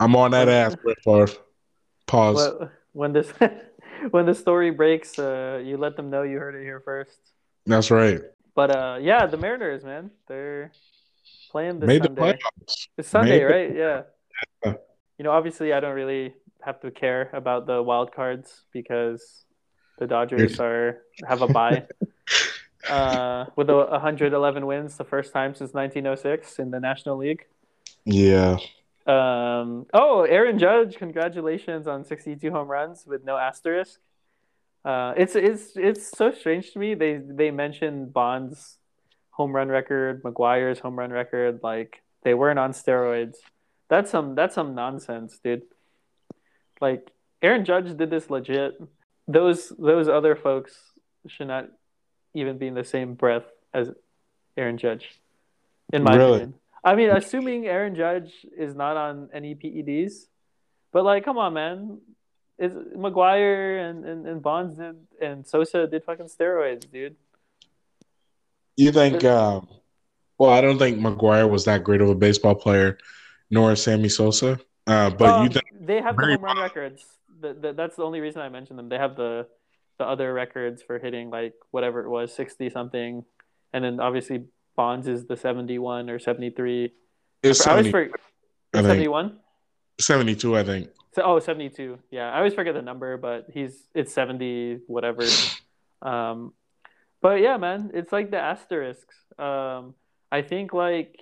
I'm 0.00 0.16
on 0.16 0.30
that 0.32 0.48
ass, 0.48 0.76
Brett 0.82 0.98
Favre. 1.04 1.32
Pause. 2.06 2.68
when 2.92 3.12
this 3.12 3.32
when 4.10 4.26
the 4.26 4.34
story 4.34 4.70
breaks, 4.70 5.18
uh, 5.18 5.62
you 5.64 5.76
let 5.76 5.96
them 5.96 6.10
know 6.10 6.22
you 6.22 6.38
heard 6.38 6.54
it 6.54 6.62
here 6.62 6.80
first. 6.80 7.18
That's 7.66 7.90
right. 7.90 8.20
But 8.54 8.76
uh, 8.76 8.98
yeah, 9.00 9.26
the 9.26 9.36
Mariners, 9.36 9.84
man, 9.84 10.10
they're 10.28 10.72
playing 11.50 11.80
this 11.80 11.86
Made 11.86 12.02
the 12.02 12.06
Sunday. 12.06 12.22
playoffs. 12.22 12.88
It's 12.98 13.08
Sunday, 13.08 13.38
Made 13.38 13.44
right? 13.44 13.76
Yeah. 13.76 14.02
Yeah. 14.64 14.74
You 15.18 15.24
know, 15.24 15.30
obviously, 15.30 15.72
I 15.72 15.80
don't 15.80 15.94
really 15.94 16.34
have 16.62 16.80
to 16.80 16.90
care 16.90 17.30
about 17.32 17.66
the 17.66 17.82
wild 17.82 18.12
cards 18.12 18.62
because 18.72 19.44
the 19.98 20.06
Dodgers 20.06 20.58
are 20.58 21.02
have 21.26 21.42
a 21.42 21.46
bye. 21.46 21.86
uh, 22.88 23.46
with 23.56 23.70
a 23.70 23.74
111 23.74 24.66
wins, 24.66 24.96
the 24.96 25.04
first 25.04 25.32
time 25.32 25.54
since 25.54 25.72
1906 25.72 26.58
in 26.58 26.70
the 26.70 26.80
National 26.80 27.16
League. 27.16 27.44
Yeah, 28.04 28.56
Um, 29.06 29.86
oh, 29.92 30.22
Aaron 30.28 30.58
Judge, 30.58 30.96
congratulations 30.96 31.86
on 31.88 32.04
62 32.04 32.50
home 32.50 32.68
runs 32.68 33.04
with 33.06 33.24
no 33.24 33.36
asterisk. 33.36 33.98
Uh, 34.84 35.14
it's 35.16 35.36
it's 35.36 35.76
it's 35.76 36.08
so 36.16 36.32
strange 36.32 36.72
to 36.72 36.78
me. 36.78 36.94
They 36.94 37.16
they 37.18 37.50
mentioned 37.50 38.12
Bonds' 38.12 38.78
home 39.30 39.52
run 39.54 39.68
record, 39.68 40.22
McGwire's 40.22 40.80
home 40.80 40.98
run 40.98 41.10
record, 41.10 41.60
like 41.62 42.02
they 42.22 42.34
weren't 42.34 42.58
on 42.58 42.72
steroids. 42.72 43.36
That's 43.88 44.10
some 44.10 44.34
that's 44.34 44.54
some 44.54 44.74
nonsense, 44.74 45.38
dude. 45.42 45.62
Like 46.80 47.10
Aaron 47.42 47.64
Judge 47.64 47.96
did 47.96 48.10
this 48.10 48.30
legit. 48.30 48.74
Those 49.28 49.72
those 49.78 50.08
other 50.08 50.34
folks 50.34 50.74
should 51.28 51.46
not 51.48 51.68
even 52.34 52.58
be 52.58 52.66
in 52.66 52.74
the 52.74 52.84
same 52.84 53.14
breath 53.14 53.44
as 53.72 53.90
Aaron 54.56 54.78
Judge, 54.78 55.20
in 55.92 56.02
my 56.02 56.16
Really? 56.16 56.36
opinion. 56.38 56.54
I 56.84 56.94
mean, 56.96 57.10
assuming 57.10 57.66
Aaron 57.66 57.94
Judge 57.94 58.44
is 58.56 58.74
not 58.74 58.96
on 58.96 59.28
any 59.32 59.54
PEDs, 59.54 60.26
but 60.92 61.04
like, 61.04 61.24
come 61.24 61.38
on, 61.38 61.54
man. 61.54 62.00
Is 62.58 62.72
McGwire 62.72 63.88
and, 63.88 64.04
and, 64.04 64.26
and 64.26 64.42
Bonds 64.42 64.76
did 64.76 64.96
and 65.20 65.46
Sosa 65.46 65.86
did 65.86 66.04
fucking 66.04 66.26
steroids, 66.26 66.90
dude. 66.90 67.16
You 68.76 68.92
think? 68.92 69.24
Um, 69.24 69.68
well, 70.38 70.50
I 70.50 70.60
don't 70.60 70.78
think 70.78 70.98
McGwire 70.98 71.48
was 71.48 71.64
that 71.64 71.82
great 71.84 72.00
of 72.00 72.08
a 72.08 72.14
baseball 72.14 72.54
player, 72.54 72.98
nor 73.50 73.74
Sammy 73.76 74.08
Sosa. 74.08 74.60
Uh, 74.86 75.10
but 75.10 75.38
you 75.38 75.46
Um, 75.46 75.48
think? 75.50 75.64
they 75.80 76.00
have 76.00 76.16
the 76.16 76.26
home 76.26 76.40
run 76.42 76.58
records. 76.58 77.04
The, 77.40 77.54
the, 77.54 77.72
that's 77.72 77.96
the 77.96 78.02
only 78.04 78.20
reason 78.20 78.42
I 78.42 78.48
mentioned 78.48 78.78
them. 78.78 78.88
They 78.88 78.98
have 78.98 79.16
the 79.16 79.46
the 79.98 80.04
other 80.06 80.32
records 80.32 80.82
for 80.82 80.98
hitting 80.98 81.30
like 81.30 81.54
whatever 81.70 82.04
it 82.04 82.08
was, 82.08 82.32
sixty 82.32 82.70
something, 82.70 83.24
and 83.72 83.84
then 83.84 84.00
obviously 84.00 84.44
Bonds 84.76 85.06
is 85.06 85.26
the 85.26 85.36
seventy 85.36 85.78
one 85.78 86.10
or 86.10 86.18
seventy 86.18 86.50
three. 86.50 86.92
It's 87.42 87.66
I 87.66 87.72
always 87.72 87.86
70, 87.86 87.90
forget 87.90 88.20
I 88.74 88.78
think. 88.78 88.86
seventy 88.86 89.08
one. 89.08 89.38
72, 90.00 90.56
I 90.56 90.64
think. 90.64 90.88
So, 91.14 91.22
oh, 91.22 91.38
72. 91.38 91.98
Yeah, 92.10 92.30
I 92.30 92.38
always 92.38 92.54
forget 92.54 92.74
the 92.74 92.82
number, 92.82 93.16
but 93.16 93.46
he's 93.52 93.86
it's 93.94 94.12
70 94.14 94.80
whatever. 94.86 95.24
um, 96.02 96.54
but 97.20 97.40
yeah, 97.40 97.56
man, 97.56 97.90
it's 97.94 98.12
like 98.12 98.30
the 98.30 98.38
asterisks. 98.38 99.14
Um, 99.38 99.94
I 100.30 100.42
think 100.42 100.72
like 100.72 101.20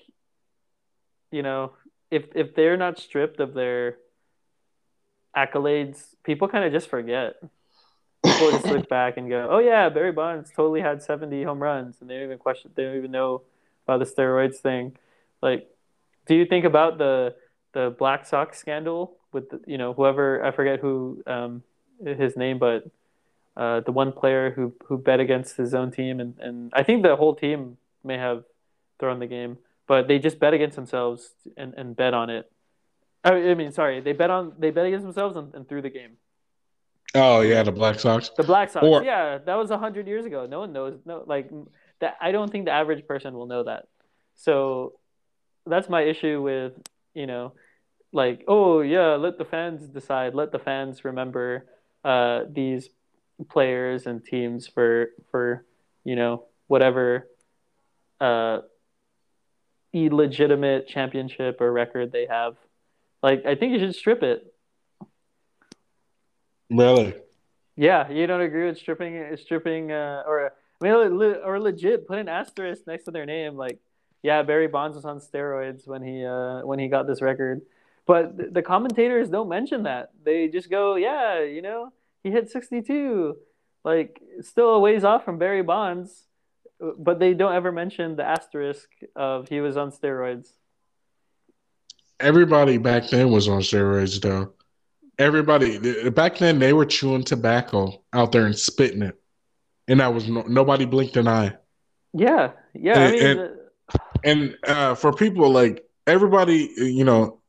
you 1.30 1.42
know, 1.42 1.72
if 2.10 2.24
if 2.34 2.54
they're 2.54 2.76
not 2.76 2.98
stripped 2.98 3.40
of 3.40 3.54
their 3.54 3.96
accolades, 5.36 6.02
people 6.24 6.48
kind 6.48 6.64
of 6.64 6.72
just 6.72 6.88
forget. 6.88 7.34
People 8.24 8.50
just 8.50 8.66
look 8.66 8.88
back 8.98 9.16
and 9.16 9.28
go, 9.28 9.48
"Oh 9.50 9.58
yeah, 9.58 9.88
Barry 9.88 10.12
Bonds 10.12 10.50
totally 10.54 10.80
had 10.80 11.02
70 11.02 11.42
home 11.42 11.62
runs," 11.62 11.96
and 12.00 12.08
they 12.08 12.14
don't 12.14 12.24
even 12.24 12.38
question. 12.38 12.70
They 12.74 12.84
don't 12.84 12.96
even 12.96 13.10
know 13.10 13.42
about 13.86 13.98
the 13.98 14.04
steroids 14.04 14.56
thing. 14.56 14.96
Like, 15.42 15.68
do 16.26 16.34
you 16.34 16.44
think 16.44 16.64
about 16.64 16.98
the 16.98 17.34
the 17.72 17.94
Black 17.98 18.26
Sox 18.26 18.58
scandal 18.58 19.16
with 19.32 19.50
the, 19.50 19.60
you 19.66 19.78
know 19.78 19.92
whoever 19.92 20.44
I 20.44 20.50
forget 20.50 20.80
who 20.80 21.22
um, 21.26 21.62
his 22.04 22.36
name, 22.36 22.58
but 22.58 22.84
uh, 23.56 23.80
the 23.80 23.92
one 23.92 24.12
player 24.12 24.50
who 24.50 24.72
who 24.86 24.98
bet 24.98 25.20
against 25.20 25.56
his 25.56 25.74
own 25.74 25.90
team, 25.90 26.20
and, 26.20 26.38
and 26.38 26.72
I 26.74 26.82
think 26.82 27.02
the 27.02 27.16
whole 27.16 27.34
team 27.34 27.76
may 28.04 28.18
have 28.18 28.44
thrown 28.98 29.18
the 29.18 29.26
game, 29.26 29.58
but 29.86 30.08
they 30.08 30.18
just 30.18 30.38
bet 30.38 30.54
against 30.54 30.76
themselves 30.76 31.30
and, 31.56 31.74
and 31.76 31.96
bet 31.96 32.14
on 32.14 32.30
it. 32.30 32.50
I 33.24 33.54
mean, 33.54 33.72
sorry, 33.72 34.00
they 34.00 34.12
bet 34.12 34.30
on 34.30 34.54
they 34.58 34.70
bet 34.70 34.86
against 34.86 35.04
themselves 35.04 35.36
and, 35.36 35.54
and 35.54 35.68
threw 35.68 35.82
the 35.82 35.90
game. 35.90 36.12
Oh 37.14 37.40
yeah, 37.40 37.62
the 37.62 37.72
Black 37.72 37.98
Sox. 37.98 38.30
The 38.36 38.44
Black 38.44 38.70
Sox, 38.70 38.84
Or- 38.84 39.02
yeah, 39.02 39.38
that 39.38 39.54
was 39.54 39.70
a 39.70 39.78
hundred 39.78 40.06
years 40.06 40.24
ago. 40.24 40.46
No 40.46 40.60
one 40.60 40.72
knows. 40.72 40.98
No, 41.04 41.24
like 41.26 41.50
that. 42.00 42.16
I 42.20 42.30
don't 42.32 42.50
think 42.50 42.66
the 42.66 42.70
average 42.70 43.06
person 43.06 43.34
will 43.34 43.46
know 43.46 43.64
that. 43.64 43.88
So 44.36 44.94
that's 45.66 45.88
my 45.88 46.02
issue 46.02 46.40
with 46.40 46.72
you 47.14 47.26
know, 47.26 47.52
like 48.12 48.44
oh 48.46 48.80
yeah, 48.80 49.16
let 49.16 49.38
the 49.38 49.44
fans 49.44 49.88
decide. 49.88 50.34
Let 50.34 50.52
the 50.52 50.58
fans 50.60 51.04
remember 51.04 51.66
uh, 52.04 52.44
these 52.48 52.88
players 53.48 54.06
and 54.06 54.24
teams 54.24 54.68
for 54.68 55.10
for 55.30 55.64
you 56.04 56.14
know 56.14 56.44
whatever 56.68 57.26
uh, 58.20 58.58
illegitimate 59.92 60.86
championship 60.86 61.60
or 61.60 61.72
record 61.72 62.12
they 62.12 62.26
have. 62.26 62.56
Like 63.22 63.44
I 63.46 63.54
think 63.56 63.72
you 63.72 63.80
should 63.80 63.94
strip 63.96 64.22
it. 64.22 64.54
Really? 66.70 67.14
Yeah, 67.76 68.10
you 68.10 68.26
don't 68.26 68.40
agree 68.40 68.66
with 68.66 68.78
stripping 68.78 69.36
stripping 69.36 69.92
uh, 69.92 70.22
or 70.26 70.52
I 70.80 70.84
mean 70.84 70.92
or 70.92 71.60
legit 71.60 72.06
put 72.06 72.18
an 72.18 72.28
asterisk 72.28 72.86
next 72.86 73.04
to 73.04 73.10
their 73.10 73.26
name 73.26 73.56
like 73.56 73.78
yeah, 74.22 74.42
Barry 74.42 74.68
Bonds 74.68 74.96
was 74.96 75.04
on 75.04 75.18
steroids 75.20 75.86
when 75.86 76.02
he 76.02 76.24
uh, 76.24 76.60
when 76.66 76.78
he 76.78 76.88
got 76.88 77.06
this 77.06 77.22
record. 77.22 77.62
But 78.06 78.36
th- 78.36 78.52
the 78.52 78.62
commentators 78.62 79.28
don't 79.30 79.48
mention 79.48 79.84
that. 79.84 80.10
They 80.24 80.48
just 80.48 80.70
go, 80.70 80.96
yeah, 80.96 81.42
you 81.42 81.62
know, 81.62 81.92
he 82.22 82.30
hit 82.30 82.50
62. 82.50 83.36
Like 83.84 84.20
still 84.42 84.70
a 84.70 84.78
ways 84.78 85.04
off 85.04 85.24
from 85.24 85.38
Barry 85.38 85.62
Bonds, 85.62 86.26
but 86.98 87.18
they 87.18 87.32
don't 87.32 87.54
ever 87.54 87.72
mention 87.72 88.16
the 88.16 88.24
asterisk 88.24 88.88
of 89.16 89.48
he 89.48 89.60
was 89.60 89.76
on 89.76 89.90
steroids. 89.90 90.48
Everybody 92.18 92.76
back 92.76 93.08
then 93.08 93.30
was 93.30 93.48
on 93.48 93.60
steroids, 93.60 94.20
though. 94.20 94.52
Everybody 95.20 96.10
back 96.10 96.38
then 96.38 96.58
they 96.58 96.72
were 96.72 96.86
chewing 96.86 97.24
tobacco 97.24 98.02
out 98.12 98.32
there 98.32 98.46
and 98.46 98.58
spitting 98.58 99.02
it, 99.02 99.20
and 99.86 100.00
that 100.00 100.14
was 100.14 100.28
no, 100.28 100.42
nobody 100.42 100.86
blinked 100.86 101.16
an 101.16 101.28
eye. 101.28 101.54
Yeah, 102.14 102.52
yeah. 102.74 102.98
I 102.98 103.02
And- 103.02 103.12
mean, 103.12 103.26
and- 103.38 103.50
And 104.22 104.56
uh, 104.66 104.94
for 104.94 105.12
people 105.12 105.50
like 105.50 105.84
everybody, 106.06 106.70
you 106.76 107.04
know, 107.04 107.40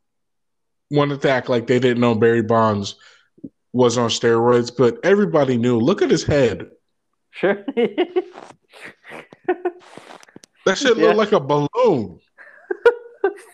wanted 0.89 1.22
to 1.22 1.30
act 1.30 1.49
like 1.49 1.67
they 1.67 1.80
didn't 1.80 2.01
know 2.01 2.15
Barry 2.15 2.41
Bonds 2.41 2.95
was 3.74 3.97
on 3.97 4.09
steroids, 4.09 4.72
but 4.76 4.97
everybody 5.03 5.57
knew. 5.57 5.78
Look 5.80 6.01
at 6.01 6.09
his 6.09 6.24
head. 6.24 6.69
sure. 7.32 7.63
That 10.65 10.78
shit 10.78 10.95
Yeah. 10.97 11.05
looked 11.13 11.17
like 11.17 11.32
a 11.32 11.39
balloon. 11.39 12.19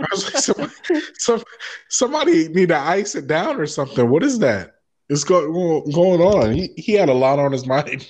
I 0.00 0.06
was 0.10 0.24
like, 0.24 0.42
somebody, 0.42 0.72
some, 1.18 1.42
somebody 1.88 2.48
need 2.48 2.68
to 2.68 2.76
ice 2.78 3.14
it 3.14 3.26
down 3.26 3.56
or 3.56 3.66
something. 3.66 4.08
What 4.10 4.22
is 4.22 4.38
that? 4.40 4.74
It's 5.08 5.24
go, 5.24 5.80
going 5.82 6.20
on. 6.20 6.52
He 6.52 6.70
he 6.76 6.92
had 6.92 7.08
a 7.08 7.14
lot 7.14 7.38
on 7.38 7.52
his 7.52 7.66
mind. 7.74 8.06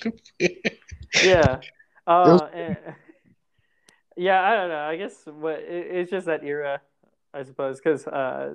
yeah. 1.23 1.59
Uh, 2.07 2.39
and- 2.53 2.77
yeah, 4.15 4.41
I 4.41 4.55
don't 4.55 4.69
know. 4.69 4.79
I 4.79 4.95
guess 4.95 5.25
what 5.25 5.59
it, 5.59 5.87
it's 5.91 6.09
just 6.09 6.25
that 6.27 6.41
era, 6.41 6.79
I 7.33 7.43
suppose, 7.43 7.81
because 7.81 8.07
uh, 8.07 8.53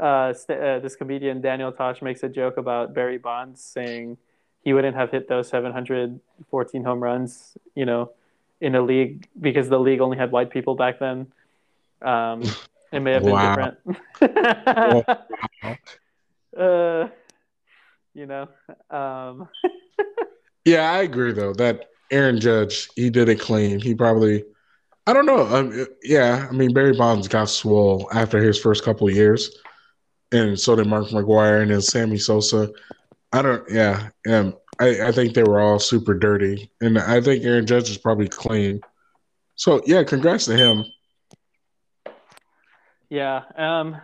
uh, 0.00 0.32
st- 0.32 0.58
uh, 0.60 0.78
this 0.80 0.96
comedian 0.96 1.40
Daniel 1.40 1.70
Tosh 1.70 2.02
makes 2.02 2.24
a 2.24 2.28
joke 2.28 2.56
about 2.56 2.92
Barry 2.92 3.18
Bonds 3.18 3.62
saying 3.62 4.18
he 4.64 4.72
wouldn't 4.72 4.96
have 4.96 5.12
hit 5.12 5.28
those 5.28 5.46
714 5.48 6.82
home 6.82 7.00
runs, 7.00 7.56
you 7.76 7.84
know, 7.86 8.10
in 8.60 8.74
a 8.74 8.82
league 8.82 9.28
because 9.40 9.68
the 9.68 9.78
league 9.78 10.00
only 10.00 10.16
had 10.16 10.32
white 10.32 10.50
people 10.50 10.74
back 10.74 10.98
then. 10.98 11.28
Um, 12.04 12.42
it 12.92 13.00
may 13.00 13.12
have 13.12 13.24
been 13.24 13.32
Wow. 13.32 13.74
different. 14.20 15.08
uh, 16.56 17.08
you 18.14 18.26
know, 18.26 18.48
um, 18.90 19.48
yeah, 20.64 20.92
I 20.92 21.02
agree 21.02 21.32
though 21.32 21.54
that 21.54 21.86
Aaron 22.10 22.38
Judge 22.40 22.90
he 22.94 23.10
did 23.10 23.28
it 23.28 23.40
clean. 23.40 23.80
He 23.80 23.94
probably, 23.94 24.44
I 25.06 25.12
don't 25.12 25.26
know. 25.26 25.46
Um, 25.46 25.86
yeah, 26.02 26.46
I 26.48 26.52
mean 26.52 26.72
Barry 26.72 26.92
Bonds 26.92 27.26
got 27.28 27.48
swole 27.48 28.08
after 28.12 28.38
his 28.40 28.58
first 28.58 28.84
couple 28.84 29.08
of 29.08 29.14
years, 29.14 29.50
and 30.32 30.58
so 30.58 30.76
did 30.76 30.86
Mark 30.86 31.08
McGwire 31.08 31.62
and 31.62 31.70
then 31.70 31.80
Sammy 31.82 32.18
Sosa. 32.18 32.70
I 33.32 33.42
don't. 33.42 33.68
Yeah, 33.70 34.10
um, 34.28 34.54
I 34.78 35.08
I 35.08 35.12
think 35.12 35.34
they 35.34 35.42
were 35.42 35.60
all 35.60 35.78
super 35.80 36.14
dirty, 36.14 36.70
and 36.80 36.98
I 36.98 37.20
think 37.20 37.44
Aaron 37.44 37.66
Judge 37.66 37.90
is 37.90 37.98
probably 37.98 38.28
clean. 38.28 38.80
So 39.56 39.80
yeah, 39.86 40.04
congrats 40.04 40.44
to 40.46 40.56
him. 40.56 40.84
Yeah. 43.14 43.42
Um, 43.56 43.96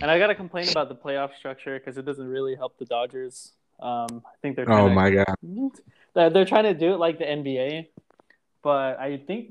and 0.00 0.08
I 0.08 0.20
got 0.20 0.28
to 0.28 0.36
complain 0.36 0.68
about 0.68 0.88
the 0.88 0.94
playoff 0.94 1.34
structure 1.36 1.76
because 1.80 1.98
it 1.98 2.04
doesn't 2.04 2.28
really 2.28 2.54
help 2.54 2.78
the 2.78 2.84
Dodgers. 2.84 3.54
Um, 3.80 4.22
I 4.24 4.36
think 4.40 4.54
they're 4.54 4.66
trying 4.66 4.84
Oh 4.84 4.88
to, 4.88 4.94
my 4.94 5.10
god. 5.10 5.34
they're, 6.14 6.30
they're 6.30 6.44
trying 6.44 6.62
to 6.62 6.74
do 6.74 6.92
it 6.92 6.98
like 6.98 7.18
the 7.18 7.24
NBA, 7.24 7.88
but 8.62 9.00
I 9.00 9.16
think 9.26 9.50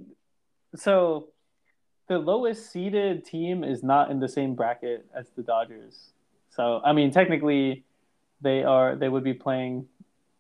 so. 0.76 1.28
The 2.08 2.18
lowest 2.18 2.72
seeded 2.72 3.26
team 3.26 3.66
is 3.66 3.84
not 3.84 4.12
in 4.12 4.22
the 4.22 4.30
same 4.30 4.56
bracket 4.56 5.06
as 5.14 5.28
the 5.36 5.44
Dodgers. 5.44 6.12
So 6.50 6.80
I 6.86 6.94
mean, 6.94 7.12
technically, 7.12 7.84
they 8.40 8.64
are 8.64 8.96
they 8.96 9.10
would 9.10 9.26
be 9.26 9.34
playing 9.34 9.88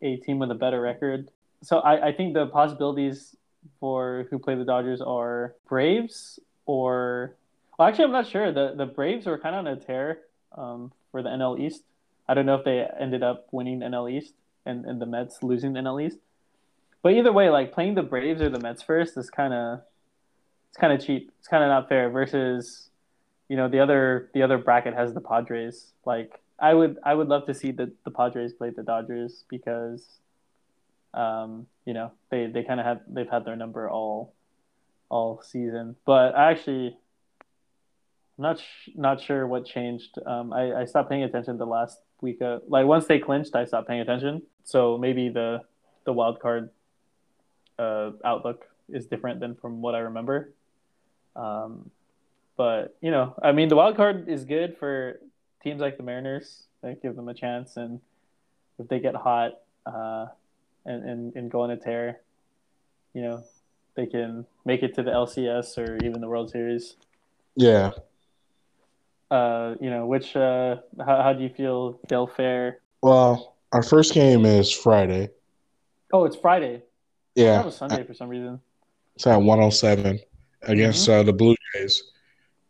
a 0.01 0.16
team 0.16 0.39
with 0.39 0.49
a 0.49 0.55
better 0.55 0.80
record. 0.80 1.30
So 1.62 1.80
I, 1.80 2.08
I 2.08 2.12
think 2.14 2.36
the 2.36 2.45
possibilities 2.47 3.36
for 3.82 4.28
who 4.30 4.39
play 4.39 4.55
the 4.55 4.64
Dodgers 4.64 5.01
are 5.01 5.55
Braves 5.68 6.39
or 6.66 7.36
well, 7.78 7.88
actually, 7.88 8.05
I'm 8.05 8.11
not 8.11 8.28
sure. 8.28 8.51
the 8.51 8.73
The 8.75 8.86
Braves 8.86 9.25
were 9.25 9.38
kind 9.38 9.55
of 9.55 9.65
on 9.65 9.67
a 9.67 9.75
tear 9.75 10.19
um, 10.57 10.91
for 11.11 11.21
the 11.21 11.30
NL 11.30 11.59
East. 11.59 11.84
I 12.28 12.34
don't 12.34 12.45
know 12.45 12.55
if 12.55 12.65
they 12.65 12.86
ended 12.99 13.23
up 13.23 13.47
winning 13.51 13.80
NL 13.80 14.11
East 14.11 14.34
and, 14.65 14.86
and 14.86 15.01
the 15.01 15.05
Mets 15.05 15.41
losing 15.41 15.73
the 15.73 15.80
NL 15.80 16.05
East. 16.05 16.17
But 17.01 17.13
either 17.13 17.32
way, 17.32 17.49
like 17.49 17.71
playing 17.73 17.95
the 17.95 18.03
Braves 18.03 18.41
or 18.41 18.49
the 18.49 18.59
Mets 18.59 18.82
first 18.82 19.17
is 19.17 19.30
kind 19.30 19.53
of 19.53 19.82
it's 20.69 20.78
kind 20.78 20.93
of 20.93 21.05
cheap. 21.05 21.32
It's 21.39 21.47
kind 21.47 21.63
of 21.63 21.69
not 21.69 21.88
fair. 21.88 22.09
Versus, 22.09 22.89
you 23.47 23.55
know, 23.55 23.69
the 23.69 23.80
other 23.80 24.30
the 24.34 24.41
other 24.43 24.57
bracket 24.57 24.93
has 24.93 25.13
the 25.13 25.21
Padres. 25.21 25.93
Like 26.05 26.41
I 26.59 26.73
would 26.73 26.97
I 27.03 27.13
would 27.13 27.28
love 27.28 27.45
to 27.45 27.53
see 27.53 27.71
the 27.71 27.91
the 28.03 28.11
Padres 28.11 28.53
play 28.53 28.71
the 28.71 28.84
Dodgers 28.84 29.43
because, 29.49 30.05
um, 31.13 31.67
you 31.86 31.93
know, 31.93 32.11
they 32.30 32.47
they 32.47 32.63
kind 32.63 32.80
of 32.80 32.86
have 32.86 33.01
they've 33.07 33.30
had 33.30 33.45
their 33.45 33.55
number 33.55 33.89
all 33.89 34.34
all 35.09 35.41
season. 35.43 35.95
But 36.05 36.36
I 36.36 36.51
actually 36.51 36.97
not 38.38 38.60
sh- 38.60 38.90
not 38.96 39.22
sure 39.22 39.48
what 39.48 39.66
changed. 39.66 40.18
Um, 40.26 40.54
I, 40.54 40.82
I 40.82 40.86
stopped 40.86 41.10
paying 41.10 41.24
attention 41.24 41.58
the 41.58 41.66
last 41.66 42.00
week. 42.22 42.42
Of, 42.42 42.62
like 42.68 42.86
once 42.86 43.06
they 43.06 43.20
clinched, 43.20 43.56
I 43.56 43.66
stopped 43.66 43.88
paying 43.88 44.02
attention. 44.02 44.44
So 44.64 44.98
maybe 44.98 45.30
the 45.30 45.62
the 46.06 46.14
wild 46.14 46.40
card 46.40 46.70
uh, 47.80 48.12
outlook 48.24 48.66
is 48.90 49.08
different 49.08 49.40
than 49.40 49.56
from 49.56 49.82
what 49.82 49.96
I 49.96 50.00
remember. 50.00 50.54
Um, 51.36 51.90
but 52.56 52.96
you 53.02 53.12
know, 53.12 53.36
I 53.42 53.52
mean, 53.52 53.70
the 53.70 53.76
wild 53.76 53.96
card 53.96 54.30
is 54.30 54.46
good 54.46 54.78
for 54.78 55.20
teams 55.64 55.82
like 55.82 55.98
the 55.98 56.04
Mariners 56.04 56.64
that 56.82 57.02
give 57.02 57.16
them 57.16 57.30
a 57.30 57.34
chance, 57.34 57.78
and 57.78 58.00
if 58.80 58.88
they 58.88 59.00
get 59.00 59.16
hot 59.16 59.60
uh, 59.86 60.28
and, 60.86 61.10
and 61.10 61.36
and 61.36 61.52
go 61.52 61.62
on 61.62 61.72
a 61.72 61.78
tear, 61.78 62.22
you 63.14 63.22
know, 63.22 63.44
they 63.96 64.06
can 64.06 64.46
make 64.66 64.84
it 64.84 64.94
to 64.96 65.04
the 65.04 65.12
LCS 65.12 65.78
or 65.78 65.98
even 66.06 66.22
the 66.22 66.28
World 66.28 66.52
Series. 66.52 66.96
Yeah. 67.56 67.92
Uh, 69.30 69.75
you 69.82 69.89
know, 69.89 70.05
which 70.05 70.36
uh, 70.36 70.78
how, 70.99 71.21
how 71.21 71.34
do 71.34 71.43
you 71.43 71.49
feel 71.49 71.99
they'll 72.07 72.28
fare? 72.28 72.80
Well, 73.01 73.55
our 73.71 73.84
first 73.84 74.13
game 74.13 74.45
is 74.45 74.71
Friday. 74.71 75.30
Oh, 76.13 76.25
it's 76.25 76.38
Friday. 76.38 76.84
Yeah. 77.36 77.57
That 77.57 77.65
was 77.65 77.75
Sunday 77.75 78.03
for 78.03 78.13
some 78.13 78.30
reason. 78.30 78.61
It's 79.15 79.28
at 79.28 79.38
107 79.38 80.19
against 80.63 81.09
uh, 81.09 81.23
the 81.23 81.34
Blue 81.34 81.55
Jays. 81.73 82.03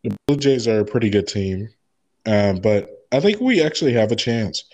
The 0.02 0.16
Blue 0.26 0.36
Jays 0.36 0.66
are 0.66 0.80
a 0.80 0.84
pretty 0.84 1.10
good 1.10 1.26
team, 1.26 1.68
um, 2.26 2.56
but 2.56 3.06
I 3.12 3.20
think 3.20 3.40
we 3.40 3.62
actually 3.62 3.92
have 3.94 4.12
a 4.12 4.16
chance. 4.16 4.64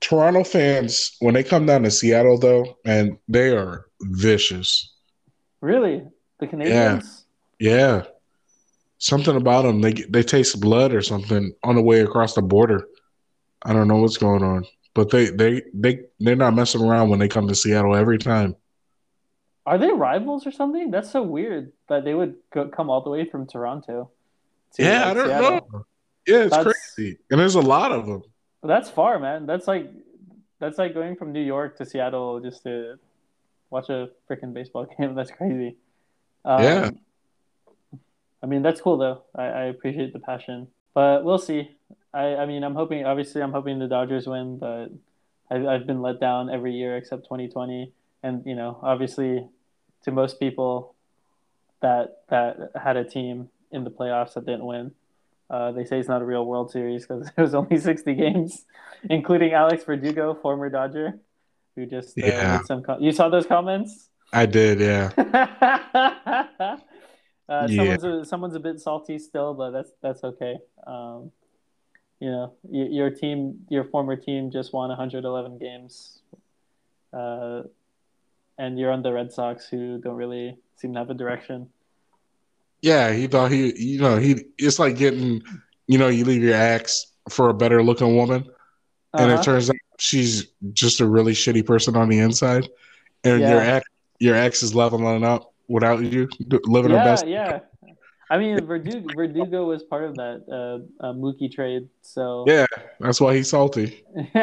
Toronto 0.00 0.44
fans, 0.44 1.16
when 1.20 1.34
they 1.34 1.42
come 1.42 1.66
down 1.66 1.82
to 1.82 1.90
Seattle, 1.90 2.38
though, 2.38 2.78
and 2.84 3.18
they 3.28 3.50
are 3.50 3.86
vicious. 4.02 4.92
Really, 5.60 6.02
the 6.38 6.46
Canadians? 6.46 7.26
Yeah, 7.58 8.04
something 9.00 9.34
about 9.34 9.62
them. 9.62 9.80
They 9.80 9.92
they 9.92 10.22
taste 10.22 10.60
blood 10.60 10.94
or 10.94 11.02
something 11.02 11.52
on 11.64 11.74
the 11.74 11.82
way 11.82 12.00
across 12.00 12.34
the 12.34 12.42
border. 12.42 12.86
I 13.62 13.72
don't 13.72 13.88
know 13.88 13.96
what's 13.96 14.16
going 14.16 14.42
on, 14.44 14.64
but 14.94 15.10
they 15.10 15.30
they 15.30 15.62
they 15.74 16.02
they're 16.20 16.36
not 16.36 16.54
messing 16.54 16.82
around 16.82 17.08
when 17.10 17.18
they 17.18 17.28
come 17.28 17.48
to 17.48 17.54
Seattle 17.54 17.96
every 17.96 18.18
time. 18.18 18.54
Are 19.66 19.76
they 19.78 19.90
rivals 19.92 20.46
or 20.46 20.52
something? 20.52 20.90
That's 20.90 21.10
so 21.10 21.22
weird 21.22 21.72
that 21.88 22.04
they 22.04 22.14
would 22.14 22.36
go, 22.52 22.68
come 22.68 22.88
all 22.88 23.02
the 23.02 23.10
way 23.10 23.24
from 23.28 23.46
Toronto. 23.46 24.10
to, 24.74 24.82
Yeah, 24.82 25.10
I 25.10 25.14
don't 25.14 25.26
Seattle. 25.26 25.50
know. 25.72 25.86
Yeah, 26.26 26.42
it's 26.44 26.56
That's- 26.56 26.74
crazy, 26.96 27.18
and 27.30 27.38
there's 27.40 27.56
a 27.56 27.60
lot 27.60 27.92
of 27.92 28.06
them. 28.06 28.22
That's 28.62 28.88
far, 28.90 29.18
man. 29.18 29.46
That's 29.46 29.66
like 29.66 29.90
that's 30.58 30.78
like 30.78 30.94
going 30.94 31.16
from 31.16 31.32
New 31.32 31.42
York 31.42 31.76
to 31.78 31.86
Seattle 31.86 32.40
just 32.40 32.62
to 32.64 32.98
watch 33.70 33.88
a 33.88 34.10
freaking 34.28 34.52
baseball 34.52 34.86
game. 34.98 35.14
That's 35.14 35.30
crazy. 35.30 35.76
Um, 36.44 36.62
Yeah. 36.62 36.90
I 38.42 38.46
mean, 38.46 38.62
that's 38.62 38.80
cool 38.80 38.96
though. 38.96 39.22
I, 39.34 39.44
I 39.44 39.62
appreciate 39.64 40.12
the 40.12 40.18
passion, 40.20 40.68
but 40.94 41.24
we'll 41.24 41.38
see. 41.38 41.76
I, 42.14 42.36
I 42.36 42.46
mean, 42.46 42.64
I'm 42.64 42.74
hoping. 42.74 43.04
Obviously, 43.04 43.42
I'm 43.42 43.52
hoping 43.52 43.78
the 43.78 43.86
Dodgers 43.88 44.26
win, 44.26 44.58
but 44.58 44.88
I've, 45.50 45.66
I've 45.66 45.86
been 45.86 46.00
let 46.02 46.20
down 46.20 46.50
every 46.50 46.72
year 46.74 46.96
except 46.96 47.24
2020, 47.24 47.92
and 48.22 48.42
you 48.46 48.54
know, 48.54 48.78
obviously, 48.82 49.46
to 50.04 50.10
most 50.10 50.40
people 50.40 50.94
that 51.82 52.22
that 52.30 52.70
had 52.82 52.96
a 52.96 53.04
team 53.04 53.48
in 53.72 53.84
the 53.84 53.90
playoffs 53.90 54.34
that 54.34 54.46
didn't 54.46 54.64
win. 54.66 54.92
Uh, 55.48 55.72
they 55.72 55.84
say 55.84 55.98
it's 55.98 56.08
not 56.08 56.22
a 56.22 56.24
real 56.24 56.46
World 56.46 56.70
Series 56.70 57.06
because 57.06 57.28
it 57.36 57.40
was 57.40 57.54
only 57.54 57.76
60 57.78 58.14
games, 58.14 58.64
including 59.10 59.52
Alex 59.52 59.82
Verdugo, 59.84 60.32
former 60.34 60.70
Dodger, 60.70 61.18
who 61.74 61.86
just 61.86 62.16
uh, 62.18 62.24
Yeah. 62.26 62.56
made 62.58 62.66
some. 62.66 62.82
Com- 62.82 63.02
you 63.02 63.12
saw 63.12 63.28
those 63.28 63.46
comments? 63.46 64.08
I 64.32 64.46
did, 64.46 64.78
yeah. 64.80 65.10
uh, 67.50 67.66
Yeah. 67.68 67.76
Someone's 67.76 68.04
a, 68.04 68.24
someone's 68.24 68.54
a 68.54 68.60
bit 68.60 68.80
salty 68.80 69.18
still, 69.18 69.54
but 69.54 69.70
that's 69.72 69.90
that's 70.02 70.22
okay. 70.24 70.58
Um, 70.86 71.32
you 72.20 72.30
know, 72.30 72.52
y- 72.62 72.88
your 72.90 73.10
team, 73.10 73.60
your 73.68 73.84
former 73.84 74.14
team, 74.16 74.50
just 74.50 74.72
won 74.72 74.88
111 74.90 75.58
games, 75.58 76.20
uh, 77.12 77.62
and 78.58 78.78
you're 78.78 78.92
on 78.92 79.02
the 79.02 79.12
Red 79.12 79.32
Sox, 79.32 79.66
who 79.68 79.98
don't 79.98 80.16
really 80.16 80.56
seem 80.76 80.92
to 80.92 80.98
have 81.00 81.10
a 81.10 81.14
direction. 81.14 81.68
Yeah, 82.82 83.12
he 83.12 83.26
thought 83.26 83.50
he, 83.50 83.74
you 83.78 84.00
know, 84.00 84.16
he. 84.16 84.44
It's 84.58 84.78
like 84.78 84.96
getting, 84.96 85.42
you 85.86 85.98
know, 85.98 86.08
you 86.08 86.24
leave 86.24 86.42
your 86.42 86.54
ex 86.54 87.06
for 87.28 87.48
a 87.48 87.54
better 87.54 87.82
looking 87.82 88.16
woman, 88.16 88.44
and 89.14 89.30
Uh-huh. 89.30 89.40
it 89.40 89.44
turns 89.44 89.68
out 89.70 89.76
she's 89.98 90.46
just 90.72 91.00
a 91.00 91.06
really 91.06 91.32
shitty 91.32 91.64
person 91.66 91.96
on 91.96 92.08
the 92.08 92.18
inside, 92.18 92.68
and 93.24 93.40
your 93.40 93.62
Yeah. 93.62 93.74
ex, 93.76 93.88
your 94.18 94.36
ex 94.36 94.62
is 94.62 94.74
leveling 94.74 95.24
up 95.24 95.49
without 95.70 96.02
you, 96.02 96.28
living 96.66 96.90
yeah, 96.90 97.04
best. 97.04 97.26
yeah. 97.26 97.60
I 98.28 98.38
mean, 98.38 98.64
Verdugo, 98.64 99.06
Verdugo 99.14 99.64
was 99.66 99.82
part 99.82 100.04
of 100.04 100.16
that 100.16 100.44
uh, 100.50 101.04
uh, 101.04 101.12
Mookie 101.12 101.50
trade, 101.50 101.88
so 102.02 102.44
Yeah, 102.46 102.66
that's 102.98 103.20
why 103.20 103.34
he's 103.36 103.48
salty. 103.48 104.04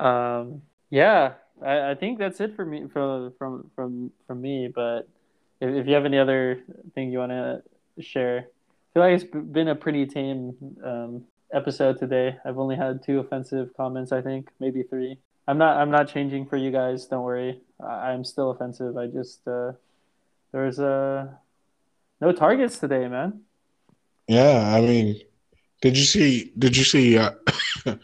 um, 0.00 0.62
yeah, 0.90 1.34
I, 1.64 1.90
I 1.90 1.94
think 1.94 2.18
that's 2.18 2.40
it 2.40 2.56
for 2.56 2.64
me 2.64 2.88
from 2.92 3.32
from 3.38 3.70
from 3.74 4.10
from 4.26 4.40
me. 4.40 4.70
But 4.74 5.08
if, 5.60 5.74
if 5.74 5.86
you 5.86 5.94
have 5.94 6.04
any 6.04 6.18
other 6.18 6.62
thing 6.94 7.10
you 7.10 7.18
want 7.18 7.32
to 7.32 7.62
share, 8.02 8.38
I 8.40 8.92
feel 8.92 9.02
like 9.02 9.14
it's 9.22 9.24
been 9.24 9.68
a 9.68 9.74
pretty 9.74 10.06
tame 10.06 10.54
um, 10.84 11.24
episode 11.52 11.98
today. 11.98 12.36
I've 12.44 12.58
only 12.58 12.76
had 12.76 13.02
two 13.02 13.18
offensive 13.20 13.70
comments, 13.76 14.12
I 14.12 14.20
think, 14.20 14.50
maybe 14.60 14.82
three. 14.82 15.18
I'm 15.46 15.56
not 15.56 15.78
I'm 15.78 15.90
not 15.90 16.08
changing 16.08 16.46
for 16.46 16.58
you 16.58 16.70
guys. 16.70 17.06
Don't 17.06 17.22
worry. 17.24 17.62
I'm 17.84 18.24
still 18.24 18.50
offensive. 18.50 18.96
I 18.96 19.06
just 19.06 19.46
uh, 19.46 19.72
there's 20.52 20.78
uh, 20.78 21.28
no 22.20 22.32
targets 22.32 22.78
today, 22.78 23.08
man. 23.08 23.42
Yeah, 24.26 24.74
I 24.74 24.80
mean, 24.80 25.20
did 25.80 25.96
you 25.96 26.04
see? 26.04 26.52
Did 26.58 26.76
you 26.76 26.84
see? 26.84 27.18
Uh, 27.18 27.30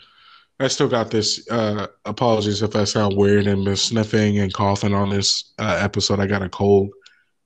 I 0.61 0.69
still 0.69 0.89
got 0.89 1.11
this. 1.11 1.49
Uh, 1.51 1.89
apologies 2.05 2.63
if 2.63 2.77
I 2.77 2.85
sound 2.85 3.17
weird 3.17 3.47
and 3.47 3.65
been 3.65 3.77
sniffing 3.77 4.39
and 4.39 4.53
coughing 4.53 4.95
on 4.95 5.11
this 5.11 5.53
uh, 5.59 5.79
episode. 5.81 6.21
I 6.21 6.27
got 6.27 6.43
a 6.43 6.49
cold, 6.49 6.91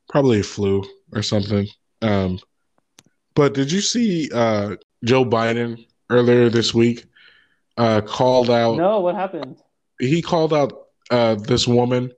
probably 0.08 0.40
a 0.40 0.44
flu 0.44 0.84
or 1.12 1.22
something. 1.22 1.66
Um, 2.02 2.38
but 3.34 3.54
did 3.54 3.72
you 3.72 3.80
see 3.80 4.28
uh, 4.34 4.76
Joe 5.04 5.24
Biden 5.24 5.86
earlier 6.10 6.50
this 6.50 6.74
week? 6.74 7.06
Uh, 7.76 8.00
called 8.00 8.50
out. 8.50 8.76
No, 8.76 9.00
what 9.00 9.14
happened? 9.14 9.56
He 10.00 10.20
called 10.20 10.52
out 10.52 10.88
uh, 11.10 11.36
this 11.36 11.66
woman, 11.66 12.12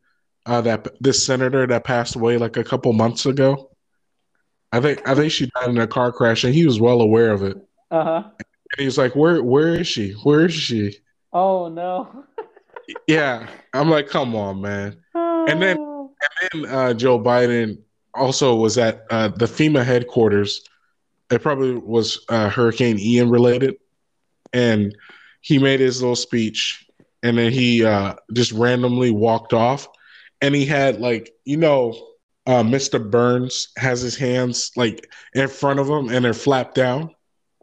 uh, 0.47 0.61
that 0.63 0.89
this 1.01 1.25
senator 1.25 1.67
that 1.67 1.85
passed 1.85 2.17
away 2.17 2.39
like 2.39 2.57
a 2.57 2.65
couple 2.65 2.93
months 2.93 3.27
ago. 3.27 3.71
I 4.73 4.81
think 4.81 5.07
I 5.09 5.15
think 5.15 5.33
she 5.33 5.51
died 5.55 5.69
in 5.71 5.79
a 5.79 5.87
car 5.87 6.13
crash, 6.13 6.45
and 6.45 6.55
he 6.55 6.65
was 6.67 6.81
well 6.81 7.01
aware 7.01 7.31
of 7.33 7.43
it. 7.43 7.57
Uh 7.91 8.05
huh. 8.05 8.23
And 8.39 8.79
he 8.79 8.85
was 8.85 8.99
like, 8.99 9.17
"Where, 9.17 9.43
where 9.43 9.75
is 9.81 9.87
she? 9.89 10.13
Where 10.23 10.47
is 10.47 10.55
she?" 10.55 10.99
Oh 11.33 11.69
no. 11.69 12.25
Yeah, 13.07 13.47
I'm 13.73 13.89
like, 13.89 14.09
"Come 14.09 14.35
on, 14.35 14.61
man." 14.61 14.97
And 15.15 15.63
then- 15.63 15.79
And 16.53 16.67
uh, 16.67 16.93
Joe 16.95 17.19
Biden 17.21 17.79
also 18.15 18.57
was 18.57 18.77
at 18.79 19.05
uh, 19.11 19.29
the 19.29 19.47
FEMA 19.47 19.85
headquarters. 19.85 20.63
It 21.31 21.41
probably 21.41 21.75
was 21.75 22.25
uh, 22.29 22.49
Hurricane 22.51 22.99
Ian 22.99 23.31
related, 23.31 23.77
and 24.53 24.95
he 25.41 25.59
made 25.59 25.79
his 25.81 26.01
little 26.03 26.17
speech, 26.17 26.85
and 27.23 27.39
then 27.39 27.53
he 27.53 27.85
uh, 27.85 28.15
just 28.33 28.51
randomly 28.53 29.13
walked 29.13 29.53
off, 29.53 29.87
and 30.41 30.55
he 30.55 30.65
had 30.67 31.01
like, 31.01 31.31
you 31.45 31.57
know, 31.57 31.95
uh, 32.47 32.63
Mr. 32.63 32.99
Burns 32.99 33.69
has 33.77 34.01
his 34.01 34.17
hands 34.17 34.73
like 34.77 35.09
in 35.35 35.49
front 35.49 35.79
of 35.79 35.89
him, 35.89 36.09
and 36.09 36.25
they're 36.25 36.35
flapped 36.35 36.75
down. 36.75 37.15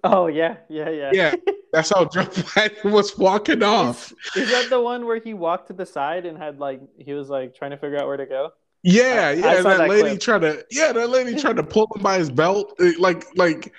Oh 0.04 0.28
yeah, 0.28 0.58
yeah, 0.70 0.90
yeah. 0.90 1.12
Yeah, 1.14 1.36
that's 1.74 1.90
how 1.90 2.06
Joe 2.06 2.22
Biden 2.26 2.92
was 2.92 3.18
walking 3.18 3.64
off. 3.64 4.14
Is 4.36 4.50
that 4.50 4.70
the 4.70 4.80
one 4.80 5.06
where 5.06 5.20
he 5.20 5.34
walked 5.34 5.68
to 5.68 5.74
the 5.74 5.86
side 5.86 6.26
and 6.26 6.38
had 6.38 6.60
like 6.60 6.82
he 6.98 7.14
was 7.14 7.30
like 7.30 7.56
trying 7.56 7.72
to 7.72 7.78
figure 7.78 7.98
out 7.98 8.08
where 8.08 8.18
to 8.18 8.26
go? 8.26 8.52
Yeah, 8.84 9.32
yeah. 9.32 9.58
And 9.58 9.66
that, 9.66 9.78
that 9.80 9.90
lady 9.90 10.10
clip. 10.10 10.22
tried 10.22 10.40
to, 10.42 10.66
yeah, 10.72 10.92
that 10.94 11.10
lady 11.10 11.36
tried 11.36 11.58
to 11.58 11.64
pull 11.64 11.90
him 11.96 12.04
by 12.04 12.20
his 12.20 12.30
belt, 12.30 12.76
eh, 12.80 12.94
like, 13.00 13.26
like, 13.36 13.74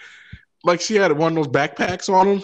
like 0.64 0.80
she 0.80 0.96
had 0.96 1.16
one 1.16 1.32
of 1.32 1.36
those 1.36 1.48
backpacks 1.48 2.12
on 2.12 2.26
him 2.26 2.42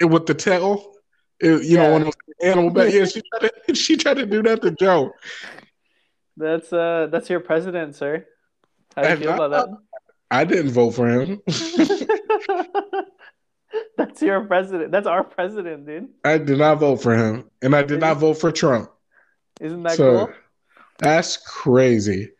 eh, 0.00 0.04
with 0.04 0.24
the 0.26 0.34
tail, 0.34 0.94
eh, 1.42 1.48
you 1.48 1.76
Yeah. 1.76 1.82
know, 1.82 1.92
one 1.92 2.02
of 2.02 2.06
those 2.06 2.14
animal 2.42 2.70
back. 2.70 2.92
Yeah, 2.94 3.04
she 3.04 3.20
tried 3.34 3.50
to, 3.66 3.74
she 3.74 3.96
tried 3.96 4.14
to 4.18 4.26
do 4.26 4.42
that 4.44 4.62
to 4.62 4.70
Joe. 4.70 5.12
That's 6.38 6.72
uh 6.72 7.08
that's 7.10 7.28
your 7.28 7.40
president, 7.40 7.96
sir. 7.96 8.24
How 8.96 9.02
do 9.02 9.08
you 9.10 9.16
feel 9.16 9.30
I- 9.42 9.46
about 9.46 9.68
I 10.30 10.44
didn't 10.44 10.72
vote 10.72 10.90
for 10.90 11.08
him. 11.08 11.40
that's 13.96 14.20
your 14.22 14.44
president. 14.44 14.92
That's 14.92 15.06
our 15.06 15.24
president, 15.24 15.86
dude. 15.86 16.08
I 16.24 16.38
did 16.38 16.58
not 16.58 16.78
vote 16.78 16.96
for 17.02 17.16
him, 17.16 17.50
and 17.62 17.74
I 17.74 17.82
did 17.82 18.00
not 18.00 18.18
vote 18.18 18.34
for 18.34 18.52
Trump. 18.52 18.90
Isn't 19.60 19.82
that 19.84 19.96
so 19.96 20.26
cool? 20.26 20.34
that's 20.98 21.36
crazy. 21.38 22.30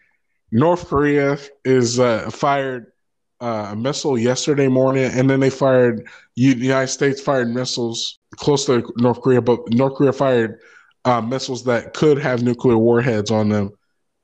North 0.52 0.86
Korea 0.88 1.38
is 1.64 1.98
uh, 1.98 2.30
fired 2.30 2.92
uh, 3.40 3.68
a 3.72 3.76
missile 3.76 4.18
yesterday 4.18 4.68
morning, 4.68 5.04
and 5.12 5.28
then 5.28 5.40
they 5.40 5.50
fired 5.50 6.06
U- 6.36 6.54
the 6.54 6.66
United 6.66 6.88
States 6.88 7.20
fired 7.20 7.48
missiles 7.48 8.18
close 8.36 8.64
to 8.66 8.82
North 8.98 9.20
Korea, 9.22 9.40
but 9.42 9.60
North 9.72 9.94
Korea 9.94 10.12
fired 10.12 10.60
uh, 11.04 11.20
missiles 11.20 11.64
that 11.64 11.94
could 11.94 12.18
have 12.18 12.42
nuclear 12.42 12.76
warheads 12.78 13.30
on 13.30 13.48
them 13.48 13.70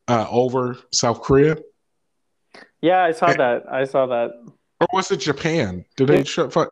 uh, 0.09 0.27
over 0.31 0.77
South 0.93 1.23
Korea. 1.23 1.57
Yeah, 2.81 3.03
I 3.03 3.13
saw 3.13 3.33
that. 3.33 3.65
I 3.71 3.85
saw 3.85 4.07
that. 4.07 4.31
Or 4.81 4.87
was 4.93 5.11
it 5.11 5.19
Japan? 5.19 5.85
Did 5.97 6.09
they 6.09 6.25
shut? 6.25 6.53
Fi- 6.53 6.67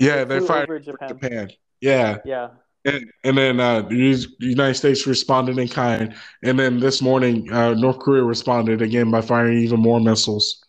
yeah, 0.00 0.24
they 0.24 0.38
flew 0.38 0.46
fired 0.46 0.84
Japan. 0.84 1.08
Japan. 1.08 1.50
Yeah, 1.80 2.18
Yeah. 2.24 2.48
and, 2.84 3.04
and 3.24 3.36
then 3.36 3.60
uh, 3.60 3.82
the 3.82 4.26
United 4.40 4.74
States 4.74 5.06
responded 5.06 5.58
in 5.58 5.68
kind, 5.68 6.14
and 6.42 6.58
then 6.58 6.80
this 6.80 7.02
morning 7.02 7.52
uh, 7.52 7.74
North 7.74 7.98
Korea 7.98 8.22
responded 8.22 8.80
again 8.80 9.10
by 9.10 9.20
firing 9.20 9.58
even 9.58 9.80
more 9.80 10.00
missiles. 10.00 10.64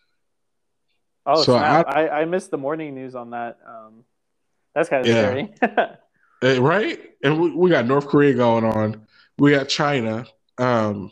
Oh, 1.25 1.35
So 1.35 1.57
snap. 1.57 1.87
I, 1.89 2.09
I 2.09 2.25
missed 2.25 2.51
the 2.51 2.57
morning 2.57 2.95
news 2.95 3.15
on 3.15 3.31
that. 3.31 3.57
Um, 3.67 4.03
that's 4.75 4.89
kind 4.89 5.01
of 5.01 5.07
Yeah. 5.07 5.21
scary. 5.21 5.97
Uh, 6.43 6.61
right? 6.61 6.99
And 7.23 7.39
we, 7.39 7.51
we 7.55 7.69
got 7.69 7.85
North 7.85 8.07
Korea 8.07 8.33
going 8.33 8.63
on. 8.63 9.07
We 9.37 9.51
got 9.51 9.69
China, 9.69 10.25
um, 10.57 11.11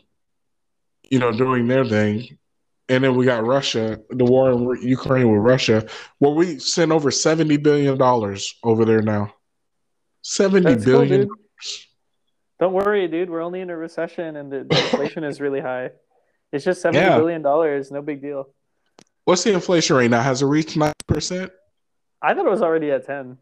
you 1.10 1.18
know, 1.18 1.32
doing 1.32 1.66
their 1.68 1.84
thing. 1.84 2.38
And 2.88 3.02
then 3.02 3.16
we 3.16 3.24
got 3.24 3.44
Russia, 3.44 4.00
the 4.10 4.24
war 4.24 4.50
in 4.52 4.80
Ukraine 4.82 5.30
with 5.32 5.40
Russia, 5.40 5.86
where 6.18 6.30
we 6.32 6.58
sent 6.60 6.92
over 6.92 7.10
$70 7.10 7.60
billion 7.62 8.00
over 8.62 8.84
there 8.84 9.02
now. 9.02 9.32
Seventy 10.22 10.72
That's 10.74 10.84
billion. 10.84 11.22
dude. 11.22 11.28
Don't 12.58 12.72
worry, 12.72 13.06
dude. 13.06 13.30
We're 13.30 13.42
only 13.42 13.60
in 13.60 13.70
a 13.70 13.76
recession 13.76 14.36
and 14.36 14.50
the, 14.50 14.64
the 14.68 14.76
inflation 14.76 15.24
is 15.24 15.40
really 15.40 15.60
high. 15.60 15.90
It's 16.52 16.64
just 16.64 16.80
seventy 16.82 16.98
Yeah. 17.04 17.16
billion 17.18 17.42
dollars. 17.42 17.90
No 17.90 18.02
big 18.02 18.22
deal. 18.22 18.48
What's 19.24 19.44
the 19.44 19.52
inflation 19.52 19.94
rate 19.96 20.10
now? 20.10 20.22
Has 20.22 20.42
it 20.42 20.46
reached 20.46 20.76
9%? 20.76 21.50
I 22.22 22.34
thought 22.34 22.46
it 22.46 22.50
was 22.50 22.62
already 22.62 22.90
at 22.92 23.04
ten. 23.06 23.38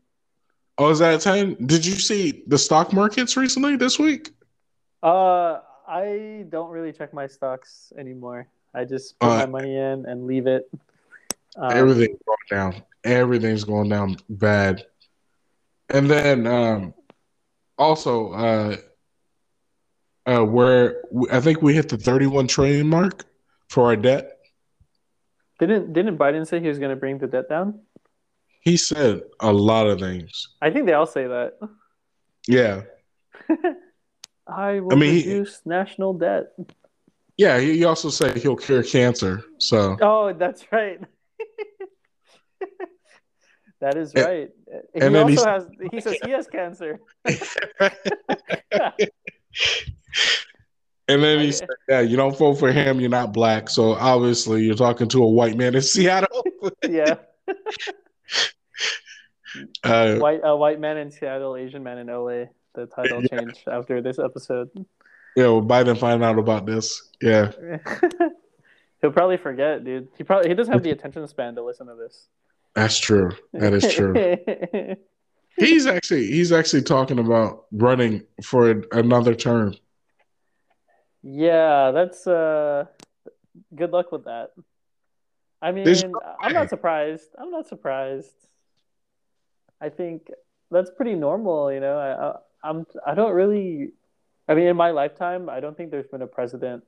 Oh, 0.77 0.91
is 0.91 0.99
that 0.99 1.21
10? 1.21 1.67
Did 1.67 1.87
you 1.87 1.93
see 1.95 2.43
the 2.49 2.59
stock 2.59 2.93
markets 2.93 3.37
recently 3.37 3.77
this 3.77 3.99
week? 3.99 4.31
Uh, 5.03 5.61
I 5.87 6.47
don't 6.49 6.71
really 6.71 6.93
check 6.93 7.13
my 7.13 7.27
stocks 7.27 7.93
anymore. 7.99 8.49
I 8.75 8.85
just 8.85 9.19
put 9.19 9.27
Uh, 9.29 9.37
my 9.39 9.47
money 9.47 9.77
in 9.77 10.07
and 10.07 10.27
leave 10.27 10.47
it. 10.47 10.69
Um, 11.57 11.71
Everything's 11.73 12.19
going 12.27 12.49
down. 12.51 12.83
Everything's 13.05 13.65
going 13.65 13.89
down 13.89 14.17
bad. 14.29 14.87
And 15.91 16.11
then 16.11 16.47
um 16.47 16.95
also 17.79 18.33
uh 18.33 18.77
uh 20.27 20.45
where 20.45 21.03
I 21.31 21.41
think 21.41 21.61
we 21.63 21.75
hit 21.75 21.89
the 21.89 21.99
31 21.99 22.47
trillion 22.49 22.89
mark 22.89 23.25
for 23.69 23.85
our 23.85 23.97
debt. 23.97 24.39
Didn't 25.61 25.93
didn't 25.93 26.19
Biden 26.19 26.47
say 26.47 26.59
he 26.61 26.69
was 26.69 26.79
going 26.79 26.91
to 26.91 26.97
bring 26.97 27.19
the 27.19 27.27
debt 27.29 27.49
down? 27.49 27.81
He 28.63 28.77
said 28.77 29.23
a 29.41 29.53
lot 29.53 29.87
of 29.87 30.01
things. 30.01 30.49
I 30.63 30.71
think 30.71 30.87
they 30.87 30.95
all 30.95 31.07
say 31.07 31.27
that. 31.27 31.59
Yeah. 32.49 32.83
I 34.47 34.81
will 34.81 34.93
I 34.93 34.97
mean, 34.97 35.15
he- 35.15 35.29
reduce 35.29 35.61
national 35.65 36.15
debt. 36.15 36.53
Yeah, 37.37 37.59
he 37.59 37.79
he 37.79 37.85
also 37.85 38.11
said 38.11 38.37
he'll 38.37 38.57
cure 38.57 38.83
cancer. 38.83 39.43
So 39.59 39.97
Oh, 40.01 40.33
that's 40.33 40.65
right. 40.71 41.01
that 43.81 43.97
is 43.97 44.13
And- 44.15 44.25
right. 44.25 44.51
He 44.95 45.01
and 45.01 45.15
then 45.15 45.31
also 45.31 45.45
has. 45.45 45.67
He 45.93 46.01
says 46.01 46.17
he 46.25 46.31
has 46.31 46.47
cancer. 46.47 46.99
and 47.25 47.41
then 51.23 51.41
he 51.41 51.53
said, 51.53 51.69
Yeah, 51.89 52.01
you 52.01 52.17
don't 52.17 52.37
vote 52.37 52.55
for 52.55 52.73
him, 52.73 53.01
you're 53.01 53.11
not 53.11 53.33
black. 53.33 53.69
So 53.69 53.95
obviously 53.95 54.63
you're 54.65 54.75
talking 54.75 55.09
to 55.09 55.23
a 55.23 55.29
white 55.29 55.57
man 55.57 55.75
in 55.75 55.83
Seattle. 55.83 56.45
yeah, 56.89 57.17
Uh 59.83 60.17
white 60.19 60.41
a 60.45 60.57
white 60.57 60.81
man 60.81 60.97
in 60.99 61.11
Seattle, 61.11 61.57
Asian 61.57 61.83
man 61.83 61.99
in 61.99 62.07
LA. 62.09 62.45
The 62.75 62.87
title 62.87 63.23
Yeah. 63.23 63.39
change 63.41 63.65
after 63.67 64.01
this 64.03 64.19
episode. 64.19 64.71
yeah, 65.37 65.45
well, 65.47 65.63
Biden 65.63 65.99
find 65.99 66.23
out 66.25 66.39
about 66.39 66.67
this. 66.67 67.11
Yeah. 67.23 67.53
He'll 69.01 69.13
probably 69.13 69.37
forget, 69.37 69.85
dude. 69.85 70.09
He 70.17 70.25
probably 70.25 70.49
he 70.49 70.55
doesn't 70.55 70.73
have 70.73 70.83
the 70.83 70.91
attention 70.91 71.27
span 71.29 71.55
to 71.57 71.63
listen 71.63 71.87
to 71.89 71.95
this. 71.95 72.29
That's 72.75 72.99
true. 72.99 73.31
That 73.53 73.73
is 73.75 73.93
true. 73.95 74.15
He's 75.57 75.87
actually 75.87 76.27
he's 76.27 76.51
actually 76.51 76.83
talking 76.83 77.21
about 77.21 77.67
running 77.71 78.23
for 78.43 78.83
another 78.91 79.37
term. 79.37 79.77
yeah, 81.23 81.93
that's 81.93 82.27
uh 82.27 82.87
good 83.75 83.93
luck 83.93 84.11
with 84.11 84.25
that. 84.25 84.51
I 85.63 85.71
mean, 85.71 85.85
no 85.85 86.21
I'm 86.41 86.53
not 86.53 86.71
surprised. 86.71 87.29
I'm 87.39 87.51
not 87.53 87.69
surprised. 87.69 88.35
I 89.81 89.91
think 89.91 90.29
that's 90.73 90.91
pretty 90.91 91.15
normal, 91.15 91.73
you 91.73 91.79
know. 91.81 92.41
I'm 92.65 92.87
I 93.07 93.15
don't 93.15 93.33
really 93.33 93.93
I 94.49 94.55
mean 94.55 94.67
in 94.67 94.77
my 94.77 94.91
lifetime, 94.91 95.49
I 95.49 95.61
don't 95.61 95.77
think 95.77 95.91
there's 95.91 96.09
been 96.09 96.23
a 96.23 96.27
president 96.27 96.83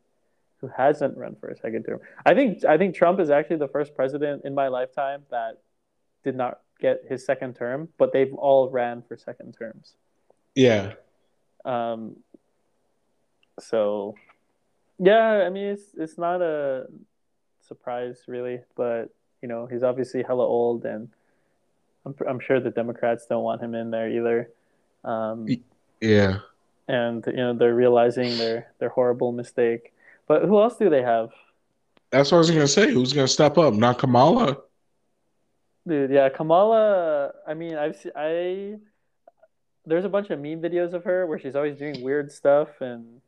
who 0.61 0.68
hasn't 0.74 1.16
run 1.16 1.37
for 1.39 1.49
a 1.49 1.57
second 1.57 1.85
term. 1.85 2.01
I 2.24 2.35
think 2.35 2.64
I 2.64 2.79
think 2.79 2.95
Trump 2.95 3.20
is 3.20 3.31
actually 3.31 3.57
the 3.57 3.68
first 3.68 3.95
president 3.95 4.45
in 4.45 4.55
my 4.55 4.68
lifetime 4.68 5.22
that 5.31 5.61
did 6.24 6.35
not 6.35 6.61
get 6.81 7.03
his 7.09 7.24
second 7.24 7.55
term, 7.55 7.89
but 7.99 8.12
they've 8.12 8.35
all 8.35 8.68
ran 8.70 9.03
for 9.07 9.16
second 9.16 9.53
terms. 9.53 9.95
Yeah. 10.55 10.95
Um, 11.64 12.16
so, 13.61 14.14
yeah, 14.99 15.45
I 15.47 15.51
mean, 15.51 15.66
it's 15.66 15.95
it's 15.97 16.18
not 16.18 16.43
a 16.43 16.87
surprise 17.61 18.22
really, 18.27 18.61
but 18.77 19.07
you 19.43 19.49
know, 19.49 19.66
he's 19.66 19.83
obviously 19.83 20.22
hella 20.22 20.45
old, 20.45 20.85
and 20.85 21.09
I'm 22.05 22.14
I'm 22.29 22.41
sure 22.41 22.61
the 22.61 22.70
Democrats 22.70 23.27
don't 23.27 23.45
want 23.45 23.62
him 23.62 23.74
in 23.74 23.91
there 23.91 24.09
either. 24.09 24.51
Um, 25.07 25.46
Yeah. 26.00 26.38
and 26.88 27.24
you 27.26 27.32
know, 27.32 27.54
they're 27.54 27.74
realizing 27.74 28.36
their 28.38 28.72
their 28.78 28.88
horrible 28.90 29.32
mistake. 29.32 29.92
But 30.28 30.42
who 30.42 30.61
else 30.61 30.76
do 30.76 30.90
they 30.90 31.02
have? 31.02 31.30
That's 32.11 32.30
what 32.32 32.38
I 32.38 32.40
was 32.40 32.50
gonna 32.50 32.68
say. 32.68 32.92
Who's 32.92 33.12
gonna 33.12 33.28
step 33.28 33.57
up? 33.59 33.74
Not 33.74 33.98
Kamala. 33.98 34.59
Dude, 35.86 36.11
yeah, 36.11 36.28
Kamala. 36.28 37.32
I 37.46 37.54
mean, 37.54 37.76
I've 37.76 37.96
se- 37.96 38.11
I 38.16 38.78
there's 39.88 40.04
a 40.04 40.09
bunch 40.09 40.30
of 40.30 40.40
meme 40.40 40.61
videos 40.61 40.92
of 40.94 41.04
her 41.04 41.26
where 41.26 41.38
she's 41.38 41.54
always 41.54 41.78
doing 41.78 42.02
weird 42.02 42.32
stuff 42.32 42.68
and 42.80 43.20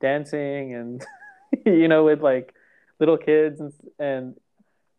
dancing 0.00 0.74
and 0.74 1.04
you 1.66 1.88
know 1.88 2.04
with 2.04 2.20
like 2.22 2.54
little 2.98 3.16
kids 3.16 3.60
and 3.60 3.72
and 3.98 4.34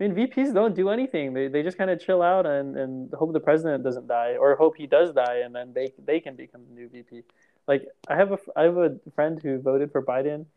I 0.01 0.07
mean 0.07 0.15
VPs 0.15 0.53
don't 0.53 0.75
do 0.75 0.89
anything. 0.89 1.33
They 1.33 1.47
they 1.47 1.61
just 1.61 1.77
kind 1.77 1.91
of 1.91 1.99
chill 2.01 2.23
out 2.23 2.45
and 2.47 2.75
and 2.75 3.13
hope 3.13 3.33
the 3.33 3.39
president 3.39 3.83
doesn't 3.83 4.07
die 4.07 4.35
or 4.37 4.55
hope 4.55 4.75
he 4.77 4.87
does 4.87 5.13
die 5.13 5.41
and 5.45 5.53
then 5.53 5.73
they 5.73 5.93
they 6.03 6.19
can 6.19 6.35
become 6.35 6.61
the 6.67 6.73
new 6.73 6.89
VP. 6.89 7.23
Like 7.67 7.87
I 8.07 8.15
have 8.15 8.31
a 8.31 8.39
I 8.55 8.63
have 8.63 8.77
a 8.77 8.97
friend 9.15 9.39
who 9.41 9.59
voted 9.59 9.91
for 9.91 10.01
Biden 10.01 10.47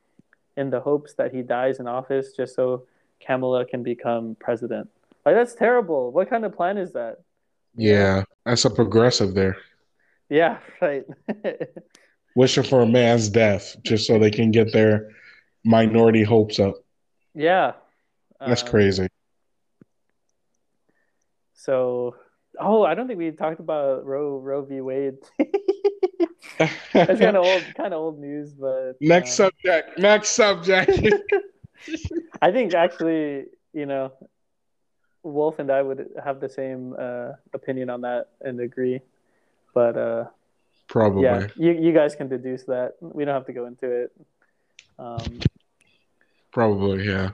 in 0.56 0.70
the 0.70 0.80
hopes 0.80 1.14
that 1.14 1.34
he 1.34 1.42
dies 1.42 1.78
in 1.78 1.86
office 1.86 2.32
just 2.32 2.54
so 2.54 2.86
Kamala 3.20 3.66
can 3.66 3.82
become 3.82 4.34
president. 4.40 4.88
Like 5.26 5.34
that's 5.34 5.54
terrible. 5.54 6.10
What 6.10 6.30
kind 6.30 6.44
of 6.46 6.54
plan 6.56 6.78
is 6.78 6.92
that? 6.94 7.18
Yeah. 7.76 8.24
That's 8.46 8.64
a 8.64 8.70
progressive 8.70 9.34
there. 9.34 9.56
Yeah, 10.30 10.58
right. 10.80 11.04
Wishing 12.34 12.64
for 12.64 12.80
a 12.82 12.86
man's 12.86 13.28
death 13.28 13.76
just 13.82 14.06
so 14.06 14.18
they 14.18 14.30
can 14.30 14.50
get 14.50 14.72
their 14.72 15.10
minority 15.64 16.22
hopes 16.24 16.58
up. 16.58 16.76
yeah. 17.34 17.72
That's 18.46 18.62
Um, 18.62 18.68
crazy. 18.68 19.08
So, 21.64 22.16
oh, 22.60 22.84
I 22.84 22.94
don't 22.94 23.06
think 23.06 23.18
we 23.18 23.30
talked 23.30 23.58
about 23.58 24.04
Roe 24.04 24.38
Roe 24.38 24.62
v. 24.64 24.82
Wade. 24.82 25.16
That's 26.58 27.20
kind 27.20 27.36
of 27.36 27.44
old, 27.46 27.64
kind 27.74 27.94
of 27.94 28.00
old 28.00 28.20
news, 28.20 28.52
but 28.52 29.00
Next 29.00 29.40
um, 29.40 29.50
subject. 29.50 29.98
Next 29.98 30.28
subject. 30.30 30.90
I 32.42 32.52
think 32.52 32.74
actually, 32.74 33.46
you 33.72 33.86
know, 33.86 34.12
Wolf 35.22 35.58
and 35.58 35.70
I 35.70 35.80
would 35.80 36.06
have 36.22 36.38
the 36.38 36.50
same 36.50 36.94
uh, 36.98 37.32
opinion 37.54 37.88
on 37.88 38.02
that 38.02 38.26
and 38.42 38.60
agree. 38.60 39.00
But 39.72 39.96
uh, 39.96 40.24
Probably. 40.86 41.22
yeah, 41.22 41.46
you 41.56 41.72
you 41.72 41.92
guys 41.94 42.14
can 42.14 42.28
deduce 42.28 42.64
that. 42.64 42.96
We 43.00 43.24
don't 43.24 43.34
have 43.34 43.46
to 43.46 43.54
go 43.54 43.64
into 43.64 43.90
it. 43.90 44.12
Um, 44.98 45.40
Probably, 46.52 47.08
yeah. 47.08 47.30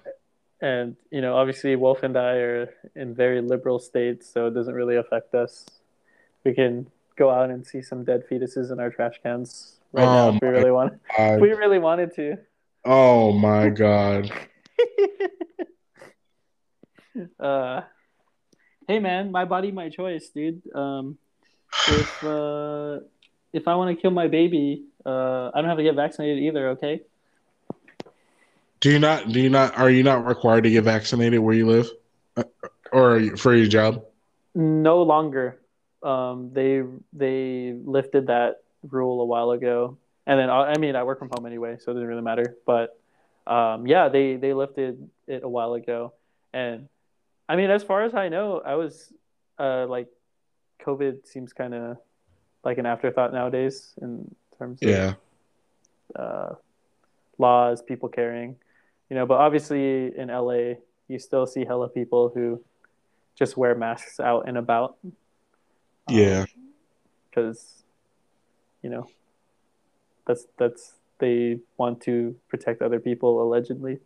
And 0.60 0.96
you 1.10 1.20
know, 1.20 1.36
obviously, 1.36 1.76
Wolf 1.76 2.02
and 2.02 2.16
I 2.16 2.36
are 2.36 2.74
in 2.94 3.14
very 3.14 3.40
liberal 3.40 3.78
states, 3.78 4.30
so 4.30 4.46
it 4.46 4.54
doesn't 4.54 4.74
really 4.74 4.96
affect 4.96 5.34
us. 5.34 5.66
We 6.44 6.54
can 6.54 6.90
go 7.16 7.30
out 7.30 7.50
and 7.50 7.66
see 7.66 7.82
some 7.82 8.04
dead 8.04 8.24
fetuses 8.30 8.72
in 8.72 8.80
our 8.80 8.90
trash 8.90 9.20
cans 9.22 9.76
right 9.92 10.04
now 10.04 10.28
Oh 10.28 10.34
if 10.34 10.42
we 10.42 10.48
really 10.48 10.70
want. 10.70 10.94
God. 11.16 11.40
We 11.40 11.52
really 11.52 11.78
wanted 11.78 12.14
to. 12.16 12.38
Oh 12.84 13.32
my 13.32 13.68
god. 13.68 14.30
uh, 17.40 17.82
hey 18.86 18.98
man, 18.98 19.30
my 19.30 19.44
body, 19.44 19.70
my 19.70 19.88
choice, 19.88 20.28
dude. 20.28 20.62
Um, 20.74 21.18
if 21.88 22.24
uh, 22.24 23.00
if 23.52 23.68
I 23.68 23.74
want 23.74 23.96
to 23.96 24.00
kill 24.00 24.10
my 24.10 24.28
baby, 24.28 24.84
uh, 25.04 25.50
I 25.54 25.60
don't 25.60 25.68
have 25.68 25.78
to 25.78 25.84
get 25.84 25.94
vaccinated 25.94 26.42
either. 26.42 26.70
Okay. 26.70 27.02
Do 28.80 28.90
you 28.90 28.98
not? 28.98 29.28
Do 29.28 29.40
you 29.40 29.50
not? 29.50 29.76
Are 29.76 29.90
you 29.90 30.02
not 30.02 30.24
required 30.26 30.64
to 30.64 30.70
get 30.70 30.84
vaccinated 30.84 31.40
where 31.40 31.54
you 31.54 31.66
live, 31.66 31.88
Uh, 32.36 32.44
or 32.92 33.36
for 33.36 33.54
your 33.54 33.66
job? 33.66 34.04
No 34.54 35.02
longer. 35.02 35.60
Um, 36.02 36.50
they 36.52 36.82
they 37.12 37.74
lifted 37.84 38.28
that 38.28 38.62
rule 38.88 39.20
a 39.20 39.24
while 39.26 39.50
ago, 39.50 39.98
and 40.26 40.40
then 40.40 40.48
I 40.48 40.78
mean 40.78 40.96
I 40.96 41.04
work 41.04 41.18
from 41.18 41.28
home 41.28 41.44
anyway, 41.44 41.76
so 41.78 41.90
it 41.90 41.94
doesn't 41.94 42.08
really 42.08 42.22
matter. 42.22 42.56
But 42.64 42.98
um, 43.46 43.86
yeah, 43.86 44.08
they 44.08 44.36
they 44.36 44.54
lifted 44.54 45.10
it 45.26 45.42
a 45.42 45.48
while 45.48 45.74
ago, 45.74 46.14
and 46.54 46.88
I 47.48 47.56
mean 47.56 47.70
as 47.70 47.82
far 47.82 48.02
as 48.04 48.14
I 48.14 48.30
know, 48.30 48.62
I 48.64 48.76
was 48.76 49.12
uh, 49.58 49.86
like 49.86 50.08
COVID 50.86 51.26
seems 51.26 51.52
kind 51.52 51.74
of 51.74 51.98
like 52.64 52.78
an 52.78 52.86
afterthought 52.86 53.32
nowadays 53.34 53.92
in 54.00 54.34
terms 54.58 54.80
of 54.82 54.88
Yeah. 54.88 55.14
uh, 56.16 56.54
laws, 57.38 57.82
people 57.82 58.08
caring, 58.08 58.56
you 59.10 59.16
know. 59.16 59.26
But 59.26 59.38
obviously 59.38 60.16
in 60.16 60.28
LA, 60.28 60.74
you 61.08 61.18
still 61.18 61.46
see 61.46 61.66
hella 61.66 61.88
people 61.88 62.30
who 62.34 62.62
just 63.38 63.56
wear 63.56 63.74
masks 63.74 64.18
out 64.20 64.48
and 64.48 64.56
about. 64.56 64.96
Yeah. 66.08 66.46
because 67.28 67.84
you 68.82 68.90
know 68.90 69.06
that's 70.26 70.46
that's 70.58 70.94
they 71.18 71.58
want 71.76 72.00
to 72.02 72.34
protect 72.48 72.82
other 72.82 72.98
people 72.98 73.42
allegedly. 73.42 73.98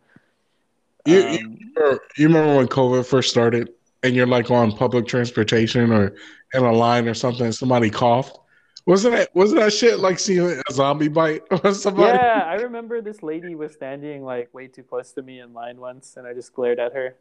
You, 1.05 1.19
Um, 1.19 1.31
you, 1.31 1.71
remember, 1.75 1.99
you 2.17 2.27
remember 2.27 2.55
when 2.57 2.67
COVID 2.67 3.05
first 3.05 3.29
started, 3.29 3.69
and 4.03 4.15
you're 4.15 4.27
like 4.27 4.51
on 4.51 4.71
public 4.71 5.07
transportation 5.07 5.91
or 5.91 6.15
in 6.53 6.63
a 6.63 6.71
line 6.71 7.07
or 7.07 7.13
something, 7.13 7.45
and 7.45 7.55
somebody 7.55 7.89
coughed. 7.89 8.37
Wasn't 8.85 9.15
that 9.15 9.33
wasn't 9.35 9.61
that 9.61 9.73
shit 9.73 9.99
like 9.99 10.19
seeing 10.19 10.61
a 10.67 10.73
zombie 10.73 11.07
bite 11.07 11.43
or 11.63 11.73
somebody? 11.73 12.19
yeah, 12.19 12.43
I 12.45 12.55
remember 12.55 13.01
this 13.01 13.23
lady 13.23 13.55
was 13.55 13.73
standing 13.73 14.23
like 14.23 14.53
way 14.53 14.67
too 14.67 14.83
close 14.83 15.11
to 15.13 15.21
me 15.23 15.39
in 15.39 15.53
line 15.53 15.77
once, 15.77 16.17
and 16.17 16.27
I 16.27 16.33
just 16.33 16.53
glared 16.53 16.79
at 16.79 16.93
her. 16.93 17.15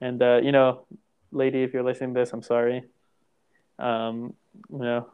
And 0.00 0.22
uh, 0.22 0.40
you 0.42 0.52
know, 0.52 0.86
lady, 1.32 1.62
if 1.62 1.72
you're 1.74 1.82
listening 1.82 2.14
to 2.14 2.20
this, 2.20 2.32
I'm 2.32 2.42
sorry. 2.42 2.84
Um, 3.78 4.34
you 4.70 4.78
know, 4.78 5.08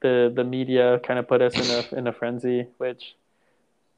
the 0.00 0.32
the 0.34 0.44
media 0.44 0.98
kind 1.00 1.18
of 1.18 1.28
put 1.28 1.42
us 1.42 1.54
in 1.54 1.70
a 1.94 1.98
in 1.98 2.06
a 2.08 2.12
frenzy, 2.12 2.66
which 2.78 3.14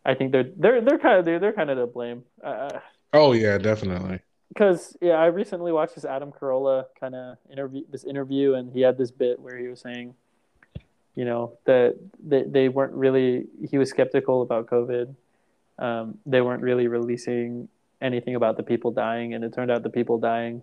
I 0.04 0.14
think 0.14 0.32
they're 0.32 0.50
they're 0.56 0.80
they're 0.82 0.98
kind 0.98 1.18
of 1.18 1.24
they're, 1.24 1.38
they're 1.38 1.52
kind 1.52 1.70
of 1.70 1.78
to 1.78 1.86
blame. 1.86 2.24
Uh, 2.42 2.80
Oh 3.12 3.32
yeah, 3.32 3.56
definitely. 3.58 4.20
because 4.48 4.96
yeah, 5.00 5.14
I 5.14 5.26
recently 5.26 5.72
watched 5.72 5.94
this 5.94 6.04
Adam 6.04 6.32
Carolla 6.32 6.84
kind 7.00 7.14
of 7.14 7.38
interview, 7.50 7.82
this 7.90 8.04
interview, 8.04 8.54
and 8.54 8.70
he 8.72 8.80
had 8.82 8.98
this 8.98 9.10
bit 9.10 9.40
where 9.40 9.56
he 9.56 9.68
was 9.68 9.80
saying, 9.80 10.14
you 11.16 11.24
know, 11.24 11.58
that 11.64 11.96
they, 12.22 12.44
they 12.44 12.68
weren't 12.68 12.92
really. 12.92 13.46
He 13.68 13.78
was 13.78 13.90
skeptical 13.90 14.42
about 14.42 14.66
COVID. 14.66 15.14
Um, 15.78 16.18
they 16.24 16.40
weren't 16.40 16.62
really 16.62 16.86
releasing 16.86 17.68
anything 18.00 18.34
about 18.36 18.56
the 18.56 18.62
people 18.62 18.92
dying, 18.92 19.34
and 19.34 19.42
it 19.42 19.52
turned 19.52 19.70
out 19.70 19.82
the 19.82 19.90
people 19.90 20.18
dying 20.18 20.62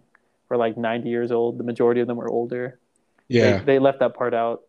were 0.50 0.58
like 0.58 0.78
90 0.78 1.10
years 1.10 1.32
old. 1.32 1.58
The 1.58 1.64
majority 1.64 2.00
of 2.00 2.08
them 2.08 2.18
were 2.18 2.30
older. 2.30 2.80
Yeah, 3.28 3.58
They, 3.58 3.64
they 3.66 3.80
left 3.80 4.00
that 4.00 4.14
part 4.14 4.34
out. 4.34 4.62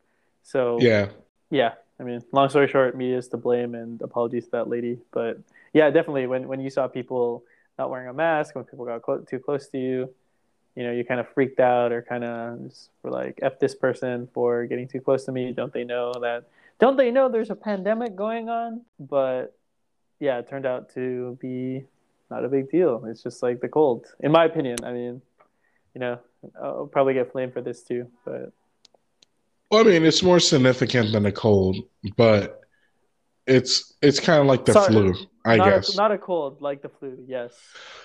So 0.43 0.79
yeah, 0.81 1.09
yeah, 1.51 1.73
I 2.01 2.03
mean, 2.03 2.23
long 2.33 2.49
story 2.49 2.69
short, 2.69 2.97
media 2.97 3.19
is 3.19 3.29
to 3.29 3.37
blame, 3.37 3.75
and 3.75 4.01
apologies 4.01 4.47
to 4.47 4.51
that 4.53 4.69
lady. 4.69 4.99
But 5.13 5.39
yeah, 5.73 5.91
definitely, 5.91 6.27
when 6.27 6.49
when 6.49 6.61
you 6.61 6.71
saw 6.71 6.89
people 6.89 7.45
not 7.79 7.91
wearing 7.91 8.09
a 8.09 8.15
mask, 8.15 8.55
when 8.55 8.65
people 8.65 8.87
got 8.87 9.03
clo- 9.03 9.25
too 9.29 9.39
close 9.39 9.69
to 9.69 9.79
you, 9.79 10.15
you 10.75 10.83
know, 10.83 10.93
you 10.93 11.05
kind 11.05 11.21
of 11.21 11.29
freaked 11.35 11.61
out 11.61 11.93
or 11.93 12.03
kind 12.03 12.25
of 12.25 12.73
were 13.03 13.11
like, 13.11 13.39
"F 13.43 13.59
this 13.59 13.75
person 13.75 14.29
for 14.35 14.67
getting 14.67 14.89
too 14.89 15.01
close 15.01 15.25
to 15.25 15.33
me." 15.33 15.53
Don't 15.53 15.73
they 15.73 15.85
know 15.85 16.13
that? 16.21 16.45
Don't 16.81 16.97
they 16.97 17.11
know 17.11 17.29
there's 17.29 17.51
a 17.51 17.55
pandemic 17.55 18.17
going 18.17 18.49
on? 18.49 18.83
But 18.99 19.57
yeah, 20.21 20.39
it 20.39 20.49
turned 20.49 20.67
out 20.67 20.93
to 20.95 21.39
be 21.41 21.85
not 22.31 22.45
a 22.45 22.49
big 22.49 22.71
deal. 22.71 23.05
It's 23.07 23.23
just 23.23 23.43
like 23.43 23.61
the 23.61 23.69
cold, 23.69 24.07
in 24.21 24.33
my 24.33 24.45
opinion. 24.47 24.79
I 24.83 24.93
mean, 24.93 25.23
you 25.95 26.01
know, 26.01 26.19
I'll 26.61 26.87
probably 26.87 27.15
get 27.15 27.31
flamed 27.31 27.53
for 27.53 27.61
this 27.63 27.83
too, 27.83 28.09
but 28.25 28.53
Well, 29.71 29.81
I 29.81 29.85
mean, 29.85 30.05
it's 30.05 30.23
more 30.23 30.41
significant 30.41 31.13
than 31.13 31.27
a 31.27 31.33
cold, 31.33 31.77
but 32.17 32.64
it's 33.47 33.95
it's 34.01 34.21
kind 34.21 34.41
of 34.41 34.47
like 34.47 34.65
the 34.65 34.73
Sorry, 34.73 34.93
flu, 34.93 35.15
I 35.45 35.57
not 35.57 35.69
guess. 35.69 35.95
a, 35.95 35.97
not 35.97 36.13
a 36.13 36.19
cold 36.19 36.61
like 36.61 36.83
the 36.83 36.89
flu. 36.89 37.19
Yes. 37.27 37.53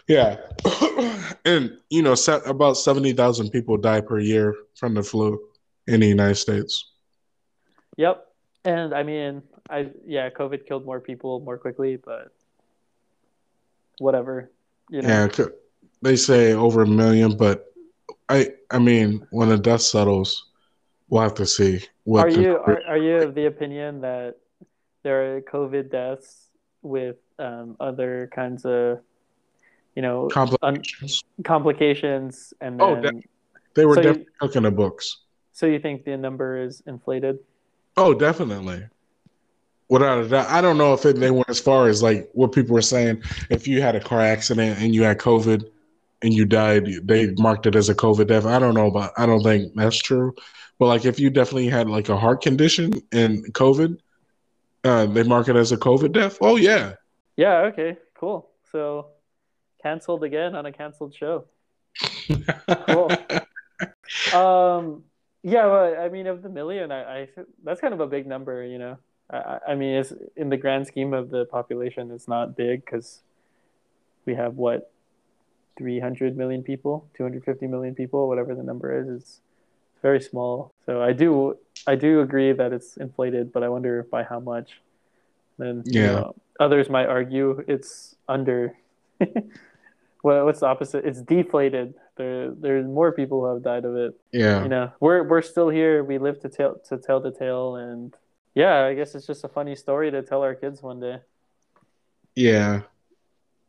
yeah, 0.08 0.38
and 1.46 1.78
you 1.90 2.02
know, 2.02 2.16
about 2.46 2.74
seventy 2.74 3.14
thousand 3.14 3.50
people 3.52 3.78
die 3.78 4.02
per 4.02 4.20
year 4.20 4.56
from 4.76 4.94
the 4.96 5.04
flu 5.04 5.40
in 5.88 6.02
the 6.02 6.08
United 6.08 6.36
States. 6.36 6.92
Yep. 7.98 8.26
And 8.66 8.94
I 8.94 9.04
mean, 9.04 9.42
I 9.70 9.92
yeah, 10.06 10.30
COVID 10.30 10.66
killed 10.66 10.86
more 10.86 11.00
people 11.00 11.40
more 11.42 11.58
quickly, 11.58 11.96
but 11.98 12.34
whatever. 14.00 14.52
You 14.90 15.02
know. 15.02 15.30
Yeah, 15.38 15.46
they 16.02 16.16
say 16.16 16.54
over 16.54 16.82
a 16.82 16.88
million, 16.88 17.38
but 17.38 17.72
I 18.28 18.52
I 18.72 18.80
mean, 18.80 19.26
when 19.32 19.50
the 19.50 19.58
dust 19.58 19.92
settles, 19.92 20.48
we'll 21.08 21.24
have 21.24 21.36
to 21.36 21.46
see 21.46 21.82
what. 22.04 22.26
Are 22.26 22.30
you 22.30 22.58
are, 22.58 22.82
are 22.88 22.98
you 22.98 23.16
of 23.18 23.36
the 23.36 23.46
opinion 23.46 24.02
that 24.02 24.36
there 25.04 25.36
are 25.38 25.42
COVID 25.42 25.92
deaths 25.92 26.48
with 26.82 27.18
um, 27.38 27.76
other 27.80 28.30
kinds 28.34 28.66
of 28.66 29.00
you 29.96 30.02
know 30.02 30.24
un- 30.26 30.30
complications? 30.30 31.24
complications 31.44 32.54
and 32.62 32.82
Oh, 32.82 33.00
then. 33.02 33.22
They 33.76 33.86
were 33.86 33.96
so 33.96 34.02
you- 34.02 34.08
definitely 34.08 34.32
cooking 34.40 34.64
the 34.64 34.72
books. 34.72 35.18
so 35.54 35.66
you 35.66 35.80
think 35.80 36.04
the 36.06 36.18
number 36.18 36.62
is 36.62 36.82
inflated? 36.88 37.40
Oh, 37.98 38.14
definitely. 38.14 38.84
Without 39.90 40.24
a 40.24 40.28
doubt. 40.30 40.50
I 40.50 40.62
don't 40.62 40.78
know 40.78 40.94
if 40.94 41.06
it, 41.06 41.16
they 41.16 41.32
went 41.32 41.50
as 41.50 41.60
far 41.60 41.88
as 41.88 42.04
like 42.04 42.30
what 42.34 42.52
people 42.52 42.74
were 42.76 42.82
saying. 42.82 43.24
If 43.50 43.68
you 43.68 43.82
had 43.82 43.96
a 43.96 44.00
car 44.00 44.22
accident 44.22 44.80
and 44.80 44.94
you 44.94 45.04
had 45.04 45.18
COVID 45.18 45.68
and 46.22 46.34
you 46.34 46.46
died, 46.46 46.88
they 47.04 47.32
marked 47.38 47.66
it 47.66 47.76
as 47.76 47.90
a 47.90 47.96
COVID 47.96 48.28
death. 48.28 48.46
I 48.46 48.60
don't 48.60 48.76
know 48.76 48.88
about, 48.88 49.12
I 49.18 49.26
don't 49.26 49.42
think 49.44 49.74
that's 49.76 49.98
true. 49.98 50.36
But 50.78 50.88
like 50.88 51.06
if 51.06 51.20
you 51.20 51.30
definitely 51.30 51.70
had 51.70 51.90
like 51.90 52.10
a 52.10 52.18
heart 52.18 52.42
condition 52.42 52.94
and 53.12 53.44
COVID, 53.54 53.98
uh, 54.84 55.06
they 55.06 55.24
mark 55.24 55.48
it 55.50 55.56
as 55.56 55.72
a 55.72 55.78
COVID 55.78 56.12
death. 56.14 56.38
Oh, 56.42 56.56
yeah. 56.56 56.94
Yeah, 57.36 57.60
okay, 57.72 57.98
cool. 58.16 58.50
So 58.72 59.08
canceled 59.82 60.24
again 60.24 60.56
on 60.56 60.66
a 60.66 60.72
canceled 60.72 61.14
show. 61.16 61.46
Cool. 62.88 63.12
Um, 64.34 65.04
yeah, 65.44 65.66
well, 65.68 65.96
I 66.02 66.10
mean, 66.10 66.28
of 66.28 66.42
the 66.42 66.50
million, 66.50 66.92
I, 66.92 67.22
I 67.22 67.28
that's 67.64 67.80
kind 67.80 67.94
of 67.94 68.00
a 68.00 68.08
big 68.08 68.26
number, 68.28 68.64
you 68.66 68.78
know. 68.80 68.98
I, 69.30 69.60
I- 69.70 69.76
mean, 69.76 69.96
it's 69.96 70.12
in 70.36 70.50
the 70.50 70.58
grand 70.58 70.88
scheme 70.88 71.14
of 71.14 71.30
the 71.30 71.46
population, 71.46 72.12
it's 72.12 72.28
not 72.28 72.58
big 72.58 72.84
because 72.84 73.22
we 74.26 74.34
have 74.36 74.56
what, 74.56 74.92
three 75.78 76.00
hundred 76.00 76.36
million 76.36 76.64
people, 76.64 77.08
two 77.16 77.24
hundred 77.24 77.46
fifty 77.46 77.68
million 77.68 77.96
people, 77.96 78.28
whatever 78.28 78.54
the 78.56 78.64
number 78.64 79.00
is. 79.00 79.08
It's 79.22 79.40
very 80.02 80.20
small. 80.22 80.74
So 80.90 81.04
I 81.04 81.14
do, 81.14 81.56
I 81.86 81.94
do 81.94 82.22
agree 82.22 82.52
that 82.52 82.74
it's 82.74 82.98
inflated, 82.98 83.54
but 83.54 83.62
I 83.62 83.70
wonder 83.70 84.08
by 84.10 84.24
how 84.24 84.40
much. 84.40 84.82
Then 85.60 85.84
you 85.86 86.02
Yeah. 86.02 86.12
know, 86.14 86.36
others 86.60 86.90
might 86.90 87.06
argue 87.06 87.64
it's 87.68 88.16
under. 88.28 88.76
What 90.22 90.44
what's 90.44 90.60
the 90.60 90.66
opposite? 90.66 91.06
It's 91.06 91.22
deflated. 91.22 91.94
There 92.18 92.52
there's 92.52 92.86
more 92.86 93.14
people 93.14 93.40
who 93.40 93.54
have 93.54 93.64
died 93.64 93.86
of 93.86 93.96
it. 93.96 94.20
yeah. 94.34 94.64
You 94.64 94.68
know, 94.68 94.92
we're 95.00 95.24
we're 95.24 95.42
still 95.42 95.70
here. 95.70 96.04
We 96.04 96.18
live 96.18 96.42
to 96.42 96.50
tell 96.50 96.76
to 96.90 96.98
tell 96.98 97.22
the 97.22 97.32
tale, 97.32 97.78
and 97.78 98.14
yeah, 98.54 98.84
I 98.84 98.96
guess 98.96 99.16
it's 99.16 99.26
just 99.26 99.46
a 99.46 99.48
funny 99.48 99.76
story 99.78 100.12
to 100.12 100.22
tell 100.22 100.42
our 100.42 100.56
kids 100.56 100.84
one 100.84 101.00
day. 101.00 101.18
Yeah. 102.36 102.82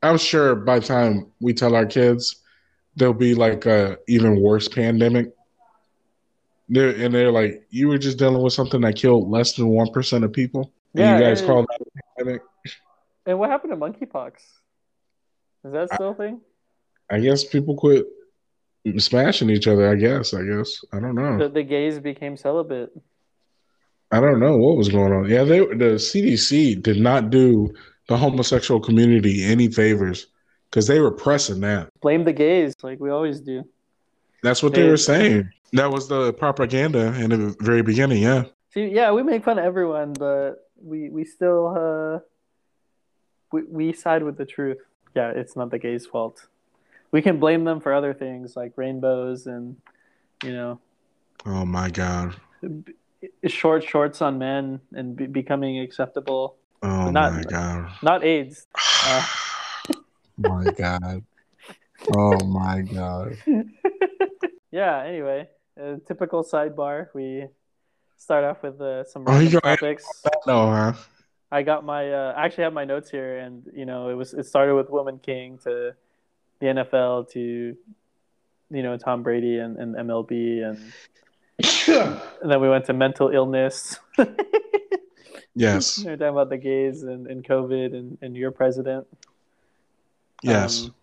I'm 0.03 0.19
sure 0.19 0.57
by 0.57 0.81
the 0.81 0.87
time 0.87 1.31
we 1.41 1.55
tell 1.55 1.77
our 1.77 1.87
kids, 1.87 2.43
there'll 2.97 3.15
be 3.15 3.37
like 3.37 3.67
a 3.67 3.99
even 4.09 4.41
worse 4.41 4.67
pandemic. 4.67 5.31
They're, 6.71 6.91
and 6.91 7.13
they're 7.13 7.33
like, 7.33 7.67
you 7.71 7.89
were 7.89 7.99
just 7.99 8.17
dealing 8.19 8.43
with 8.43 8.53
something 8.53 8.81
that 8.83 8.95
killed 8.97 9.29
less 9.29 9.55
than 9.55 9.67
1% 9.67 10.25
of 10.25 10.33
people. 10.33 10.73
And 10.95 11.01
Yeah, 11.01 11.19
you 11.19 11.23
guys 11.25 11.41
and- 11.41 11.49
call 11.49 11.63
that 11.63 11.81
a 11.81 12.19
pandemic? 12.19 12.43
And 13.27 13.39
what 13.39 13.51
happened 13.51 13.73
to 13.73 13.77
monkeypox? 13.77 14.33
Is 15.65 15.73
that 15.73 15.93
still 15.93 16.11
a 16.11 16.15
thing? 16.15 16.41
I 17.11 17.21
guess 17.21 17.45
people 17.45 17.77
quit 17.77 18.07
smashing 18.99 19.51
each 19.51 19.67
other, 19.67 19.91
I 19.91 19.97
guess. 19.97 20.33
I 20.33 20.43
guess. 20.45 20.83
I 20.93 21.01
don't 21.01 21.15
know. 21.15 21.39
The 21.39 21.49
the 21.49 21.63
gays 21.63 21.99
became 21.99 22.37
celibate. 22.37 22.91
I 24.11 24.21
don't 24.21 24.41
know 24.41 24.57
what 24.57 24.77
was 24.77 24.89
going 24.89 25.13
on. 25.13 25.29
Yeah, 25.29 25.45
they 25.45 25.59
the 25.59 25.99
CDC 25.99 26.83
did 26.83 26.99
not 26.99 27.31
do 27.31 27.75
the 28.09 28.17
homosexual 28.17 28.81
community 28.81 29.45
any 29.45 29.69
favors 29.71 30.29
because 30.71 30.87
they 30.87 30.99
were 30.99 31.11
pressing 31.13 31.61
that. 31.61 31.91
Blame 32.01 32.25
the 32.25 32.33
gays, 32.33 32.75
like 32.83 32.99
we 33.01 33.11
always 33.11 33.41
do. 33.41 33.65
That's 34.43 34.63
what 34.63 34.73
they 34.75 34.83
They- 34.83 34.89
were 34.91 34.97
saying. 34.97 35.51
That 35.73 35.91
was 35.93 36.09
the 36.09 36.33
propaganda 36.33 37.15
in 37.21 37.31
the 37.31 37.55
very 37.61 37.83
beginning. 37.83 38.23
Yeah. 38.23 38.45
See, 38.75 38.87
yeah, 38.89 39.13
we 39.13 39.23
make 39.23 39.45
fun 39.45 39.59
of 39.59 39.65
everyone, 39.65 40.13
but 40.15 40.69
we 40.83 41.11
we 41.11 41.25
still 41.25 41.69
uh, 41.77 42.19
we 43.53 43.63
we 43.65 43.93
side 43.93 44.23
with 44.25 44.37
the 44.37 44.45
truth. 44.47 44.79
Yeah, 45.15 45.31
it's 45.31 45.55
not 45.57 45.71
the 45.71 45.79
gays' 45.79 46.07
fault. 46.07 46.47
We 47.13 47.23
can 47.23 47.39
blame 47.39 47.65
them 47.65 47.81
for 47.81 47.93
other 47.93 48.15
things 48.15 48.57
like 48.57 48.73
rainbows 48.77 49.47
and 49.47 49.77
you 50.45 50.53
know 50.53 50.81
Oh 51.47 51.65
my 51.65 51.89
god. 51.91 52.35
short 53.47 53.85
shorts 53.85 54.23
on 54.23 54.39
men 54.39 54.81
and 54.93 55.15
be- 55.17 55.27
becoming 55.27 55.81
acceptable. 55.81 56.57
Oh 56.83 57.11
Not- 57.11 57.33
my 57.35 57.43
god. 57.43 57.91
Not 58.03 58.25
AIDS. 58.25 58.67
Uh, 59.07 59.23
my 60.39 60.65
god. 60.77 61.23
Oh 62.17 62.43
my 62.47 62.81
god. 62.81 63.37
Yeah. 64.71 65.03
Anyway, 65.05 65.49
a 65.77 65.97
typical 66.07 66.45
sidebar. 66.45 67.09
We 67.15 67.47
start 68.17 68.45
off 68.45 68.63
with 68.63 68.81
uh, 68.81 69.05
some 69.05 69.25
Oh, 69.27 69.39
you 69.39 69.39
random 69.39 69.61
got- 69.63 69.79
topics. 69.79 70.05
No, 70.47 70.67
huh? 70.71 70.93
I 71.53 71.63
got 71.63 71.85
my. 71.85 72.13
Uh, 72.13 72.33
I 72.37 72.45
actually 72.45 72.65
have 72.65 72.73
my 72.73 72.85
notes 72.85 73.11
here, 73.11 73.39
and 73.39 73.65
you 73.75 73.85
know, 73.85 74.09
it 74.09 74.15
was 74.15 74.35
it 74.35 74.47
started 74.47 74.75
with 74.77 74.89
Woman 74.89 75.19
King 75.19 75.59
to 75.65 75.95
the 76.61 76.67
NFL 76.67 77.31
to 77.33 77.77
you 78.71 78.83
know 78.83 78.97
Tom 78.97 79.23
Brady 79.25 79.59
and, 79.59 79.77
and 79.77 79.97
MLB, 79.97 80.63
and, 80.63 80.93
and 81.89 82.21
then 82.51 82.61
we 82.61 82.69
went 82.69 82.85
to 82.87 82.93
mental 82.93 83.31
illness. 83.31 83.99
yes. 85.55 85.99
we 85.99 86.05
were 86.11 86.17
talking 86.17 86.29
about 86.29 86.51
the 86.51 86.57
gays 86.57 87.03
and, 87.03 87.27
and 87.27 87.45
COVID 87.45 87.95
and, 87.95 88.19
and 88.23 88.37
your 88.37 88.51
president. 88.53 89.07
Yes. 90.43 90.85
Um, 90.85 90.95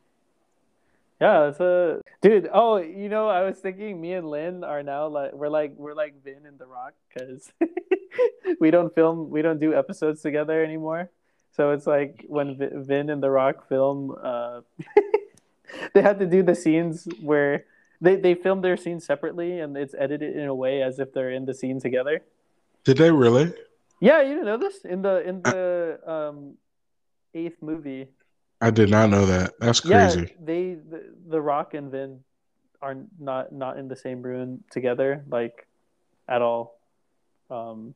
yeah, 1.19 1.45
that's 1.45 1.59
a 1.59 2.01
dude. 2.21 2.49
Oh, 2.53 2.77
you 2.77 3.09
know, 3.09 3.27
I 3.27 3.43
was 3.43 3.57
thinking 3.57 3.99
me 3.99 4.13
and 4.13 4.29
Lynn 4.29 4.63
are 4.63 4.83
now 4.83 5.07
like 5.07 5.33
we're 5.33 5.49
like 5.49 5.73
we're 5.75 5.95
like 5.95 6.23
Vin 6.23 6.45
and 6.45 6.59
The 6.59 6.67
Rock 6.67 6.93
because 7.09 7.51
we 8.59 8.69
don't 8.71 8.93
film, 8.93 9.29
we 9.29 9.41
don't 9.41 9.59
do 9.59 9.73
episodes 9.73 10.21
together 10.21 10.63
anymore. 10.63 11.09
So 11.55 11.71
it's 11.71 11.87
like 11.87 12.25
when 12.27 12.57
Vi- 12.57 12.69
Vin 12.73 13.09
and 13.09 13.21
The 13.21 13.31
Rock 13.31 13.67
film, 13.67 14.15
uh, 14.21 14.61
they 15.93 16.03
had 16.03 16.19
to 16.19 16.27
do 16.27 16.43
the 16.43 16.53
scenes 16.53 17.07
where 17.19 17.65
they 17.99 18.15
they 18.15 18.35
film 18.35 18.61
their 18.61 18.77
scenes 18.77 19.05
separately 19.05 19.59
and 19.59 19.75
it's 19.75 19.95
edited 19.97 20.35
in 20.35 20.45
a 20.45 20.53
way 20.53 20.83
as 20.83 20.99
if 20.99 21.13
they're 21.13 21.31
in 21.31 21.45
the 21.45 21.53
scene 21.53 21.81
together. 21.81 22.21
Did 22.83 22.97
they 22.97 23.11
really? 23.11 23.53
Yeah, 23.99 24.21
you 24.21 24.35
didn't 24.35 24.45
know 24.45 24.57
this 24.57 24.85
in 24.85 25.01
the 25.01 25.27
in 25.27 25.41
the 25.41 25.99
um 26.05 26.57
eighth 27.33 27.61
movie. 27.61 28.09
I 28.61 28.71
did 28.71 28.89
not 28.89 29.09
know 29.09 29.25
that. 29.25 29.53
That's 29.59 29.79
crazy. 29.79 30.19
Yeah, 30.21 30.25
they 30.39 30.73
the, 30.75 31.13
the 31.27 31.41
Rock 31.41 31.73
and 31.73 31.91
Vin 31.91 32.19
are 32.81 32.97
not 33.19 33.51
not 33.51 33.77
in 33.77 33.87
the 33.87 33.95
same 33.95 34.21
room 34.21 34.63
together, 34.71 35.23
like 35.29 35.67
at 36.27 36.41
all. 36.41 36.79
Um, 37.49 37.93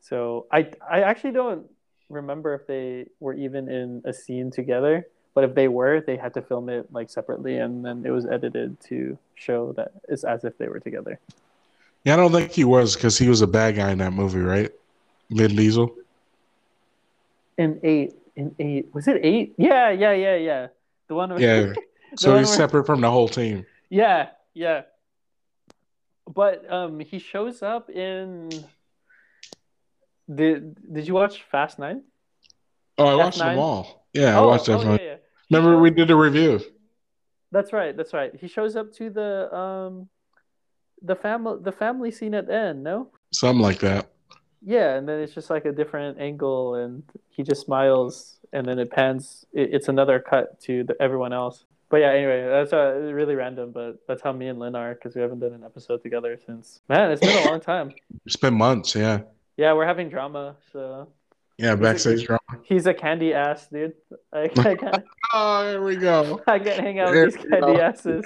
so 0.00 0.46
I 0.52 0.70
I 0.88 1.02
actually 1.02 1.32
don't 1.32 1.66
remember 2.08 2.54
if 2.54 2.66
they 2.66 3.06
were 3.18 3.34
even 3.34 3.68
in 3.68 4.02
a 4.04 4.12
scene 4.12 4.50
together, 4.50 5.06
but 5.34 5.44
if 5.44 5.54
they 5.54 5.68
were, 5.68 6.00
they 6.00 6.16
had 6.16 6.34
to 6.34 6.42
film 6.42 6.68
it 6.68 6.92
like 6.92 7.10
separately, 7.10 7.56
and 7.56 7.84
then 7.84 8.04
it 8.06 8.10
was 8.10 8.26
edited 8.26 8.78
to 8.88 9.18
show 9.34 9.72
that 9.72 9.92
it's 10.08 10.24
as 10.24 10.44
if 10.44 10.56
they 10.58 10.68
were 10.68 10.80
together. 10.80 11.18
Yeah, 12.04 12.14
I 12.14 12.16
don't 12.16 12.30
think 12.30 12.52
he 12.52 12.64
was 12.64 12.94
because 12.94 13.18
he 13.18 13.28
was 13.28 13.40
a 13.40 13.46
bad 13.46 13.76
guy 13.76 13.90
in 13.90 13.98
that 13.98 14.12
movie, 14.12 14.38
right? 14.38 14.70
Vin 15.30 15.56
Diesel. 15.56 15.94
In 17.58 17.80
eight, 17.82 18.14
in 18.36 18.54
eight, 18.58 18.94
was 18.94 19.08
it 19.08 19.20
eight? 19.22 19.54
Yeah, 19.58 19.90
yeah, 19.90 20.12
yeah, 20.12 20.36
yeah. 20.36 20.66
The 21.08 21.14
one. 21.14 21.32
with- 21.32 21.42
Yeah. 21.42 21.72
So 22.16 22.30
one 22.30 22.38
he's 22.38 22.48
where- 22.48 22.56
separate 22.56 22.86
from 22.86 23.00
the 23.00 23.10
whole 23.10 23.28
team. 23.28 23.66
Yeah, 23.90 24.28
yeah. 24.54 24.82
But 26.32 26.70
um 26.72 27.00
he 27.00 27.18
shows 27.18 27.62
up 27.62 27.90
in 27.90 28.48
Did 30.32 30.92
did 30.92 31.06
you 31.06 31.14
watch 31.14 31.42
Fast 31.50 31.78
9? 31.78 32.02
Oh, 32.98 33.06
I 33.06 33.14
watched 33.14 33.38
them 33.38 33.58
all. 33.58 34.06
Yeah, 34.12 34.36
I 34.36 34.40
oh, 34.40 34.48
watched 34.48 34.68
oh, 34.68 34.78
them. 34.78 34.92
yeah, 34.92 34.98
yeah. 35.02 35.16
Remember 35.50 35.78
we 35.78 35.90
did 35.90 36.10
a 36.10 36.16
review. 36.16 36.60
That's 37.52 37.72
right, 37.72 37.96
that's 37.96 38.12
right. 38.12 38.34
He 38.34 38.48
shows 38.48 38.74
up 38.76 38.92
to 38.94 39.10
the 39.10 39.54
um 39.54 40.08
the 41.02 41.16
family 41.16 41.58
the 41.60 41.72
family 41.72 42.10
scene 42.10 42.34
at 42.34 42.46
the 42.46 42.54
end, 42.54 42.82
no? 42.82 43.10
Something 43.32 43.62
like 43.62 43.80
that. 43.80 44.10
Yeah, 44.68 44.96
and 44.96 45.08
then 45.08 45.20
it's 45.20 45.32
just 45.32 45.48
like 45.48 45.64
a 45.64 45.70
different 45.72 46.18
angle 46.18 46.74
and 46.74 47.04
he 47.30 47.44
just 47.44 47.62
smiles 47.62 48.38
and 48.52 48.66
then 48.66 48.80
it 48.80 48.90
pans 48.90 49.46
it, 49.52 49.72
it's 49.72 49.86
another 49.88 50.18
cut 50.18 50.60
to 50.62 50.82
the, 50.82 51.00
everyone 51.00 51.32
else. 51.32 51.64
But 51.88 51.98
yeah, 51.98 52.10
anyway, 52.10 52.44
that's 52.48 52.72
uh, 52.72 52.94
really 53.14 53.36
random, 53.36 53.70
but 53.70 54.00
that's 54.08 54.20
how 54.22 54.32
me 54.32 54.48
and 54.48 54.58
Lynn 54.58 54.74
are 54.74 54.94
because 54.94 55.14
we 55.14 55.22
haven't 55.22 55.38
done 55.38 55.52
an 55.52 55.62
episode 55.62 56.02
together 56.02 56.36
since. 56.44 56.80
Man, 56.88 57.12
it's 57.12 57.20
been 57.20 57.38
a 57.46 57.48
long 57.48 57.60
time. 57.60 57.94
It's 58.26 58.34
been 58.34 58.54
months, 58.54 58.96
yeah. 58.96 59.20
Yeah, 59.56 59.72
we're 59.74 59.86
having 59.86 60.08
drama, 60.08 60.56
so 60.72 61.06
Yeah, 61.58 61.76
backstage 61.76 62.26
drama. 62.26 62.40
he's 62.64 62.86
a 62.86 62.92
candy 62.94 63.32
ass, 63.34 63.68
dude. 63.68 63.94
I, 64.32 64.42
I 64.42 64.48
can't, 64.82 65.04
Oh, 65.32 65.70
here 65.70 65.82
we 65.82 65.94
go. 65.94 66.40
I 66.48 66.58
can't 66.58 66.80
hang 66.80 66.98
out 66.98 67.14
with 67.14 67.34
these 67.34 67.36
candy 67.36 67.60
go. 67.60 67.80
asses. 67.80 68.24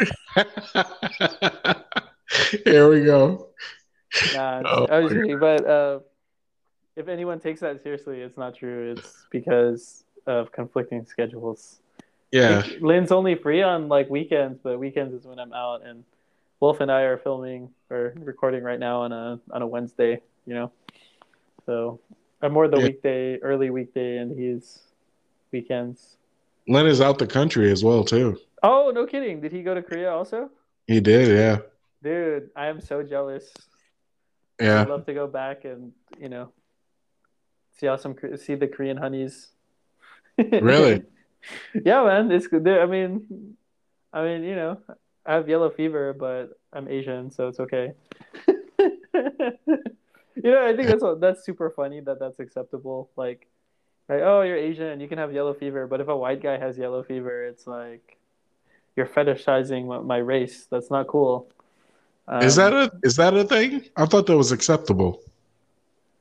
here 2.65 2.89
we 2.89 3.05
go. 3.05 3.49
Nah, 4.35 4.63
Oh 4.65 4.87
I 4.87 5.01
was 5.01 5.13
kidding, 5.13 5.39
but 5.39 5.67
uh, 5.67 5.99
if 7.01 7.09
anyone 7.09 7.41
takes 7.41 7.61
that 7.61 7.83
seriously, 7.83 8.21
it's 8.21 8.37
not 8.37 8.55
true. 8.55 8.93
It's 8.93 9.27
because 9.31 10.05
of 10.27 10.53
conflicting 10.53 11.05
schedules. 11.07 11.81
Yeah. 12.31 12.59
Like, 12.59 12.81
Lynn's 12.81 13.11
only 13.11 13.35
free 13.35 13.63
on 13.63 13.89
like 13.89 14.09
weekends, 14.09 14.61
but 14.63 14.79
weekends 14.79 15.15
is 15.15 15.27
when 15.27 15.39
I'm 15.39 15.53
out, 15.53 15.85
and 15.85 16.05
Wolf 16.61 16.81
and 16.81 16.93
I 16.93 17.01
are 17.03 17.19
filming 17.19 17.71
or 17.91 18.15
recording 18.21 18.63
right 18.63 18.79
now 18.79 19.01
on 19.01 19.13
a 19.13 19.41
on 19.51 19.63
a 19.63 19.67
Wednesday. 19.67 20.21
You 20.47 20.55
know, 20.55 20.73
so 21.67 21.99
I'm 22.43 22.53
more 22.53 22.69
the 22.69 22.79
Yeah. 22.79 22.85
weekday, 22.85 23.39
early 23.39 23.71
weekday, 23.71 24.19
and 24.19 24.39
he's 24.39 24.83
weekends. 25.53 26.17
Len 26.69 26.87
is 26.87 27.01
out 27.01 27.19
the 27.19 27.27
country 27.27 27.73
as 27.73 27.83
well 27.83 28.05
too. 28.05 28.39
Oh, 28.63 28.93
no 28.95 29.07
kidding! 29.07 29.41
Did 29.41 29.53
he 29.53 29.63
go 29.63 29.75
to 29.75 29.83
Korea 29.83 30.13
also? 30.13 30.51
He 30.87 31.01
did, 31.01 31.29
yeah. 31.29 31.59
Dude, 32.03 32.51
I 32.55 32.67
am 32.67 32.81
so 32.81 33.03
jealous. 33.03 33.53
Yeah. 34.61 34.83
I'd 34.83 34.89
love 34.89 35.07
to 35.07 35.15
go 35.15 35.27
back 35.27 35.65
and 35.65 35.93
you 36.21 36.29
know 36.29 36.53
see 37.81 37.87
how 37.87 37.97
some 37.97 38.15
see 38.37 38.55
the 38.55 38.69
Korean 38.69 38.99
honeys. 38.99 39.49
Really? 40.39 41.03
yeah, 41.75 42.05
man. 42.05 42.31
It's 42.33 42.47
good. 42.47 42.67
I 42.69 42.87
mean, 42.87 43.57
I 44.13 44.25
mean, 44.25 44.45
you 44.45 44.55
know, 44.55 44.79
I 45.27 45.35
have 45.35 45.49
yellow 45.49 45.71
fever, 45.71 46.13
but 46.13 46.59
I'm 46.73 46.89
Asian, 46.89 47.31
so 47.31 47.49
it's 47.49 47.61
okay. 47.61 47.93
you 48.49 50.53
know, 50.53 50.67
I 50.67 50.77
think 50.77 50.89
that's 50.89 51.05
that's 51.19 51.45
super 51.45 51.71
funny 51.71 52.01
that 52.01 52.19
that's 52.21 52.41
acceptable. 52.41 53.11
Like, 53.17 53.47
like, 54.09 54.21
oh, 54.23 54.43
you're 54.43 54.57
Asian, 54.57 55.01
you 55.01 55.09
can 55.09 55.19
have 55.19 55.33
yellow 55.33 55.53
fever, 55.53 55.87
but 55.87 56.01
if 56.01 56.09
a 56.09 56.17
white 56.17 56.43
guy 56.43 56.59
has 56.59 56.79
yellow 56.79 57.03
fever, 57.03 57.45
it's 57.45 57.67
like 57.67 58.17
you're 58.97 59.07
fetishizing 59.07 60.07
my, 60.07 60.19
race. 60.19 60.67
That's 60.71 60.91
not 60.91 61.07
cool. 61.07 61.49
Is 62.41 62.59
Um, 62.59 62.73
that 62.73 62.73
a 62.73 62.93
is 63.03 63.17
that 63.17 63.35
a 63.35 63.45
thing? 63.45 63.85
I 63.97 64.07
thought 64.07 64.27
that 64.27 64.37
was 64.37 64.53
acceptable. 64.53 65.21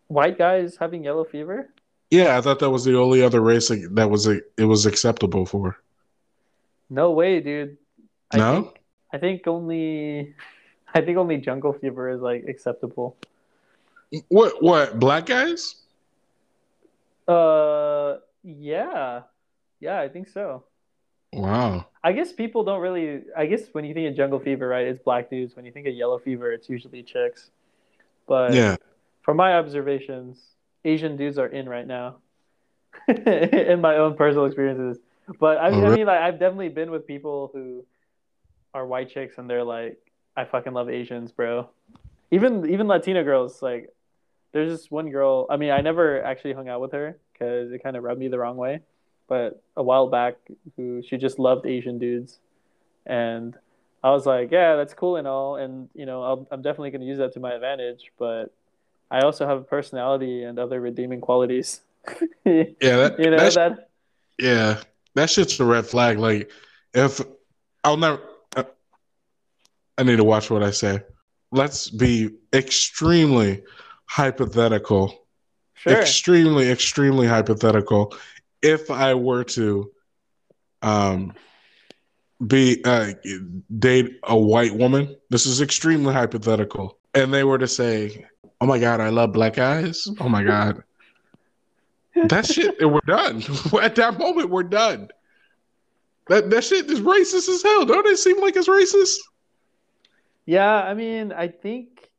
White 0.10 0.38
guys 0.38 0.76
having 0.78 1.04
yellow 1.06 1.24
fever? 1.24 1.70
Yeah, 2.12 2.38
I 2.38 2.42
thought 2.42 2.60
that 2.60 2.70
was 2.70 2.84
the 2.84 2.98
only 2.98 3.22
other 3.22 3.40
race 3.40 3.70
that 3.70 4.10
was 4.10 4.28
it 4.28 4.44
was 4.66 4.86
acceptable 4.86 5.46
for. 5.46 5.78
No 6.90 7.12
way, 7.12 7.40
dude. 7.40 7.78
I 8.32 8.38
No? 8.38 8.54
think, 8.64 8.82
I 9.14 9.18
think 9.20 9.48
only 9.48 10.36
I 10.94 11.02
think 11.02 11.18
only 11.18 11.38
jungle 11.38 11.72
fever 11.74 12.10
is 12.10 12.20
like 12.22 12.46
acceptable. 12.48 13.16
What 14.28 14.62
what 14.62 15.00
black 15.00 15.28
guys? 15.28 15.76
Uh 17.28 18.18
yeah. 18.44 19.22
Yeah, 19.80 20.00
I 20.02 20.10
think 20.10 20.28
so. 20.28 20.64
Wow. 21.32 21.86
I 22.04 22.12
guess 22.14 22.32
people 22.34 22.64
don't 22.64 22.82
really 22.82 23.22
I 23.38 23.46
guess 23.46 23.68
when 23.72 23.86
you 23.86 23.94
think 23.94 24.10
of 24.10 24.16
jungle 24.16 24.40
fever, 24.40 24.68
right, 24.68 24.88
it's 24.88 25.02
black 25.04 25.30
dudes. 25.30 25.56
When 25.56 25.66
you 25.66 25.72
think 25.72 25.86
of 25.88 25.94
yellow 25.94 26.18
fever, 26.18 26.52
it's 26.52 26.68
usually 26.70 27.04
chicks. 27.04 27.52
But 28.28 28.54
Yeah. 28.54 28.78
From 29.22 29.38
my 29.38 29.54
observations, 29.54 30.40
Asian 30.86 31.18
dudes 31.18 31.38
are 31.38 31.48
in 31.48 31.68
right 31.68 31.88
now. 31.88 32.18
in 33.08 33.82
my 33.82 33.98
own 33.98 34.16
personal 34.16 34.46
experiences. 34.46 34.98
But 35.40 35.58
I, 35.58 35.70
Oh, 35.70 35.86
I 35.86 35.96
mean 35.96 36.06
like 36.06 36.20
I've 36.20 36.40
definitely 36.40 36.70
been 36.70 36.92
with 36.92 37.06
people 37.06 37.52
who 37.54 37.86
are 38.74 38.86
white 38.86 39.10
chicks 39.10 39.38
and 39.38 39.50
they're 39.50 39.64
like, 39.64 39.98
I 40.36 40.46
fucking 40.46 40.74
love 40.74 40.90
Asians, 40.90 41.32
bro. 41.32 41.70
Even 42.32 42.70
even 42.70 42.88
Latina 42.88 43.24
girls, 43.24 43.62
like 43.62 43.94
there's 44.52 44.72
this 44.72 44.90
one 44.90 45.10
girl. 45.10 45.46
I 45.50 45.58
mean, 45.58 45.72
I 45.72 45.82
never 45.82 46.24
actually 46.24 46.54
hung 46.54 46.68
out 46.68 46.82
with 46.82 46.92
her 46.94 47.18
because 47.34 47.72
it 47.72 47.84
kind 47.84 47.96
of 47.96 48.04
rubbed 48.04 48.20
me 48.20 48.28
the 48.28 48.40
wrong 48.40 48.58
way. 48.58 48.82
But 49.28 49.62
a 49.78 49.84
while 49.84 50.08
back, 50.08 50.36
who 50.76 51.04
she 51.08 51.18
just 51.18 51.38
loved 51.38 51.68
Asian 51.68 52.00
dudes, 52.00 52.40
and 53.06 53.56
I 54.04 54.10
was 54.12 54.26
like, 54.26 54.52
yeah, 54.52 54.76
that's 54.76 54.94
cool 54.96 55.18
and 55.18 55.28
all, 55.28 55.56
and 55.58 55.90
you 55.94 56.08
know, 56.08 56.24
I'll, 56.24 56.48
I'm 56.50 56.64
definitely 56.64 56.90
going 56.90 57.02
to 57.02 57.08
use 57.08 57.20
that 57.20 57.34
to 57.34 57.40
my 57.40 57.54
advantage. 57.54 58.12
But 58.18 58.52
I 59.12 59.22
also 59.22 59.48
have 59.48 59.58
a 59.60 59.64
personality 59.64 60.44
and 60.44 60.60
other 60.60 60.80
redeeming 60.82 61.22
qualities. 61.22 61.82
Yeah, 62.46 62.64
that, 62.82 63.20
know 63.20 63.32
that's- 63.32 63.56
that. 63.56 63.90
yeah, 64.40 64.82
that 65.16 65.30
shit's 65.30 65.60
a 65.60 65.66
red 65.66 65.86
flag. 65.86 66.18
Like, 66.18 66.50
if 66.94 67.22
I'll 67.84 67.98
never, 67.98 68.20
uh, 68.56 68.64
I 69.98 70.04
need 70.04 70.16
to 70.18 70.24
watch 70.24 70.50
what 70.50 70.64
I 70.64 70.72
say. 70.72 71.02
Let's 71.52 71.90
be 71.90 72.30
extremely 72.54 73.64
hypothetical, 74.06 75.14
Sure. 75.76 75.94
extremely, 75.94 76.70
extremely 76.72 77.28
hypothetical. 77.28 78.16
If 78.62 78.90
I 78.90 79.14
were 79.14 79.44
to, 79.46 79.92
um, 80.82 81.34
be 82.46 82.82
uh, 82.86 83.14
date 83.78 84.20
a 84.24 84.38
white 84.38 84.74
woman, 84.74 85.16
this 85.30 85.46
is 85.46 85.62
extremely 85.62 86.14
hypothetical, 86.14 86.98
and 87.14 87.34
they 87.34 87.44
were 87.44 87.58
to 87.58 87.68
say, 87.68 88.26
"Oh 88.62 88.66
my 88.66 88.80
god, 88.80 89.00
I 89.00 89.10
love 89.10 89.34
black 89.34 89.56
guys," 89.56 90.08
oh 90.20 90.30
my 90.30 90.44
god. 90.44 90.84
That 92.28 92.46
shit, 92.46 92.76
we're 92.82 93.00
done. 93.02 93.38
At 93.82 93.96
that 93.96 94.18
moment, 94.18 94.50
we're 94.50 94.64
done. 94.64 95.10
That 96.28 96.50
that 96.50 96.64
shit 96.64 96.90
is 96.90 97.02
racist 97.02 97.50
as 97.50 97.64
hell. 97.64 97.86
Don't 97.86 98.06
it 98.06 98.18
seem 98.18 98.40
like 98.40 98.56
it's 98.56 98.68
racist? 98.68 99.18
Yeah, 100.46 100.82
I 100.82 100.94
mean, 100.94 101.32
I 101.32 101.48
think 101.48 102.10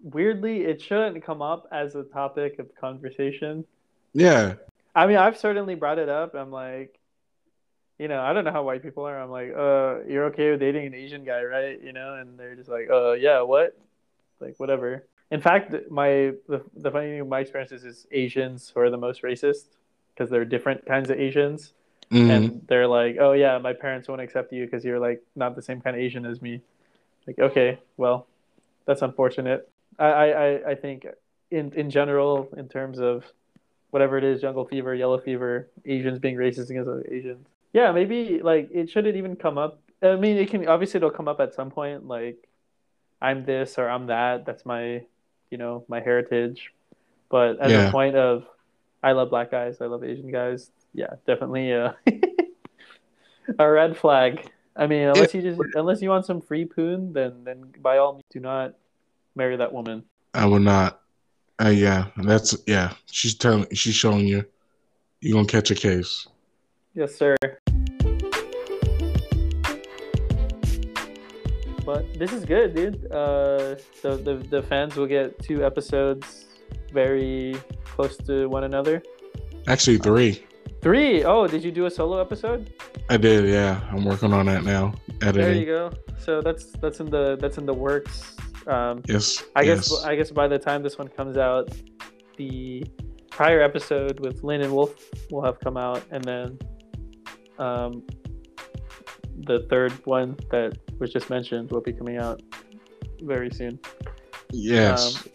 weirdly 0.00 0.62
it 0.62 0.82
shouldn't 0.82 1.24
come 1.24 1.42
up 1.42 1.66
as 1.72 1.94
a 1.94 2.04
topic 2.04 2.58
of 2.58 2.74
conversation. 2.74 3.64
Yeah. 4.12 4.54
I 4.94 5.06
mean, 5.06 5.16
I've 5.16 5.38
certainly 5.38 5.74
brought 5.74 5.98
it 5.98 6.08
up. 6.08 6.34
I'm 6.34 6.50
like, 6.50 6.98
you 7.98 8.08
know, 8.08 8.20
I 8.20 8.32
don't 8.32 8.44
know 8.44 8.52
how 8.52 8.62
white 8.62 8.82
people 8.82 9.04
are. 9.04 9.18
I'm 9.18 9.30
like, 9.30 9.50
uh, 9.50 10.04
you're 10.08 10.24
okay 10.26 10.50
with 10.50 10.60
dating 10.60 10.86
an 10.86 10.94
Asian 10.94 11.24
guy, 11.24 11.42
right? 11.44 11.80
You 11.82 11.92
know, 11.92 12.14
and 12.14 12.38
they're 12.38 12.54
just 12.54 12.68
like, 12.68 12.88
uh, 12.90 13.12
yeah, 13.12 13.40
what? 13.42 13.78
Like, 14.42 14.54
whatever. 14.58 15.06
In 15.30 15.40
fact, 15.40 15.74
my 15.90 16.32
the, 16.48 16.62
the 16.76 16.90
funny 16.90 17.06
thing, 17.18 17.28
my 17.28 17.40
experiences 17.40 17.84
is 17.84 18.06
Asians 18.12 18.70
who 18.74 18.80
are 18.80 18.90
the 18.90 18.98
most 18.98 19.22
racist 19.22 19.64
because 20.14 20.28
they're 20.28 20.44
different 20.44 20.84
kinds 20.84 21.08
of 21.10 21.18
Asians, 21.18 21.72
Mhm. 22.10 22.30
and 22.30 22.62
they're 22.68 22.86
like, 22.86 23.16
oh 23.18 23.32
yeah, 23.32 23.56
my 23.56 23.72
parents 23.72 24.08
won't 24.08 24.20
accept 24.20 24.52
you 24.52 24.64
because 24.66 24.84
you're 24.84 24.98
like 25.00 25.22
not 25.34 25.56
the 25.56 25.62
same 25.62 25.80
kind 25.80 25.96
of 25.96 26.02
Asian 26.02 26.26
as 26.26 26.42
me. 26.42 26.60
Like, 27.26 27.38
okay, 27.38 27.78
well, 27.96 28.26
that's 28.84 29.00
unfortunate. 29.02 29.70
I 29.98 30.06
I, 30.06 30.26
I- 30.46 30.70
I 30.72 30.74
think 30.74 31.06
in 31.50 31.72
in 31.72 31.88
general, 31.88 32.48
in 32.56 32.68
terms 32.68 32.98
of 32.98 33.24
whatever 33.90 34.18
it 34.18 34.24
is, 34.24 34.40
jungle 34.40 34.64
fever, 34.66 34.94
yellow 34.94 35.18
fever, 35.18 35.68
Asians 35.86 36.18
being 36.18 36.36
racist 36.36 36.68
against 36.70 36.88
other 36.88 37.06
Asians. 37.10 37.46
Yeah, 37.72 37.92
maybe 37.92 38.40
like 38.42 38.68
it 38.72 38.90
shouldn't 38.90 39.16
even 39.16 39.36
come 39.36 39.56
up. 39.56 39.80
I 40.02 40.16
mean, 40.16 40.36
it 40.36 40.50
can 40.50 40.66
obviously 40.68 40.98
it'll 40.98 41.10
come 41.10 41.28
up 41.28 41.40
at 41.40 41.54
some 41.54 41.70
point. 41.70 42.06
Like, 42.06 42.36
I'm 43.22 43.44
this 43.44 43.78
or 43.78 43.88
I'm 43.88 44.06
that. 44.08 44.44
That's 44.44 44.66
my, 44.66 45.02
you 45.50 45.58
know, 45.58 45.84
my 45.88 46.00
heritage. 46.00 46.72
But 47.30 47.60
at 47.60 47.70
Yeah. 47.70 47.88
a 47.88 47.90
point 47.92 48.16
of, 48.16 48.44
I 49.02 49.12
love 49.12 49.30
black 49.30 49.50
guys. 49.50 49.80
I 49.80 49.86
love 49.86 50.04
Asian 50.04 50.30
guys. 50.30 50.70
Yeah, 50.92 51.14
definitely 51.26 51.72
uh, 51.72 51.92
a 53.58 53.70
red 53.70 53.96
flag. 53.96 54.50
I 54.76 54.86
mean, 54.86 55.08
unless 55.08 55.34
you 55.34 55.42
just 55.42 55.60
unless 55.74 56.02
you 56.02 56.08
want 56.08 56.26
some 56.26 56.40
free 56.40 56.64
poon, 56.64 57.12
then 57.12 57.44
then 57.44 57.72
by 57.80 57.98
all 57.98 58.14
means, 58.14 58.24
do 58.30 58.40
not 58.40 58.74
marry 59.34 59.56
that 59.56 59.72
woman. 59.72 60.04
I 60.34 60.46
will 60.46 60.60
not. 60.60 61.00
Uh, 61.62 61.68
yeah, 61.68 62.06
that's 62.16 62.56
yeah. 62.66 62.92
She's 63.10 63.34
telling. 63.34 63.66
She's 63.72 63.94
showing 63.94 64.26
you. 64.26 64.44
You're 65.20 65.34
gonna 65.34 65.46
catch 65.46 65.70
a 65.70 65.74
case. 65.74 66.26
Yes, 66.94 67.14
sir. 67.14 67.36
But 71.84 72.18
this 72.18 72.32
is 72.32 72.44
good, 72.44 72.74
dude. 72.74 73.06
Uh, 73.10 73.76
the, 74.02 74.16
the 74.16 74.34
the 74.50 74.62
fans 74.62 74.96
will 74.96 75.06
get 75.06 75.38
two 75.38 75.64
episodes 75.64 76.46
very 76.92 77.56
close 77.84 78.16
to 78.18 78.46
one 78.48 78.64
another. 78.64 79.02
Actually, 79.66 79.98
three. 79.98 80.44
Three. 80.80 81.24
Oh, 81.24 81.46
did 81.46 81.62
you 81.64 81.70
do 81.70 81.86
a 81.86 81.90
solo 81.90 82.20
episode? 82.20 82.72
I 83.08 83.16
did. 83.16 83.48
Yeah, 83.48 83.80
I'm 83.90 84.04
working 84.04 84.32
on 84.32 84.46
that 84.46 84.64
now. 84.64 84.94
There 85.20 85.52
you 85.52 85.66
go. 85.66 85.92
So 86.18 86.40
that's 86.40 86.72
that's 86.82 87.00
in 87.00 87.10
the 87.10 87.36
that's 87.40 87.58
in 87.58 87.66
the 87.66 87.74
works. 87.74 88.36
Um, 88.66 89.02
Yes. 89.08 89.42
I 89.56 89.62
yes. 89.62 89.88
guess 89.88 90.04
I 90.04 90.16
guess 90.16 90.30
by 90.30 90.48
the 90.48 90.58
time 90.58 90.82
this 90.82 90.98
one 90.98 91.08
comes 91.08 91.36
out, 91.36 91.70
the 92.36 92.84
prior 93.30 93.60
episode 93.60 94.20
with 94.20 94.42
Lynn 94.44 94.60
and 94.60 94.72
Wolf 94.72 94.94
will 95.30 95.42
have 95.42 95.58
come 95.60 95.76
out, 95.76 96.02
and 96.10 96.22
then 96.24 96.58
um, 97.58 98.04
the 99.46 99.66
third 99.70 99.92
one 100.06 100.36
that 100.50 100.78
was 100.98 101.12
just 101.12 101.30
mentioned 101.30 101.70
will 101.70 101.80
be 101.80 101.92
coming 101.92 102.18
out 102.18 102.42
very 103.22 103.50
soon. 103.50 103.78
Yes. 104.52 105.16
Um, 105.16 105.32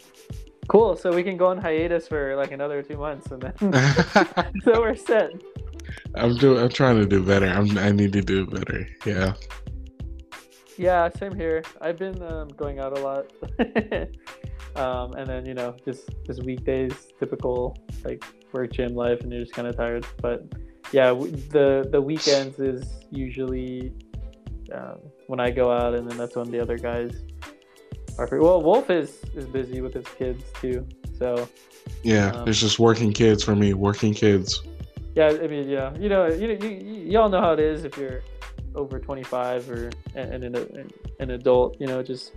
cool. 0.68 0.96
So 0.96 1.14
we 1.14 1.24
can 1.24 1.38
go 1.38 1.48
on 1.48 1.58
hiatus 1.58 2.08
for 2.08 2.36
like 2.36 2.52
another 2.52 2.82
two 2.82 2.98
months, 2.98 3.32
and 3.32 3.42
then 3.42 3.74
so 4.64 4.82
we're 4.82 4.96
set. 4.96 5.32
I'm 6.16 6.36
doing. 6.36 6.62
I'm 6.64 6.70
trying 6.70 6.98
to 6.98 7.06
do 7.06 7.24
better. 7.24 7.48
I'm. 7.48 7.78
I 7.78 7.92
need 7.92 8.14
to 8.14 8.22
do 8.22 8.46
better. 8.46 8.88
Yeah. 9.06 9.34
Yeah, 10.78 11.10
same 11.10 11.36
here. 11.36 11.64
I've 11.82 11.98
been 11.98 12.22
um, 12.22 12.50
going 12.50 12.80
out 12.80 12.96
a 12.96 13.02
lot, 13.02 13.34
um, 14.76 15.14
and 15.14 15.26
then 15.26 15.46
you 15.46 15.56
know 15.56 15.76
just 15.84 16.10
just 16.26 16.44
weekdays, 16.44 16.94
typical 17.20 17.76
like 18.06 18.24
work 18.52 18.74
gym 18.74 18.94
life, 18.94 19.22
and 19.22 19.32
you're 19.32 19.42
just 19.42 19.54
kind 19.54 19.68
of 19.68 19.76
tired. 19.76 20.06
But 20.22 20.46
yeah, 20.92 21.14
the 21.14 21.88
the 21.92 22.02
weekends 22.02 22.60
is 22.60 22.86
usually 23.12 23.94
um, 24.74 24.98
when 25.28 25.40
I 25.40 25.52
go 25.52 25.72
out, 25.72 25.94
and 25.96 26.10
then 26.10 26.18
that's 26.18 26.36
when 26.36 26.52
the 26.52 26.60
other 26.60 26.78
guys 26.78 27.12
are 28.18 28.28
free. 28.28 28.40
Well, 28.40 28.62
Wolf 28.62 28.90
is 28.90 29.24
is 29.36 29.46
busy 29.46 29.82
with 29.82 29.94
his 29.94 30.08
kids 30.18 30.44
too, 30.62 30.88
so 31.18 31.48
Yeah. 32.04 32.32
Um, 32.32 32.48
it's 32.48 32.60
just 32.60 32.80
working 32.80 33.14
kids 33.14 33.44
for 33.44 33.56
me. 33.56 33.74
Working 33.74 34.14
kids. 34.14 34.62
yeah. 35.16 35.28
I 35.28 35.48
mean, 35.48 35.70
yeah, 35.70 35.96
you 35.98 36.10
know, 36.10 36.28
you 36.28 36.48
you, 36.62 36.70
y'all 37.12 37.30
know 37.30 37.42
how 37.42 37.54
it 37.54 37.60
is 37.60 37.84
if 37.84 37.98
you're 37.98 38.22
over 38.76 39.00
25 39.00 39.70
or 39.72 39.90
and 40.16 40.44
an, 40.44 40.56
an, 40.56 40.92
an 41.20 41.32
adult, 41.32 41.78
you 41.80 41.88
know, 41.88 42.04
just 42.04 42.34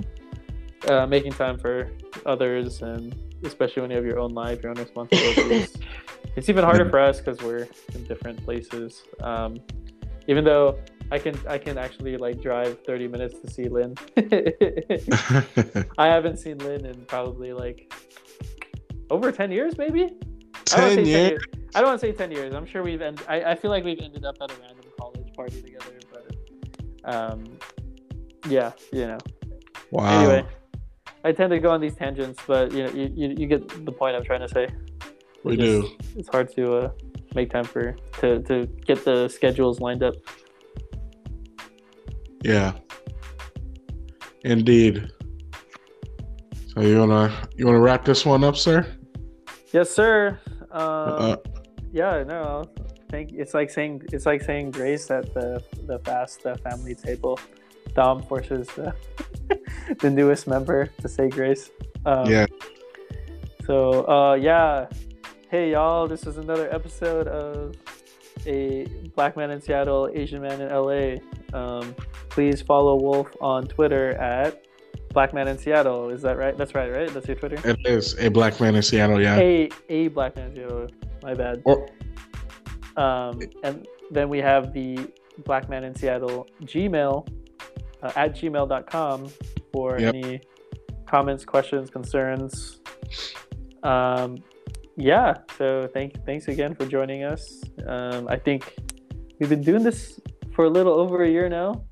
uh, 0.88 1.06
making 1.06 1.32
time 1.32 1.58
for 1.58 1.90
others 2.26 2.82
and 2.82 3.14
especially 3.44 3.82
when 3.82 3.90
you 3.90 3.96
have 3.96 4.06
your 4.06 4.18
own 4.18 4.32
life, 4.32 4.62
your 4.62 4.70
own 4.70 4.78
responsibilities. 4.78 5.76
it's 6.36 6.48
even 6.48 6.64
harder 6.64 6.88
for 6.88 6.98
us 6.98 7.20
because 7.20 7.40
we're 7.42 7.68
in 7.94 8.04
different 8.04 8.42
places. 8.44 9.02
Um, 9.20 9.58
even 10.28 10.44
though 10.44 10.78
I 11.10 11.18
can 11.18 11.38
I 11.48 11.58
can 11.58 11.76
actually 11.78 12.16
like 12.16 12.40
drive 12.40 12.84
30 12.84 13.08
minutes 13.08 13.40
to 13.40 13.50
see 13.50 13.68
Lynn. 13.68 13.94
I 15.98 16.06
haven't 16.06 16.38
seen 16.38 16.58
Lynn 16.58 16.86
in 16.86 17.04
probably 17.06 17.52
like 17.52 17.92
over 19.10 19.32
10 19.32 19.50
years, 19.50 19.76
maybe. 19.76 20.04
I 20.72 20.76
don't 20.76 20.82
wanna 20.82 20.94
Ten 20.96 21.04
say 21.04 21.10
years. 21.10 21.42
I 21.74 21.80
don't 21.80 21.88
want 21.88 22.00
to 22.00 22.06
say 22.06 22.12
10 22.12 22.30
years. 22.32 22.54
I'm 22.54 22.66
sure 22.66 22.82
we've 22.82 23.00
end- 23.00 23.22
I, 23.28 23.42
I 23.42 23.54
feel 23.54 23.70
like 23.70 23.84
we've 23.84 24.00
ended 24.00 24.24
up 24.24 24.36
at 24.40 24.50
a 24.50 24.54
random 24.60 24.84
college 24.98 25.32
party 25.34 25.62
together, 25.62 25.98
but 26.12 27.14
um, 27.14 27.44
yeah, 28.48 28.72
you 28.92 29.06
know. 29.06 29.18
Wow. 29.90 30.20
Anyway, 30.20 30.46
I 31.24 31.32
tend 31.32 31.50
to 31.50 31.58
go 31.58 31.70
on 31.70 31.80
these 31.80 31.94
tangents, 31.94 32.40
but 32.46 32.72
you 32.72 32.84
know, 32.84 32.90
you, 32.90 33.12
you, 33.14 33.34
you 33.40 33.46
get 33.46 33.84
the 33.84 33.92
point 33.92 34.16
I'm 34.16 34.24
trying 34.24 34.40
to 34.40 34.48
say. 34.48 34.68
we 35.44 35.54
It's 35.54 35.62
do. 35.62 35.82
just- 35.82 36.16
It's 36.18 36.28
hard 36.28 36.50
to 36.56 36.76
uh, 36.76 36.90
make 37.34 37.50
time 37.50 37.64
for 37.64 37.94
to 38.20 38.40
to 38.42 38.66
get 38.86 39.04
the 39.04 39.28
schedules 39.28 39.80
lined 39.80 40.02
up. 40.02 40.14
Yeah. 42.42 42.72
Indeed. 44.44 45.10
So 46.68 46.80
you 46.80 46.98
wanna 46.98 47.30
you 47.56 47.66
wanna 47.66 47.80
wrap 47.80 48.04
this 48.04 48.24
one 48.24 48.42
up, 48.44 48.56
sir? 48.56 48.86
Yes, 49.72 49.90
sir. 49.90 50.38
Um, 50.72 50.80
Uh, 50.82 51.36
yeah, 51.92 52.22
no. 52.26 52.64
Thank. 53.10 53.32
It's 53.32 53.54
like 53.54 53.70
saying 53.70 54.02
it's 54.12 54.24
like 54.24 54.40
saying 54.42 54.70
grace 54.70 55.10
at 55.10 55.34
the 55.34 55.62
the 55.86 55.98
fast 56.00 56.42
the 56.44 56.54
family 56.56 56.94
table. 56.94 57.38
Dom 57.94 58.22
forces 58.22 58.68
the, 58.68 58.94
the 59.98 60.10
newest 60.10 60.46
member 60.46 60.86
to 61.00 61.08
say 61.08 61.28
grace. 61.28 61.70
Um, 62.06 62.26
yeah. 62.26 62.46
So 63.66 64.08
uh, 64.08 64.34
yeah, 64.34 64.86
hey 65.50 65.72
y'all, 65.72 66.06
this 66.06 66.26
is 66.26 66.38
another 66.38 66.72
episode 66.72 67.26
of 67.28 67.74
a 68.46 68.86
Black 69.14 69.36
Man 69.36 69.50
in 69.50 69.60
Seattle, 69.60 70.08
Asian 70.14 70.42
Man 70.42 70.60
in 70.60 70.68
LA. 70.68 71.16
Um, 71.58 71.94
please 72.28 72.62
follow 72.62 72.96
Wolf 72.96 73.28
on 73.40 73.66
Twitter 73.66 74.12
at 74.12 74.64
Black 75.12 75.34
Man 75.34 75.48
in 75.48 75.58
Seattle. 75.58 76.10
Is 76.10 76.22
that 76.22 76.38
right? 76.38 76.56
That's 76.56 76.74
right, 76.74 76.90
right? 76.90 77.12
That's 77.12 77.26
your 77.26 77.36
Twitter. 77.36 77.60
It 77.68 77.78
is 77.84 78.16
a 78.18 78.28
black 78.28 78.60
man 78.60 78.76
in 78.76 78.82
Seattle. 78.82 79.20
Yeah. 79.20 79.36
A 79.38 79.70
a 79.88 80.08
Black 80.08 80.36
Man 80.36 80.50
in 80.50 80.56
Seattle. 80.56 80.86
My 81.22 81.34
bad. 81.34 81.62
Or 81.64 81.88
Um, 82.96 83.40
and 83.62 83.86
then 84.10 84.28
we 84.28 84.38
have 84.38 84.72
the 84.72 85.10
Black 85.44 85.68
Man 85.68 85.84
in 85.84 85.94
Seattle 85.94 86.46
Gmail 86.62 87.28
uh, 88.02 88.12
at 88.16 88.34
gmail.com 88.34 89.30
for 89.72 89.98
Yep. 89.98 90.14
any 90.14 90.40
comments, 91.06 91.44
questions, 91.44 91.90
concerns. 91.90 92.80
Um, 93.82 94.38
yeah, 94.96 95.34
so 95.58 95.88
thank 95.94 96.24
thanks 96.26 96.48
again 96.48 96.74
for 96.74 96.84
joining 96.86 97.24
us. 97.24 97.62
Um, 97.86 98.28
I 98.28 98.36
think 98.36 98.76
we've 99.38 99.48
been 99.48 99.62
doing 99.62 99.82
this 99.82 100.20
for 100.54 100.64
a 100.66 100.68
little 100.70 100.92
over 100.94 101.22
a 101.24 101.28
year 101.28 101.48
now. 101.48 101.84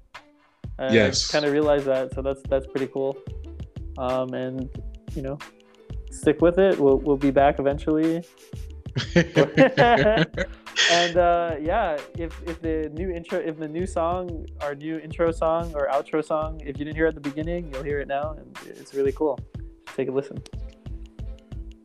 I 0.78 0.92
Yes. 0.92 1.30
kind 1.30 1.44
of 1.44 1.52
realized 1.52 1.86
that, 1.86 2.12
so 2.14 2.22
that's 2.22 2.42
that's 2.48 2.66
pretty 2.66 2.86
cool. 2.88 3.16
Um, 3.96 4.34
and 4.34 4.68
you 5.14 5.22
know, 5.22 5.38
stick 6.10 6.40
with 6.40 6.58
it. 6.58 6.78
We'll 6.78 6.98
we'll 6.98 7.16
be 7.16 7.30
back 7.30 7.58
eventually. 7.58 8.22
and 10.90 11.16
uh, 11.16 11.56
yeah, 11.60 11.98
if 12.16 12.40
if 12.46 12.60
the 12.60 12.90
new 12.94 13.10
intro, 13.10 13.38
if 13.38 13.58
the 13.58 13.68
new 13.68 13.86
song, 13.86 14.46
our 14.62 14.74
new 14.74 14.98
intro 14.98 15.30
song 15.32 15.74
or 15.74 15.88
outro 15.88 16.24
song, 16.24 16.60
if 16.60 16.78
you 16.78 16.84
didn't 16.84 16.96
hear 16.96 17.06
it 17.06 17.10
at 17.10 17.14
the 17.14 17.20
beginning, 17.20 17.70
you'll 17.72 17.82
hear 17.82 18.00
it 18.00 18.08
now, 18.08 18.32
and 18.38 18.58
it's 18.66 18.94
really 18.94 19.12
cool. 19.12 19.38
Take 19.96 20.08
a 20.08 20.12
listen. 20.12 20.38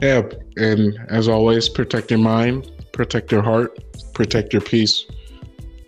yeah. 0.01 0.21
And 0.57 0.97
as 1.09 1.27
always, 1.27 1.69
protect 1.69 2.09
your 2.11 2.19
mind, 2.19 2.71
protect 2.91 3.31
your 3.31 3.41
heart, 3.41 3.77
protect 4.13 4.53
your 4.53 4.61
peace, 4.61 5.05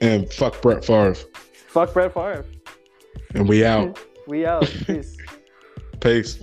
and 0.02 0.32
fuck 0.32 0.62
Brett 0.62 0.84
Favre. 0.84 1.16
Fuck 1.68 1.94
Brett 1.94 2.14
Favre. 2.14 2.46
And 3.34 3.48
we 3.48 3.66
out. 3.66 4.00
We 4.28 4.44
out. 4.44 4.66
Peace. 4.88 5.16
Peace. 6.00 6.40